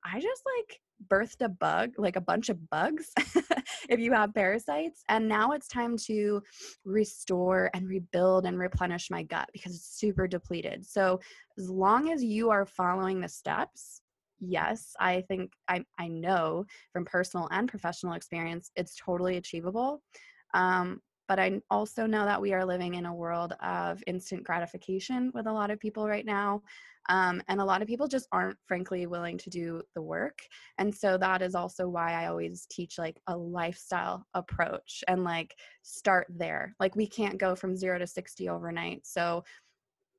I 0.05 0.21
just 0.21 0.43
like 0.59 0.81
birthed 1.09 1.45
a 1.45 1.49
bug, 1.49 1.93
like 1.99 2.17
a 2.17 2.21
bunch 2.21 2.49
of 2.49 2.71
bugs, 2.71 3.11
if 3.89 4.01
you 4.01 4.13
have 4.13 4.35
parasites. 4.35 5.03
And 5.09 5.29
now 5.29 5.53
it's 5.53 5.69
time 5.69 5.97
to 6.07 6.43
restore 6.85 7.71
and 7.75 7.89
rebuild 7.89 8.47
and 8.47 8.59
replenish 8.59 9.11
my 9.11 9.23
gut 9.23 9.49
because 9.53 9.75
it's 9.75 9.99
super 9.99 10.27
depleted. 10.27 10.87
So, 10.87 11.21
as 11.59 11.69
long 11.69 12.11
as 12.11 12.23
you 12.23 12.51
are 12.51 12.67
following 12.67 13.21
the 13.21 13.29
steps, 13.29 14.03
yes, 14.41 14.95
I 14.99 15.23
think 15.23 15.53
I, 15.69 15.85
I 15.99 16.09
know 16.09 16.65
from 16.93 17.05
personal 17.05 17.49
and 17.51 17.69
professional 17.69 18.15
experience, 18.15 18.71
it's 18.77 18.97
totally 18.97 19.37
achievable. 19.37 20.03
Um, 20.55 21.01
but 21.31 21.39
I 21.39 21.63
also 21.71 22.07
know 22.07 22.25
that 22.25 22.43
we 22.43 22.53
are 22.55 22.65
living 22.65 22.95
in 22.95 23.07
a 23.07 23.15
world 23.15 23.53
of 23.63 24.03
instant 24.09 24.43
gratification 24.43 25.31
with 25.33 25.47
a 25.47 25.53
lot 25.53 25.71
of 25.71 25.79
people 25.79 26.09
right 26.09 26.27
now. 26.27 26.61
Um, 27.09 27.41
and 27.47 27.61
a 27.61 27.65
lot 27.65 27.83
of 27.83 27.87
people 27.87 28.09
just 28.09 28.27
aren't, 28.33 28.59
frankly, 28.67 29.07
willing 29.07 29.39
to 29.39 29.49
do 29.49 29.81
the 29.95 30.03
work. 30.03 30.41
And 30.79 30.93
so 30.93 31.17
that 31.19 31.41
is 31.41 31.55
also 31.55 31.87
why 31.87 32.15
I 32.15 32.27
always 32.27 32.67
teach 32.69 32.99
like 32.99 33.21
a 33.29 33.37
lifestyle 33.37 34.27
approach 34.35 35.05
and 35.07 35.23
like 35.23 35.55
start 35.83 36.27
there. 36.31 36.75
Like 36.81 36.97
we 36.97 37.07
can't 37.07 37.39
go 37.39 37.55
from 37.55 37.77
zero 37.77 38.01
to 38.01 38.09
60 38.09 38.49
overnight. 38.49 39.07
So, 39.07 39.45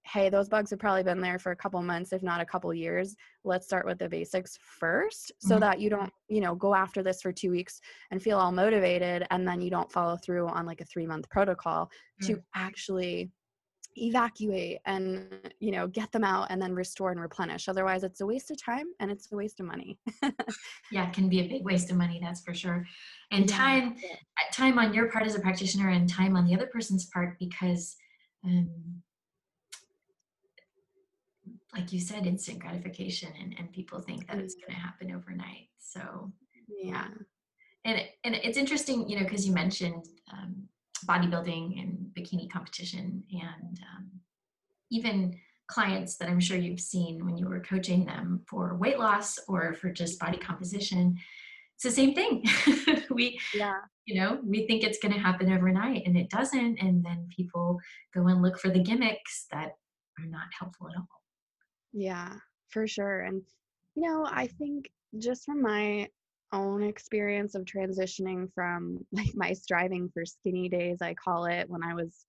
hey, 0.04 0.30
those 0.30 0.50
bugs 0.50 0.70
have 0.72 0.80
probably 0.80 1.04
been 1.04 1.22
there 1.22 1.40
for 1.40 1.52
a 1.52 1.56
couple 1.56 1.82
months, 1.82 2.12
if 2.12 2.24
not 2.24 2.42
a 2.42 2.46
couple 2.46 2.74
years. 2.74 3.16
Let's 3.44 3.66
start 3.66 3.86
with 3.86 4.00
the 4.00 4.10
basics 4.10 4.58
first 4.62 5.32
so 5.40 5.52
mm-hmm. 5.52 5.60
that 5.62 5.80
you 5.80 5.90
don't, 5.90 6.12
you 6.28 6.42
know, 6.42 6.56
go 6.56 6.74
after 6.74 7.04
this 7.04 7.22
for 7.22 7.32
two 7.32 7.52
weeks 7.52 7.80
and 8.10 8.22
feel 8.22 8.38
all 8.38 8.52
motivated 8.52 9.26
and 9.30 9.48
then 9.48 9.62
you 9.62 9.70
don't 9.70 9.92
follow 9.92 10.18
through 10.18 10.48
on 10.48 10.66
like 10.66 10.82
a 10.82 10.86
three 10.86 11.06
month 11.06 11.30
protocol 11.30 11.86
mm-hmm. 11.86 12.34
to 12.34 12.40
mm. 12.40 12.44
actually 12.56 13.32
evacuate 13.98 14.80
and 14.86 15.28
you 15.60 15.70
know 15.70 15.86
get 15.86 16.10
them 16.14 16.24
out 16.24 16.48
and 16.50 16.62
then 16.62 16.74
restore 16.74 17.12
and 17.12 17.20
replenish 17.20 17.68
otherwise 17.68 18.04
it's 18.06 18.22
a 18.22 18.26
waste 18.26 18.50
of 18.50 18.64
time 18.64 18.86
and 19.02 19.12
it's 19.12 19.30
a 19.34 19.36
waste 19.36 19.60
of 19.60 19.66
money 19.66 20.00
yeah 20.94 21.08
it 21.08 21.14
can 21.14 21.28
be 21.28 21.42
a 21.42 21.48
big 21.48 21.66
waste 21.66 21.92
of 21.92 21.98
money 21.98 22.18
that's 22.24 22.42
for 22.42 22.54
sure 22.54 22.86
and 23.32 23.50
yeah. 23.50 23.58
time 23.58 23.96
time 24.54 24.80
on 24.80 24.94
your 24.94 25.12
part 25.12 25.26
as 25.26 25.36
a 25.36 25.42
practitioner 25.42 25.90
and 25.90 26.08
time 26.08 26.38
on 26.38 26.46
the 26.46 26.56
other 26.56 26.68
person's 26.68 27.08
part 27.08 27.38
because 27.38 27.98
um, 28.46 28.70
like 31.74 31.94
you 31.94 32.00
said, 32.00 32.26
instant 32.26 32.60
gratification, 32.60 33.30
and, 33.40 33.56
and 33.58 33.72
people 33.72 34.00
think 34.00 34.28
that 34.28 34.38
it's 34.38 34.56
going 34.56 34.76
to 34.76 34.82
happen 34.82 35.12
overnight. 35.12 35.70
So, 35.78 36.32
yeah. 36.68 37.08
And, 37.86 38.02
and 38.24 38.36
it's 38.36 38.58
interesting, 38.58 39.08
you 39.10 39.18
know, 39.18 39.24
because 39.24 39.48
you 39.48 39.54
mentioned 39.54 40.06
um, 40.32 40.68
bodybuilding 41.06 41.82
and 41.82 42.12
bikini 42.14 42.50
competition, 42.52 43.24
and 43.32 43.80
um, 43.96 44.12
even 44.92 45.40
clients 45.72 46.18
that 46.18 46.28
I'm 46.28 46.40
sure 46.40 46.58
you've 46.58 46.82
seen 46.82 47.26
when 47.26 47.38
you 47.38 47.48
were 47.48 47.62
coaching 47.62 48.06
them 48.06 48.42
for 48.48 48.76
weight 48.76 49.00
loss 49.00 49.40
or 49.48 49.74
for 49.74 49.90
just 49.90 50.20
body 50.20 50.38
composition. 50.38 51.18
It's 51.76 51.84
the 51.84 51.92
same 51.92 52.14
thing. 52.14 52.44
we, 53.10 53.40
yeah. 53.56 53.80
you 54.06 54.20
know, 54.20 54.40
we 54.46 54.68
think 54.68 54.84
it's 54.84 55.00
going 55.00 55.14
to 55.14 55.20
happen 55.20 55.52
overnight 55.52 56.04
and 56.06 56.18
it 56.18 56.30
doesn't. 56.30 56.78
And 56.80 57.04
then 57.04 57.30
people 57.36 57.80
go 58.14 58.28
and 58.28 58.42
look 58.42 58.60
for 58.60 58.70
the 58.70 58.84
gimmicks 58.84 59.48
that 59.52 59.72
are 60.20 60.28
not 60.28 60.48
helpful 60.60 60.90
at 60.90 60.98
all. 60.98 61.21
Yeah, 61.94 62.34
for 62.70 62.88
sure. 62.88 63.22
And, 63.22 63.42
you 63.96 64.08
know, 64.08 64.26
I 64.30 64.48
think 64.48 64.90
just 65.18 65.46
from 65.46 65.62
my 65.62 66.08
own 66.54 66.84
experience 66.84 67.56
of 67.56 67.66
transitioning 67.66 68.52
from 68.54 69.00
like 69.12 69.32
my 69.36 69.54
striving 69.54 70.10
for 70.14 70.26
skinny 70.26 70.70
days, 70.70 71.02
I 71.02 71.14
call 71.14 71.46
it, 71.46 71.70
when 71.70 71.84
I 71.84 71.94
was, 71.94 72.26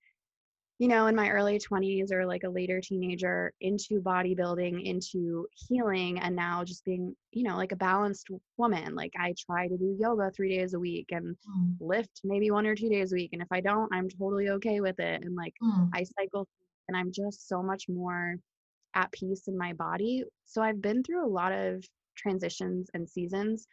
you 0.79 0.89
know, 0.89 1.07
in 1.07 1.15
my 1.15 1.31
early 1.31 1.61
20s 1.61 2.11
or 2.11 2.27
like 2.27 2.43
a 2.43 2.49
later 2.49 2.81
teenager 2.81 3.53
into 3.61 4.01
bodybuilding, 4.01 4.85
into 4.85 5.47
healing, 5.69 6.19
and 6.19 6.35
now 6.35 6.65
just 6.65 6.85
being, 6.85 7.15
you 7.31 7.45
know, 7.45 7.57
like 7.57 7.71
a 7.71 7.77
balanced 7.77 8.29
woman. 8.57 8.97
Like 8.97 9.13
I 9.17 9.35
try 9.39 9.69
to 9.69 9.77
do 9.77 9.97
yoga 10.01 10.33
three 10.35 10.57
days 10.57 10.75
a 10.75 10.81
week 10.81 11.11
and 11.13 11.37
mm. 11.37 11.77
lift 11.79 12.23
maybe 12.25 12.51
one 12.51 12.67
or 12.67 12.75
two 12.75 12.89
days 12.89 13.13
a 13.13 13.15
week. 13.15 13.31
And 13.33 13.43
if 13.43 13.49
I 13.53 13.61
don't, 13.61 13.95
I'm 13.95 14.09
totally 14.09 14.49
okay 14.49 14.81
with 14.81 14.99
it. 14.99 15.23
And 15.23 15.37
like 15.37 15.55
mm. 15.63 15.89
I 15.95 16.03
cycle 16.03 16.49
and 16.89 16.97
I'm 16.97 17.13
just 17.13 17.49
so 17.49 17.63
much 17.63 17.89
more 17.89 18.37
at 18.95 19.13
peace 19.13 19.49
in 19.49 19.57
my 19.57 19.73
body. 19.73 20.25
So 20.45 20.63
I've 20.63 20.83
been 20.83 21.03
through 21.03 21.27
a 21.27 21.29
lot 21.29 21.53
of 21.53 21.85
transitions 22.17 22.89
and 22.95 23.09
seasons. 23.09 23.67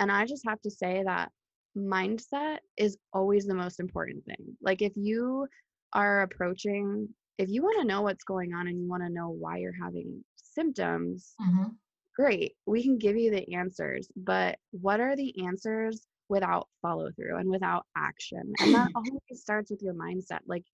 And 0.00 0.10
I 0.10 0.24
just 0.24 0.44
have 0.46 0.60
to 0.62 0.70
say 0.70 1.02
that 1.04 1.30
mindset 1.76 2.58
is 2.76 2.96
always 3.12 3.46
the 3.46 3.54
most 3.54 3.80
important 3.80 4.24
thing. 4.24 4.56
Like 4.62 4.82
if 4.82 4.92
you 4.96 5.46
are 5.92 6.22
approaching 6.22 7.08
if 7.38 7.48
you 7.48 7.62
want 7.62 7.80
to 7.80 7.86
know 7.86 8.02
what's 8.02 8.24
going 8.24 8.52
on 8.52 8.66
and 8.66 8.80
you 8.80 8.88
want 8.88 9.02
to 9.02 9.08
know 9.08 9.28
why 9.28 9.58
you're 9.58 9.72
having 9.80 10.22
symptoms 10.36 11.34
mm-hmm. 11.40 11.68
great 12.16 12.52
we 12.66 12.82
can 12.82 12.98
give 12.98 13.16
you 13.16 13.30
the 13.30 13.54
answers 13.54 14.08
but 14.16 14.56
what 14.72 15.00
are 15.00 15.16
the 15.16 15.46
answers 15.46 16.06
without 16.28 16.68
follow 16.82 17.10
through 17.12 17.38
and 17.38 17.48
without 17.48 17.86
action 17.96 18.52
and 18.60 18.74
that 18.74 18.90
always 18.94 19.20
starts 19.32 19.70
with 19.70 19.80
your 19.82 19.94
mindset 19.94 20.40
like 20.46 20.64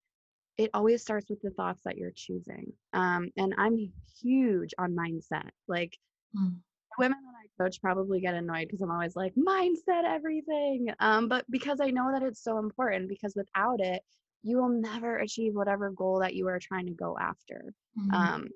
it 0.57 0.71
always 0.73 1.03
starts 1.03 1.29
with 1.29 1.41
the 1.43 1.51
thoughts 1.51 1.81
that 1.85 1.97
you're 1.97 2.13
choosing 2.15 2.73
um, 2.93 3.31
and 3.37 3.55
i'm 3.59 3.77
huge 4.21 4.75
on 4.79 4.95
mindset 4.95 5.51
like 5.69 5.97
mm. 6.37 6.55
women 6.99 7.19
that 7.25 7.63
i 7.63 7.63
coach 7.65 7.81
probably 7.81 8.21
get 8.21 8.35
annoyed 8.35 8.67
because 8.67 8.81
i'm 8.81 8.91
always 8.91 9.17
like 9.17 9.35
mindset 9.35 10.05
everything 10.05 10.89
um, 11.01 11.29
but 11.29 11.45
because 11.51 11.81
i 11.81 11.91
know 11.91 12.11
that 12.13 12.23
it's 12.23 12.43
so 12.43 12.59
important 12.59 13.09
because 13.09 13.35
without 13.37 13.81
it 13.81 14.03
you 14.45 14.59
will 14.59 14.69
never 14.69 15.17
achieve 15.17 15.55
whatever 15.55 15.91
goal 15.91 16.21
that 16.21 16.35
you 16.35 16.47
are 16.49 16.59
trying 16.61 16.87
to 16.87 16.93
go 16.93 17.17
after. 17.19 17.73
Mm-hmm. 17.99 18.15
Um, 18.15 18.49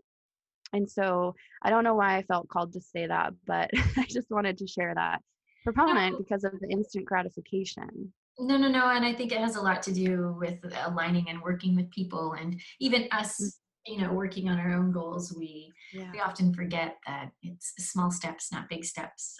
and 0.74 0.88
so 0.88 1.34
I 1.62 1.70
don't 1.70 1.82
know 1.82 1.94
why 1.94 2.16
I 2.16 2.22
felt 2.22 2.48
called 2.48 2.74
to 2.74 2.80
say 2.80 3.06
that, 3.06 3.32
but 3.46 3.70
I 3.96 4.04
just 4.06 4.30
wanted 4.30 4.58
to 4.58 4.66
share 4.66 4.94
that 4.94 5.22
proponent 5.64 6.18
because 6.18 6.44
of 6.44 6.52
the 6.60 6.68
instant 6.68 7.06
gratification. 7.06 8.12
No, 8.38 8.56
no, 8.56 8.68
no. 8.68 8.88
And 8.90 9.04
I 9.04 9.12
think 9.12 9.32
it 9.32 9.38
has 9.38 9.56
a 9.56 9.60
lot 9.60 9.82
to 9.84 9.92
do 9.92 10.36
with 10.38 10.58
aligning 10.84 11.28
and 11.28 11.42
working 11.42 11.74
with 11.74 11.90
people 11.90 12.34
and 12.34 12.60
even 12.80 13.08
us, 13.10 13.40
mm. 13.40 13.50
you 13.86 14.00
know, 14.00 14.12
working 14.12 14.48
on 14.48 14.58
our 14.58 14.72
own 14.72 14.92
goals. 14.92 15.34
We, 15.36 15.72
yeah. 15.92 16.10
we 16.12 16.20
often 16.20 16.54
forget 16.54 16.98
that 17.06 17.30
it's 17.42 17.74
small 17.78 18.10
steps, 18.10 18.52
not 18.52 18.68
big 18.68 18.84
steps. 18.84 19.38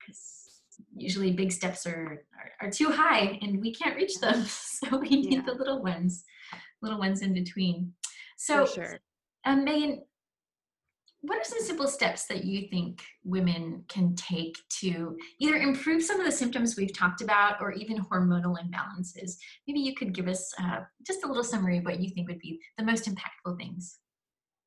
Because 0.00 0.44
uh, 0.80 0.84
usually 0.94 1.32
big 1.32 1.52
steps 1.52 1.86
are, 1.86 2.24
are, 2.38 2.66
are 2.66 2.70
too 2.70 2.90
high 2.90 3.38
and 3.42 3.60
we 3.60 3.72
can't 3.72 3.96
reach 3.96 4.18
them 4.20 4.44
so 4.48 4.98
we 4.98 5.08
need 5.08 5.32
yeah. 5.32 5.42
the 5.46 5.54
little 5.54 5.82
ones 5.82 6.24
little 6.82 6.98
ones 6.98 7.22
in 7.22 7.34
between 7.34 7.92
so 8.36 8.66
sure. 8.66 8.98
um, 9.44 9.64
megan 9.64 10.00
what 11.20 11.38
are 11.38 11.44
some 11.44 11.60
simple 11.60 11.88
steps 11.88 12.26
that 12.26 12.44
you 12.44 12.68
think 12.68 13.02
women 13.24 13.84
can 13.88 14.14
take 14.14 14.56
to 14.68 15.16
either 15.40 15.56
improve 15.56 16.02
some 16.02 16.20
of 16.20 16.26
the 16.26 16.32
symptoms 16.32 16.76
we've 16.76 16.96
talked 16.96 17.22
about 17.22 17.60
or 17.60 17.72
even 17.72 17.98
hormonal 17.98 18.56
imbalances 18.56 19.36
maybe 19.66 19.80
you 19.80 19.94
could 19.94 20.14
give 20.14 20.28
us 20.28 20.52
uh, 20.62 20.80
just 21.06 21.24
a 21.24 21.26
little 21.26 21.44
summary 21.44 21.78
of 21.78 21.84
what 21.84 22.00
you 22.00 22.10
think 22.10 22.28
would 22.28 22.38
be 22.38 22.60
the 22.76 22.84
most 22.84 23.08
impactful 23.08 23.58
things 23.58 23.98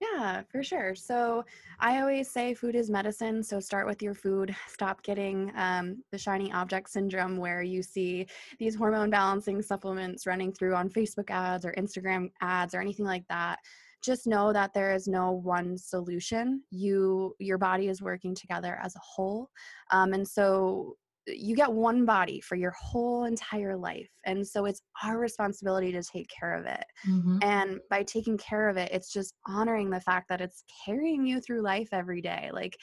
yeah, 0.01 0.41
for 0.51 0.63
sure. 0.63 0.95
So 0.95 1.45
I 1.79 2.01
always 2.01 2.27
say 2.27 2.55
food 2.55 2.73
is 2.73 2.89
medicine. 2.89 3.43
So 3.43 3.59
start 3.59 3.85
with 3.85 4.01
your 4.01 4.15
food. 4.15 4.55
Stop 4.67 5.03
getting 5.03 5.51
um, 5.55 6.03
the 6.11 6.17
shiny 6.17 6.51
object 6.51 6.89
syndrome 6.89 7.37
where 7.37 7.61
you 7.61 7.83
see 7.83 8.25
these 8.57 8.73
hormone 8.73 9.11
balancing 9.11 9.61
supplements 9.61 10.25
running 10.25 10.53
through 10.53 10.73
on 10.73 10.89
Facebook 10.89 11.29
ads 11.29 11.65
or 11.65 11.73
Instagram 11.73 12.31
ads 12.41 12.73
or 12.73 12.81
anything 12.81 13.05
like 13.05 13.27
that. 13.29 13.59
Just 14.01 14.27
know 14.27 14.51
that 14.53 14.73
there 14.73 14.93
is 14.93 15.07
no 15.07 15.31
one 15.31 15.77
solution. 15.77 16.63
You, 16.71 17.35
your 17.39 17.57
body 17.57 17.87
is 17.87 18.01
working 18.01 18.35
together 18.35 18.79
as 18.81 18.95
a 18.95 19.01
whole, 19.03 19.49
um, 19.91 20.13
and 20.13 20.27
so 20.27 20.95
you 21.27 21.55
get 21.55 21.71
one 21.71 22.05
body 22.05 22.39
for 22.41 22.55
your 22.55 22.71
whole 22.71 23.25
entire 23.25 23.75
life 23.75 24.09
and 24.25 24.45
so 24.45 24.65
it's 24.65 24.81
our 25.03 25.19
responsibility 25.19 25.91
to 25.91 26.01
take 26.01 26.27
care 26.29 26.55
of 26.55 26.65
it 26.65 26.83
mm-hmm. 27.07 27.37
and 27.43 27.79
by 27.89 28.01
taking 28.03 28.37
care 28.37 28.69
of 28.69 28.77
it 28.77 28.91
it's 28.91 29.11
just 29.11 29.35
honoring 29.47 29.89
the 29.89 30.01
fact 30.01 30.27
that 30.29 30.41
it's 30.41 30.63
carrying 30.85 31.25
you 31.25 31.39
through 31.39 31.61
life 31.61 31.89
every 31.91 32.21
day 32.21 32.49
like 32.53 32.75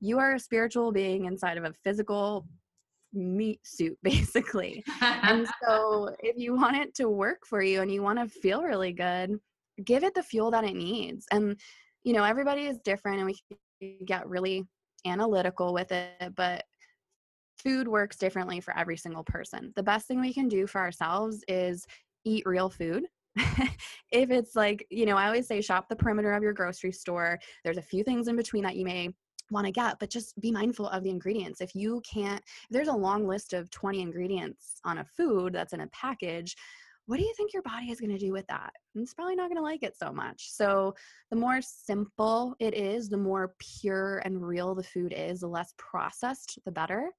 you 0.00 0.18
are 0.18 0.34
a 0.34 0.40
spiritual 0.40 0.92
being 0.92 1.24
inside 1.24 1.56
of 1.56 1.64
a 1.64 1.72
physical 1.72 2.46
meat 3.14 3.60
suit 3.64 3.96
basically 4.02 4.84
and 5.00 5.48
so 5.66 6.14
if 6.20 6.36
you 6.36 6.54
want 6.54 6.76
it 6.76 6.94
to 6.94 7.08
work 7.08 7.46
for 7.46 7.62
you 7.62 7.80
and 7.80 7.90
you 7.90 8.02
want 8.02 8.18
to 8.18 8.28
feel 8.28 8.62
really 8.62 8.92
good 8.92 9.38
give 9.84 10.04
it 10.04 10.14
the 10.14 10.22
fuel 10.22 10.50
that 10.50 10.64
it 10.64 10.74
needs 10.74 11.26
and 11.32 11.58
you 12.04 12.12
know 12.12 12.24
everybody 12.24 12.66
is 12.66 12.78
different 12.78 13.18
and 13.18 13.26
we 13.80 14.04
get 14.04 14.28
really 14.28 14.64
analytical 15.06 15.72
with 15.72 15.92
it 15.92 16.32
but 16.34 16.64
food 17.58 17.88
works 17.88 18.16
differently 18.16 18.60
for 18.60 18.76
every 18.76 18.96
single 18.96 19.24
person. 19.24 19.72
The 19.76 19.82
best 19.82 20.06
thing 20.06 20.20
we 20.20 20.32
can 20.32 20.48
do 20.48 20.66
for 20.66 20.80
ourselves 20.80 21.44
is 21.48 21.84
eat 22.24 22.44
real 22.46 22.70
food. 22.70 23.04
if 23.36 24.30
it's 24.30 24.56
like, 24.56 24.86
you 24.90 25.06
know, 25.06 25.16
I 25.16 25.26
always 25.26 25.46
say 25.46 25.60
shop 25.60 25.88
the 25.88 25.96
perimeter 25.96 26.32
of 26.32 26.42
your 26.42 26.52
grocery 26.52 26.92
store. 26.92 27.38
There's 27.64 27.76
a 27.76 27.82
few 27.82 28.02
things 28.02 28.28
in 28.28 28.36
between 28.36 28.64
that 28.64 28.76
you 28.76 28.84
may 28.84 29.10
want 29.50 29.66
to 29.66 29.72
get, 29.72 29.98
but 29.98 30.10
just 30.10 30.38
be 30.40 30.52
mindful 30.52 30.88
of 30.88 31.02
the 31.02 31.10
ingredients. 31.10 31.60
If 31.60 31.74
you 31.74 32.02
can't, 32.10 32.42
there's 32.70 32.88
a 32.88 32.92
long 32.92 33.26
list 33.26 33.52
of 33.52 33.70
20 33.70 34.00
ingredients 34.00 34.80
on 34.84 34.98
a 34.98 35.04
food 35.04 35.52
that's 35.52 35.72
in 35.72 35.80
a 35.80 35.86
package, 35.88 36.54
what 37.08 37.18
do 37.18 37.24
you 37.24 37.32
think 37.38 37.54
your 37.54 37.62
body 37.62 37.90
is 37.90 38.00
going 38.00 38.12
to 38.12 38.18
do 38.18 38.32
with 38.32 38.46
that? 38.48 38.70
It's 38.94 39.14
probably 39.14 39.34
not 39.34 39.48
going 39.48 39.56
to 39.56 39.62
like 39.62 39.82
it 39.82 39.96
so 39.96 40.12
much. 40.12 40.50
So, 40.50 40.94
the 41.30 41.36
more 41.36 41.60
simple 41.62 42.54
it 42.60 42.74
is, 42.74 43.08
the 43.08 43.16
more 43.16 43.54
pure 43.58 44.18
and 44.26 44.46
real 44.46 44.74
the 44.74 44.82
food 44.82 45.14
is, 45.16 45.40
the 45.40 45.48
less 45.48 45.72
processed, 45.78 46.58
the 46.66 46.70
better. 46.70 47.10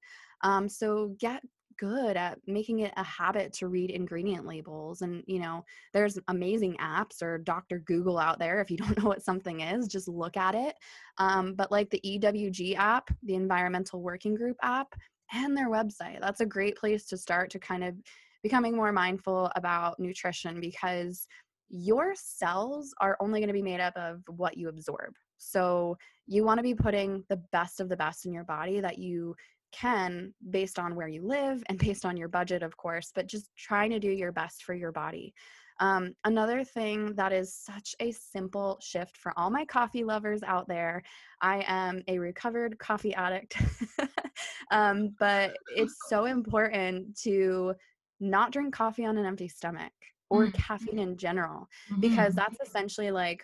Um, 0.43 0.69
so 0.69 1.15
get 1.19 1.41
good 1.79 2.17
at 2.17 2.37
making 2.45 2.79
it 2.79 2.93
a 2.97 3.03
habit 3.03 3.53
to 3.53 3.67
read 3.67 3.89
ingredient 3.89 4.45
labels 4.45 5.01
and 5.01 5.23
you 5.27 5.39
know 5.39 5.63
there's 5.93 6.19
amazing 6.27 6.75
apps 6.81 7.21
or 7.21 7.37
dr 7.37 7.79
google 7.85 8.19
out 8.19 8.37
there 8.37 8.59
if 8.59 8.69
you 8.69 8.75
don't 8.77 8.97
know 8.97 9.07
what 9.07 9.23
something 9.23 9.61
is 9.61 9.87
just 9.87 10.09
look 10.09 10.35
at 10.35 10.55
it 10.55 10.75
um, 11.19 11.53
but 11.53 11.71
like 11.71 11.89
the 11.89 12.01
ewg 12.05 12.75
app 12.77 13.09
the 13.23 13.33
environmental 13.33 14.01
working 14.01 14.35
group 14.35 14.57
app 14.61 14.93
and 15.31 15.55
their 15.55 15.69
website 15.69 16.19
that's 16.19 16.41
a 16.41 16.45
great 16.45 16.75
place 16.75 17.05
to 17.05 17.15
start 17.15 17.49
to 17.49 17.59
kind 17.59 17.85
of 17.85 17.95
becoming 18.43 18.75
more 18.75 18.91
mindful 18.91 19.51
about 19.55 19.99
nutrition 19.99 20.59
because 20.59 21.27
your 21.69 22.13
cells 22.15 22.93
are 22.99 23.17
only 23.19 23.39
going 23.39 23.47
to 23.47 23.53
be 23.53 23.61
made 23.61 23.79
up 23.79 23.95
of 23.95 24.21
what 24.27 24.57
you 24.57 24.69
absorb 24.69 25.13
so 25.39 25.97
you 26.27 26.43
want 26.43 26.59
to 26.59 26.63
be 26.63 26.75
putting 26.75 27.23
the 27.29 27.41
best 27.51 27.79
of 27.79 27.89
the 27.89 27.97
best 27.97 28.25
in 28.25 28.33
your 28.33 28.43
body 28.43 28.79
that 28.79 28.99
you 28.99 29.35
can 29.71 30.33
based 30.51 30.77
on 30.77 30.95
where 30.95 31.07
you 31.07 31.25
live 31.25 31.63
and 31.67 31.79
based 31.79 32.05
on 32.05 32.17
your 32.17 32.27
budget, 32.27 32.61
of 32.61 32.77
course, 32.77 33.11
but 33.15 33.27
just 33.27 33.49
trying 33.57 33.89
to 33.91 33.99
do 33.99 34.11
your 34.11 34.31
best 34.31 34.63
for 34.63 34.73
your 34.73 34.91
body. 34.91 35.33
Um, 35.81 36.13
another 36.25 36.65
thing 36.65 37.15
that 37.15 37.31
is 37.31 37.55
such 37.55 37.95
a 38.01 38.11
simple 38.11 38.77
shift 38.81 39.15
for 39.15 39.31
all 39.37 39.49
my 39.49 39.63
coffee 39.63 40.03
lovers 40.03 40.43
out 40.43 40.67
there 40.67 41.01
I 41.41 41.63
am 41.67 42.01
a 42.09 42.19
recovered 42.19 42.77
coffee 42.79 43.13
addict, 43.15 43.55
um, 44.71 45.15
but 45.19 45.55
it's 45.73 45.95
so 46.09 46.25
important 46.25 47.17
to 47.21 47.73
not 48.19 48.51
drink 48.51 48.73
coffee 48.73 49.05
on 49.05 49.17
an 49.17 49.25
empty 49.25 49.47
stomach 49.47 49.91
or 50.29 50.45
mm-hmm. 50.45 50.61
caffeine 50.61 50.99
in 50.99 51.17
general, 51.17 51.67
mm-hmm. 51.91 52.01
because 52.01 52.35
that's 52.35 52.57
essentially 52.61 53.11
like 53.11 53.43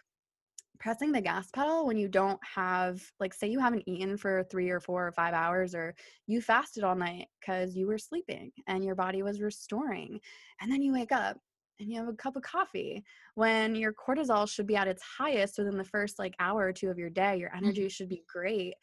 pressing 0.79 1.11
the 1.11 1.21
gas 1.21 1.49
pedal 1.51 1.85
when 1.85 1.97
you 1.97 2.07
don't 2.07 2.39
have 2.43 3.01
like 3.19 3.33
say 3.33 3.47
you 3.47 3.59
haven't 3.59 3.83
eaten 3.87 4.17
for 4.17 4.43
three 4.43 4.69
or 4.69 4.79
four 4.79 5.07
or 5.07 5.11
five 5.11 5.33
hours 5.33 5.73
or 5.73 5.95
you 6.27 6.41
fasted 6.41 6.83
all 6.83 6.95
night 6.95 7.27
because 7.39 7.75
you 7.75 7.87
were 7.87 7.97
sleeping 7.97 8.51
and 8.67 8.83
your 8.83 8.95
body 8.95 9.23
was 9.23 9.41
restoring 9.41 10.19
and 10.61 10.71
then 10.71 10.81
you 10.81 10.93
wake 10.93 11.11
up 11.11 11.37
and 11.79 11.89
you 11.89 11.99
have 11.99 12.07
a 12.07 12.13
cup 12.13 12.35
of 12.35 12.43
coffee 12.43 13.03
when 13.35 13.75
your 13.75 13.93
cortisol 13.93 14.49
should 14.49 14.67
be 14.67 14.75
at 14.75 14.87
its 14.87 15.03
highest 15.17 15.57
within 15.57 15.77
the 15.77 15.83
first 15.83 16.19
like 16.19 16.35
hour 16.39 16.61
or 16.61 16.73
two 16.73 16.89
of 16.89 16.97
your 16.97 17.09
day 17.09 17.37
your 17.37 17.49
mm-hmm. 17.49 17.65
energy 17.65 17.81
mm-hmm. 17.81 17.89
should 17.89 18.09
be 18.09 18.23
great 18.31 18.73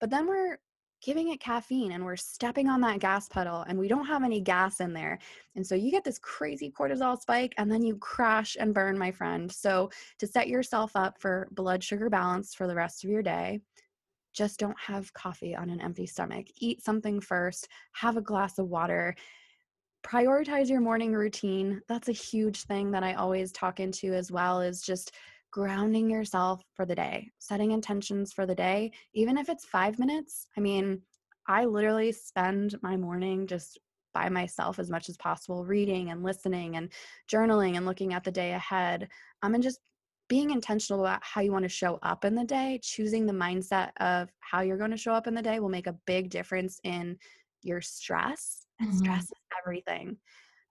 but 0.00 0.10
then 0.10 0.26
we're 0.26 0.58
giving 1.02 1.30
it 1.30 1.40
caffeine 1.40 1.92
and 1.92 2.04
we're 2.04 2.16
stepping 2.16 2.68
on 2.68 2.80
that 2.80 3.00
gas 3.00 3.28
pedal 3.28 3.62
and 3.68 3.78
we 3.78 3.88
don't 3.88 4.06
have 4.06 4.22
any 4.22 4.40
gas 4.40 4.80
in 4.80 4.92
there. 4.92 5.18
And 5.56 5.66
so 5.66 5.74
you 5.74 5.90
get 5.90 6.04
this 6.04 6.18
crazy 6.18 6.70
cortisol 6.70 7.20
spike 7.20 7.54
and 7.58 7.70
then 7.70 7.82
you 7.82 7.96
crash 7.96 8.56
and 8.58 8.72
burn, 8.72 8.96
my 8.96 9.10
friend. 9.10 9.50
So 9.50 9.90
to 10.20 10.26
set 10.26 10.48
yourself 10.48 10.92
up 10.94 11.20
for 11.20 11.48
blood 11.50 11.82
sugar 11.82 12.08
balance 12.08 12.54
for 12.54 12.66
the 12.66 12.74
rest 12.74 13.02
of 13.02 13.10
your 13.10 13.22
day, 13.22 13.60
just 14.32 14.60
don't 14.60 14.78
have 14.78 15.12
coffee 15.12 15.54
on 15.54 15.68
an 15.68 15.80
empty 15.80 16.06
stomach. 16.06 16.46
Eat 16.56 16.82
something 16.82 17.20
first, 17.20 17.68
have 17.92 18.16
a 18.16 18.22
glass 18.22 18.58
of 18.58 18.68
water. 18.68 19.14
Prioritize 20.04 20.68
your 20.68 20.80
morning 20.80 21.12
routine. 21.12 21.80
That's 21.88 22.08
a 22.08 22.12
huge 22.12 22.62
thing 22.62 22.90
that 22.92 23.04
I 23.04 23.14
always 23.14 23.52
talk 23.52 23.78
into 23.78 24.14
as 24.14 24.32
well 24.32 24.60
is 24.60 24.82
just 24.82 25.12
grounding 25.52 26.10
yourself 26.10 26.64
for 26.74 26.84
the 26.84 26.94
day, 26.94 27.30
setting 27.38 27.70
intentions 27.70 28.32
for 28.32 28.46
the 28.46 28.54
day, 28.54 28.90
even 29.14 29.38
if 29.38 29.48
it's 29.48 29.64
five 29.64 29.98
minutes. 29.98 30.46
I 30.56 30.60
mean, 30.60 31.02
I 31.46 31.66
literally 31.66 32.10
spend 32.10 32.74
my 32.82 32.96
morning 32.96 33.46
just 33.46 33.78
by 34.14 34.28
myself 34.28 34.78
as 34.78 34.90
much 34.90 35.08
as 35.08 35.16
possible, 35.18 35.64
reading 35.64 36.10
and 36.10 36.22
listening 36.22 36.76
and 36.76 36.90
journaling 37.30 37.76
and 37.76 37.86
looking 37.86 38.14
at 38.14 38.24
the 38.24 38.32
day 38.32 38.52
ahead. 38.52 39.08
Um, 39.42 39.54
and 39.54 39.62
just 39.62 39.78
being 40.28 40.50
intentional 40.50 41.04
about 41.04 41.20
how 41.22 41.42
you 41.42 41.52
want 41.52 41.64
to 41.64 41.68
show 41.68 41.98
up 42.02 42.24
in 42.24 42.34
the 42.34 42.44
day, 42.44 42.80
choosing 42.82 43.26
the 43.26 43.32
mindset 43.32 43.90
of 44.00 44.30
how 44.40 44.62
you're 44.62 44.78
going 44.78 44.90
to 44.90 44.96
show 44.96 45.12
up 45.12 45.26
in 45.26 45.34
the 45.34 45.42
day 45.42 45.60
will 45.60 45.68
make 45.68 45.86
a 45.86 45.98
big 46.06 46.30
difference 46.30 46.80
in 46.84 47.18
your 47.62 47.80
stress. 47.80 48.66
And 48.80 48.88
mm-hmm. 48.88 48.98
stress 48.98 49.24
is 49.24 49.32
everything. 49.62 50.16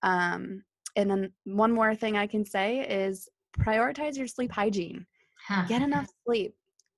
Um, 0.01 0.63
and 0.95 1.09
then 1.09 1.31
one 1.43 1.71
more 1.71 1.93
thing 1.93 2.17
I 2.17 2.27
can 2.27 2.43
say 2.43 2.79
is 2.79 3.29
prioritize 3.59 4.17
your 4.17 4.27
sleep 4.27 4.51
hygiene. 4.51 5.05
Huh. 5.47 5.65
Get 5.67 5.81
enough 5.81 6.07
sleep. 6.25 6.53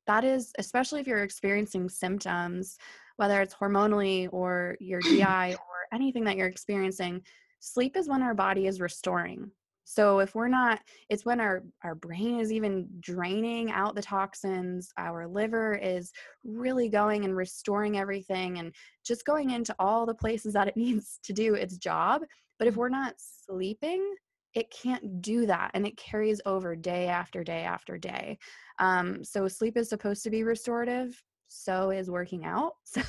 That 0.08 0.24
is, 0.24 0.52
especially 0.60 1.02
if 1.02 1.08
you're 1.08 1.24
experiencing 1.24 1.90
symptoms, 1.90 2.78
whether 3.18 3.42
it's 3.42 3.54
hormonally 3.54 4.28
or 4.32 4.76
your 4.80 5.02
GI 5.02 5.24
or 5.54 5.88
anything 5.94 6.24
that 6.26 6.36
you're 6.36 6.48
experiencing, 6.48 7.22
sleep 7.60 7.96
is 7.96 8.10
when 8.10 8.22
our 8.22 8.34
body 8.34 8.68
is 8.68 8.82
restoring. 8.82 9.50
So 9.86 10.20
if 10.20 10.34
we're 10.34 10.48
not, 10.48 10.80
it's 11.10 11.26
when 11.26 11.40
our, 11.40 11.64
our 11.84 11.96
brain 11.96 12.40
is 12.40 12.52
even 12.52 12.88
draining 13.00 13.72
out 13.72 13.96
the 13.96 14.02
toxins, 14.02 14.90
our 14.98 15.28
liver 15.28 15.78
is 15.82 16.12
really 16.44 16.90
going 16.90 17.26
and 17.26 17.36
restoring 17.36 17.98
everything 17.98 18.60
and 18.60 18.74
just 19.06 19.26
going 19.26 19.50
into 19.52 19.76
all 19.80 20.06
the 20.06 20.14
places 20.14 20.54
that 20.54 20.68
it 20.68 20.78
needs 20.78 21.20
to 21.24 21.34
do 21.34 21.56
its 21.56 21.78
job. 21.78 22.22
But 22.60 22.68
if 22.68 22.78
we're 22.78 22.90
not 22.90 23.16
sleeping, 23.18 24.16
it 24.54 24.72
can't 24.72 25.22
do 25.22 25.46
that 25.46 25.72
and 25.74 25.86
it 25.86 25.98
carries 25.98 26.42
over 26.46 26.76
day 26.76 27.08
after 27.08 27.44
day 27.44 27.64
after 27.64 27.98
day. 27.98 28.38
Um, 28.80 29.24
so 29.24 29.48
sleep 29.48 29.78
is 29.78 29.90
supposed 29.90 30.24
to 30.24 30.30
be 30.30 30.44
restorative. 30.44 31.22
So 31.48 31.92
is 31.92 32.10
working 32.10 32.46
out. 32.46 32.74
So 32.86 33.02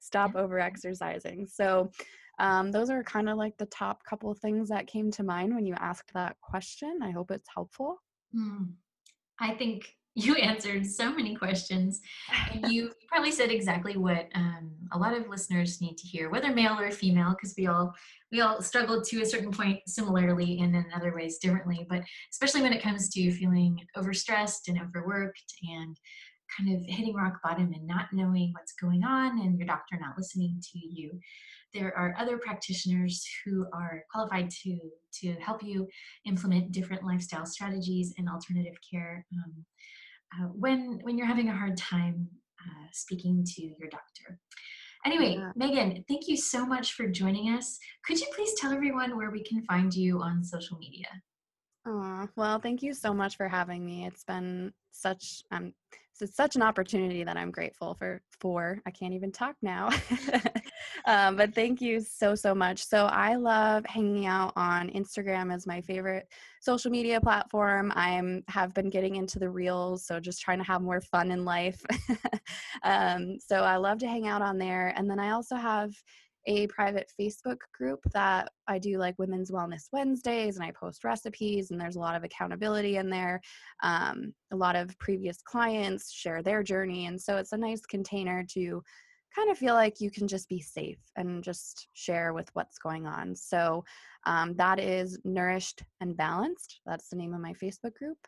stop 0.00 0.34
over 0.34 0.58
exercising. 0.58 1.46
So 1.46 1.90
um, 2.38 2.70
those 2.70 2.90
are 2.90 3.02
kind 3.04 3.28
of 3.28 3.36
like 3.36 3.56
the 3.58 3.66
top 3.66 4.02
couple 4.04 4.32
things 4.34 4.68
that 4.70 4.86
came 4.86 5.10
to 5.12 5.22
mind 5.22 5.54
when 5.54 5.66
you 5.66 5.74
asked 5.78 6.12
that 6.14 6.36
question. 6.40 7.00
I 7.02 7.10
hope 7.10 7.30
it's 7.30 7.48
helpful. 7.54 8.02
Mm. 8.34 8.72
I 9.40 9.54
think 9.54 9.94
you 10.14 10.34
answered 10.36 10.84
so 10.84 11.12
many 11.12 11.36
questions 11.36 12.00
and 12.52 12.72
you 12.72 12.90
probably 13.06 13.30
said 13.30 13.50
exactly 13.50 13.96
what 13.96 14.28
um, 14.34 14.72
a 14.92 14.98
lot 14.98 15.16
of 15.16 15.28
listeners 15.28 15.80
need 15.80 15.96
to 15.96 16.06
hear 16.06 16.30
whether 16.30 16.52
male 16.52 16.78
or 16.78 16.90
female 16.90 17.30
because 17.30 17.54
we 17.56 17.66
all 17.66 17.94
we 18.32 18.40
all 18.40 18.60
struggle 18.60 19.00
to 19.00 19.22
a 19.22 19.26
certain 19.26 19.52
point 19.52 19.78
similarly 19.86 20.58
and 20.60 20.74
in 20.74 20.84
other 20.94 21.14
ways 21.14 21.38
differently 21.38 21.86
but 21.88 22.02
especially 22.32 22.60
when 22.60 22.72
it 22.72 22.82
comes 22.82 23.08
to 23.08 23.32
feeling 23.32 23.78
overstressed 23.96 24.68
and 24.68 24.80
overworked 24.80 25.54
and 25.62 25.96
kind 26.58 26.74
of 26.74 26.84
hitting 26.86 27.14
rock 27.14 27.38
bottom 27.44 27.72
and 27.72 27.86
not 27.86 28.06
knowing 28.12 28.52
what's 28.52 28.72
going 28.72 29.04
on 29.04 29.40
and 29.40 29.56
your 29.56 29.66
doctor 29.66 29.96
not 30.00 30.18
listening 30.18 30.60
to 30.60 30.78
you 30.78 31.12
there 31.72 31.96
are 31.96 32.16
other 32.18 32.36
practitioners 32.36 33.24
who 33.44 33.64
are 33.72 34.02
qualified 34.10 34.50
to 34.50 34.76
to 35.12 35.34
help 35.34 35.62
you 35.62 35.86
implement 36.26 36.72
different 36.72 37.04
lifestyle 37.04 37.46
strategies 37.46 38.12
and 38.18 38.28
alternative 38.28 38.76
care 38.90 39.24
um, 39.34 39.64
uh, 40.34 40.46
when 40.46 41.00
when 41.02 41.18
you're 41.18 41.26
having 41.26 41.48
a 41.48 41.56
hard 41.56 41.76
time 41.76 42.28
uh, 42.60 42.86
speaking 42.92 43.44
to 43.44 43.62
your 43.62 43.88
doctor. 43.90 44.38
Anyway, 45.06 45.36
yeah. 45.38 45.52
Megan, 45.56 46.04
thank 46.08 46.28
you 46.28 46.36
so 46.36 46.66
much 46.66 46.92
for 46.92 47.06
joining 47.06 47.54
us. 47.54 47.78
Could 48.04 48.20
you 48.20 48.26
please 48.34 48.52
tell 48.58 48.70
everyone 48.70 49.16
where 49.16 49.30
we 49.30 49.42
can 49.42 49.62
find 49.62 49.94
you 49.94 50.20
on 50.20 50.44
social 50.44 50.76
media? 50.76 51.06
Oh, 51.86 52.28
well, 52.36 52.58
thank 52.58 52.82
you 52.82 52.92
so 52.92 53.14
much 53.14 53.38
for 53.38 53.48
having 53.48 53.84
me. 53.84 54.06
It's 54.06 54.24
been 54.24 54.72
such 54.92 55.42
um 55.50 55.72
it's 56.20 56.36
such 56.36 56.54
an 56.54 56.62
opportunity 56.62 57.24
that 57.24 57.38
I'm 57.38 57.50
grateful 57.50 57.94
for 57.94 58.20
for. 58.40 58.80
I 58.86 58.90
can't 58.90 59.14
even 59.14 59.32
talk 59.32 59.56
now. 59.62 59.88
um, 61.06 61.36
but 61.36 61.54
thank 61.54 61.80
you 61.80 62.00
so 62.00 62.34
so 62.34 62.54
much. 62.54 62.84
So 62.84 63.06
I 63.06 63.36
love 63.36 63.84
hanging 63.86 64.26
out 64.26 64.52
on 64.56 64.90
Instagram 64.90 65.52
as 65.52 65.66
my 65.66 65.80
favorite 65.80 66.28
social 66.60 66.90
media 66.90 67.20
platform. 67.20 67.92
I'm 67.94 68.42
have 68.48 68.74
been 68.74 68.90
getting 68.90 69.16
into 69.16 69.38
the 69.38 69.50
reels, 69.50 70.06
so 70.06 70.20
just 70.20 70.40
trying 70.40 70.58
to 70.58 70.64
have 70.64 70.82
more 70.82 71.00
fun 71.00 71.30
in 71.30 71.44
life. 71.44 71.84
um, 72.82 73.38
so 73.38 73.62
I 73.62 73.76
love 73.76 73.98
to 73.98 74.08
hang 74.08 74.26
out 74.26 74.42
on 74.42 74.58
there, 74.58 74.92
and 74.96 75.10
then 75.10 75.18
I 75.18 75.30
also 75.30 75.56
have 75.56 75.92
a 76.46 76.66
private 76.68 77.12
Facebook 77.20 77.58
group 77.72 78.00
that 78.12 78.50
I 78.66 78.78
do 78.78 78.98
like 78.98 79.18
Women's 79.18 79.50
Wellness 79.50 79.88
Wednesdays 79.92 80.56
and 80.56 80.64
I 80.64 80.70
post 80.70 81.04
recipes, 81.04 81.70
and 81.70 81.80
there's 81.80 81.96
a 81.96 82.00
lot 82.00 82.16
of 82.16 82.24
accountability 82.24 82.96
in 82.96 83.10
there. 83.10 83.40
Um, 83.82 84.32
a 84.52 84.56
lot 84.56 84.76
of 84.76 84.98
previous 84.98 85.42
clients 85.42 86.10
share 86.10 86.42
their 86.42 86.62
journey, 86.62 87.06
and 87.06 87.20
so 87.20 87.36
it's 87.36 87.52
a 87.52 87.58
nice 87.58 87.82
container 87.82 88.44
to 88.52 88.82
kind 89.34 89.50
of 89.50 89.58
feel 89.58 89.74
like 89.74 90.00
you 90.00 90.10
can 90.10 90.26
just 90.26 90.48
be 90.48 90.60
safe 90.60 90.98
and 91.16 91.42
just 91.42 91.88
share 91.94 92.32
with 92.32 92.50
what's 92.54 92.78
going 92.78 93.06
on. 93.06 93.34
So 93.34 93.84
um, 94.26 94.54
that 94.56 94.80
is 94.80 95.18
Nourished 95.24 95.82
and 96.00 96.16
Balanced. 96.16 96.80
That's 96.86 97.08
the 97.08 97.16
name 97.16 97.34
of 97.34 97.40
my 97.40 97.54
Facebook 97.54 97.94
group. 97.94 98.18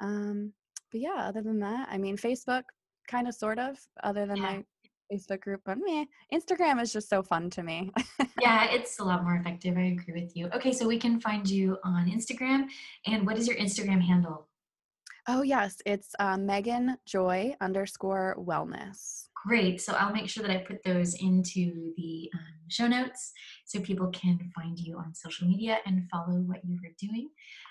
Um, 0.00 0.52
but 0.90 1.00
yeah, 1.00 1.26
other 1.28 1.42
than 1.42 1.60
that, 1.60 1.88
I 1.90 1.98
mean, 1.98 2.16
Facebook, 2.16 2.62
kind 3.08 3.28
of, 3.28 3.34
sort 3.34 3.58
of, 3.58 3.78
other 4.02 4.26
than 4.26 4.36
yeah. 4.36 4.42
my 4.42 4.64
Facebook 5.12 5.40
group, 5.40 5.60
but 5.64 5.78
me, 5.78 6.08
Instagram 6.32 6.80
is 6.80 6.92
just 6.92 7.08
so 7.08 7.22
fun 7.22 7.50
to 7.50 7.62
me. 7.62 7.92
yeah, 8.40 8.66
it's 8.70 8.98
a 8.98 9.04
lot 9.04 9.24
more 9.24 9.36
effective. 9.36 9.76
I 9.76 9.96
agree 9.98 10.22
with 10.22 10.36
you. 10.36 10.48
Okay, 10.54 10.72
so 10.72 10.86
we 10.86 10.98
can 10.98 11.20
find 11.20 11.48
you 11.48 11.78
on 11.84 12.10
Instagram. 12.10 12.66
And 13.06 13.26
what 13.26 13.38
is 13.38 13.46
your 13.46 13.56
Instagram 13.56 14.00
handle? 14.00 14.48
Oh, 15.28 15.42
yes, 15.42 15.76
it's 15.84 16.14
uh, 16.20 16.36
Megan 16.36 16.98
Joy 17.04 17.56
underscore 17.60 18.36
wellness. 18.38 19.28
Great. 19.46 19.80
So 19.80 19.92
I'll 19.92 20.12
make 20.12 20.28
sure 20.28 20.42
that 20.42 20.50
I 20.50 20.58
put 20.58 20.82
those 20.82 21.14
into 21.14 21.92
the 21.96 22.28
um, 22.34 22.54
show 22.66 22.88
notes 22.88 23.32
so 23.64 23.78
people 23.78 24.08
can 24.08 24.50
find 24.56 24.76
you 24.76 24.98
on 24.98 25.14
social 25.14 25.46
media 25.46 25.78
and 25.86 26.08
follow 26.10 26.40
what 26.40 26.64
you 26.64 26.74
are 26.84 26.94
doing 26.98 27.28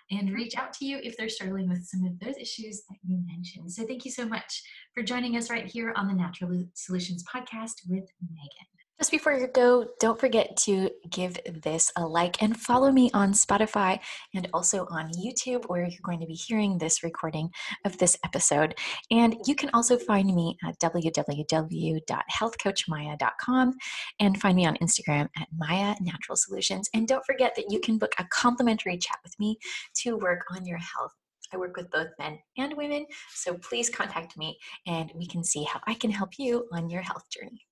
and 0.09 0.33
reach 0.33 0.55
out 0.55 0.71
to 0.73 0.85
you 0.85 0.99
if 1.03 1.17
they're 1.17 1.27
struggling 1.27 1.67
with 1.67 1.83
some 1.83 2.05
of 2.05 2.17
those 2.19 2.37
issues 2.37 2.83
that 2.89 2.97
you 3.05 3.19
mentioned. 3.27 3.73
So 3.73 3.85
thank 3.85 4.05
you 4.05 4.11
so 4.11 4.25
much 4.25 4.63
for 4.93 5.03
joining 5.03 5.35
us 5.35 5.49
right 5.49 5.65
here 5.65 5.91
on 5.97 6.07
the 6.07 6.13
Natural 6.13 6.63
Solutions 6.75 7.25
Podcast 7.25 7.81
with 7.89 8.05
Megan. 8.21 8.74
Just 8.99 9.11
before 9.11 9.33
you 9.33 9.47
go, 9.47 9.85
don't 9.99 10.17
forget 10.17 10.55
to 10.57 10.89
give 11.09 11.37
this 11.63 11.91
a 11.97 12.07
like 12.07 12.41
and 12.41 12.55
follow 12.55 12.93
me 12.93 13.11
on 13.13 13.33
Spotify 13.33 13.99
and 14.33 14.47
also 14.53 14.87
on 14.89 15.11
YouTube, 15.11 15.65
where 15.67 15.85
you're 15.85 15.99
going 16.01 16.21
to 16.21 16.25
be 16.25 16.33
hearing 16.33 16.77
this 16.77 17.03
recording 17.03 17.49
of 17.83 17.97
this 17.97 18.17
episode. 18.23 18.73
And 19.11 19.35
you 19.45 19.53
can 19.53 19.69
also 19.73 19.97
find 19.97 20.33
me 20.33 20.55
at 20.65 20.79
www.healthcoachmaya.com 20.79 23.73
and 24.21 24.41
find 24.41 24.55
me 24.55 24.65
on 24.65 24.77
Instagram 24.77 25.27
at 25.37 25.49
Maya 25.53 25.95
Natural 25.99 26.37
Solutions. 26.37 26.89
And 26.93 27.05
don't 27.05 27.25
forget 27.25 27.53
that 27.55 27.69
you 27.69 27.81
can 27.81 27.97
book 27.97 28.13
a 28.17 28.23
complimentary 28.31 28.97
chat 28.97 29.17
with 29.25 29.37
me 29.39 29.57
to 30.03 30.15
work 30.15 30.45
on 30.51 30.65
your 30.65 30.79
health 30.79 31.11
I 31.53 31.57
work 31.57 31.77
with 31.77 31.91
both 31.91 32.07
men 32.17 32.39
and 32.57 32.75
women, 32.75 33.05
so 33.33 33.53
please 33.59 33.87
contact 33.89 34.35
me 34.35 34.57
and 34.87 35.11
we 35.13 35.27
can 35.27 35.43
see 35.43 35.63
how 35.63 35.79
I 35.85 35.93
can 35.93 36.09
help 36.09 36.39
you 36.39 36.67
on 36.73 36.89
your 36.89 37.03
health 37.03 37.29
journey. 37.29 37.67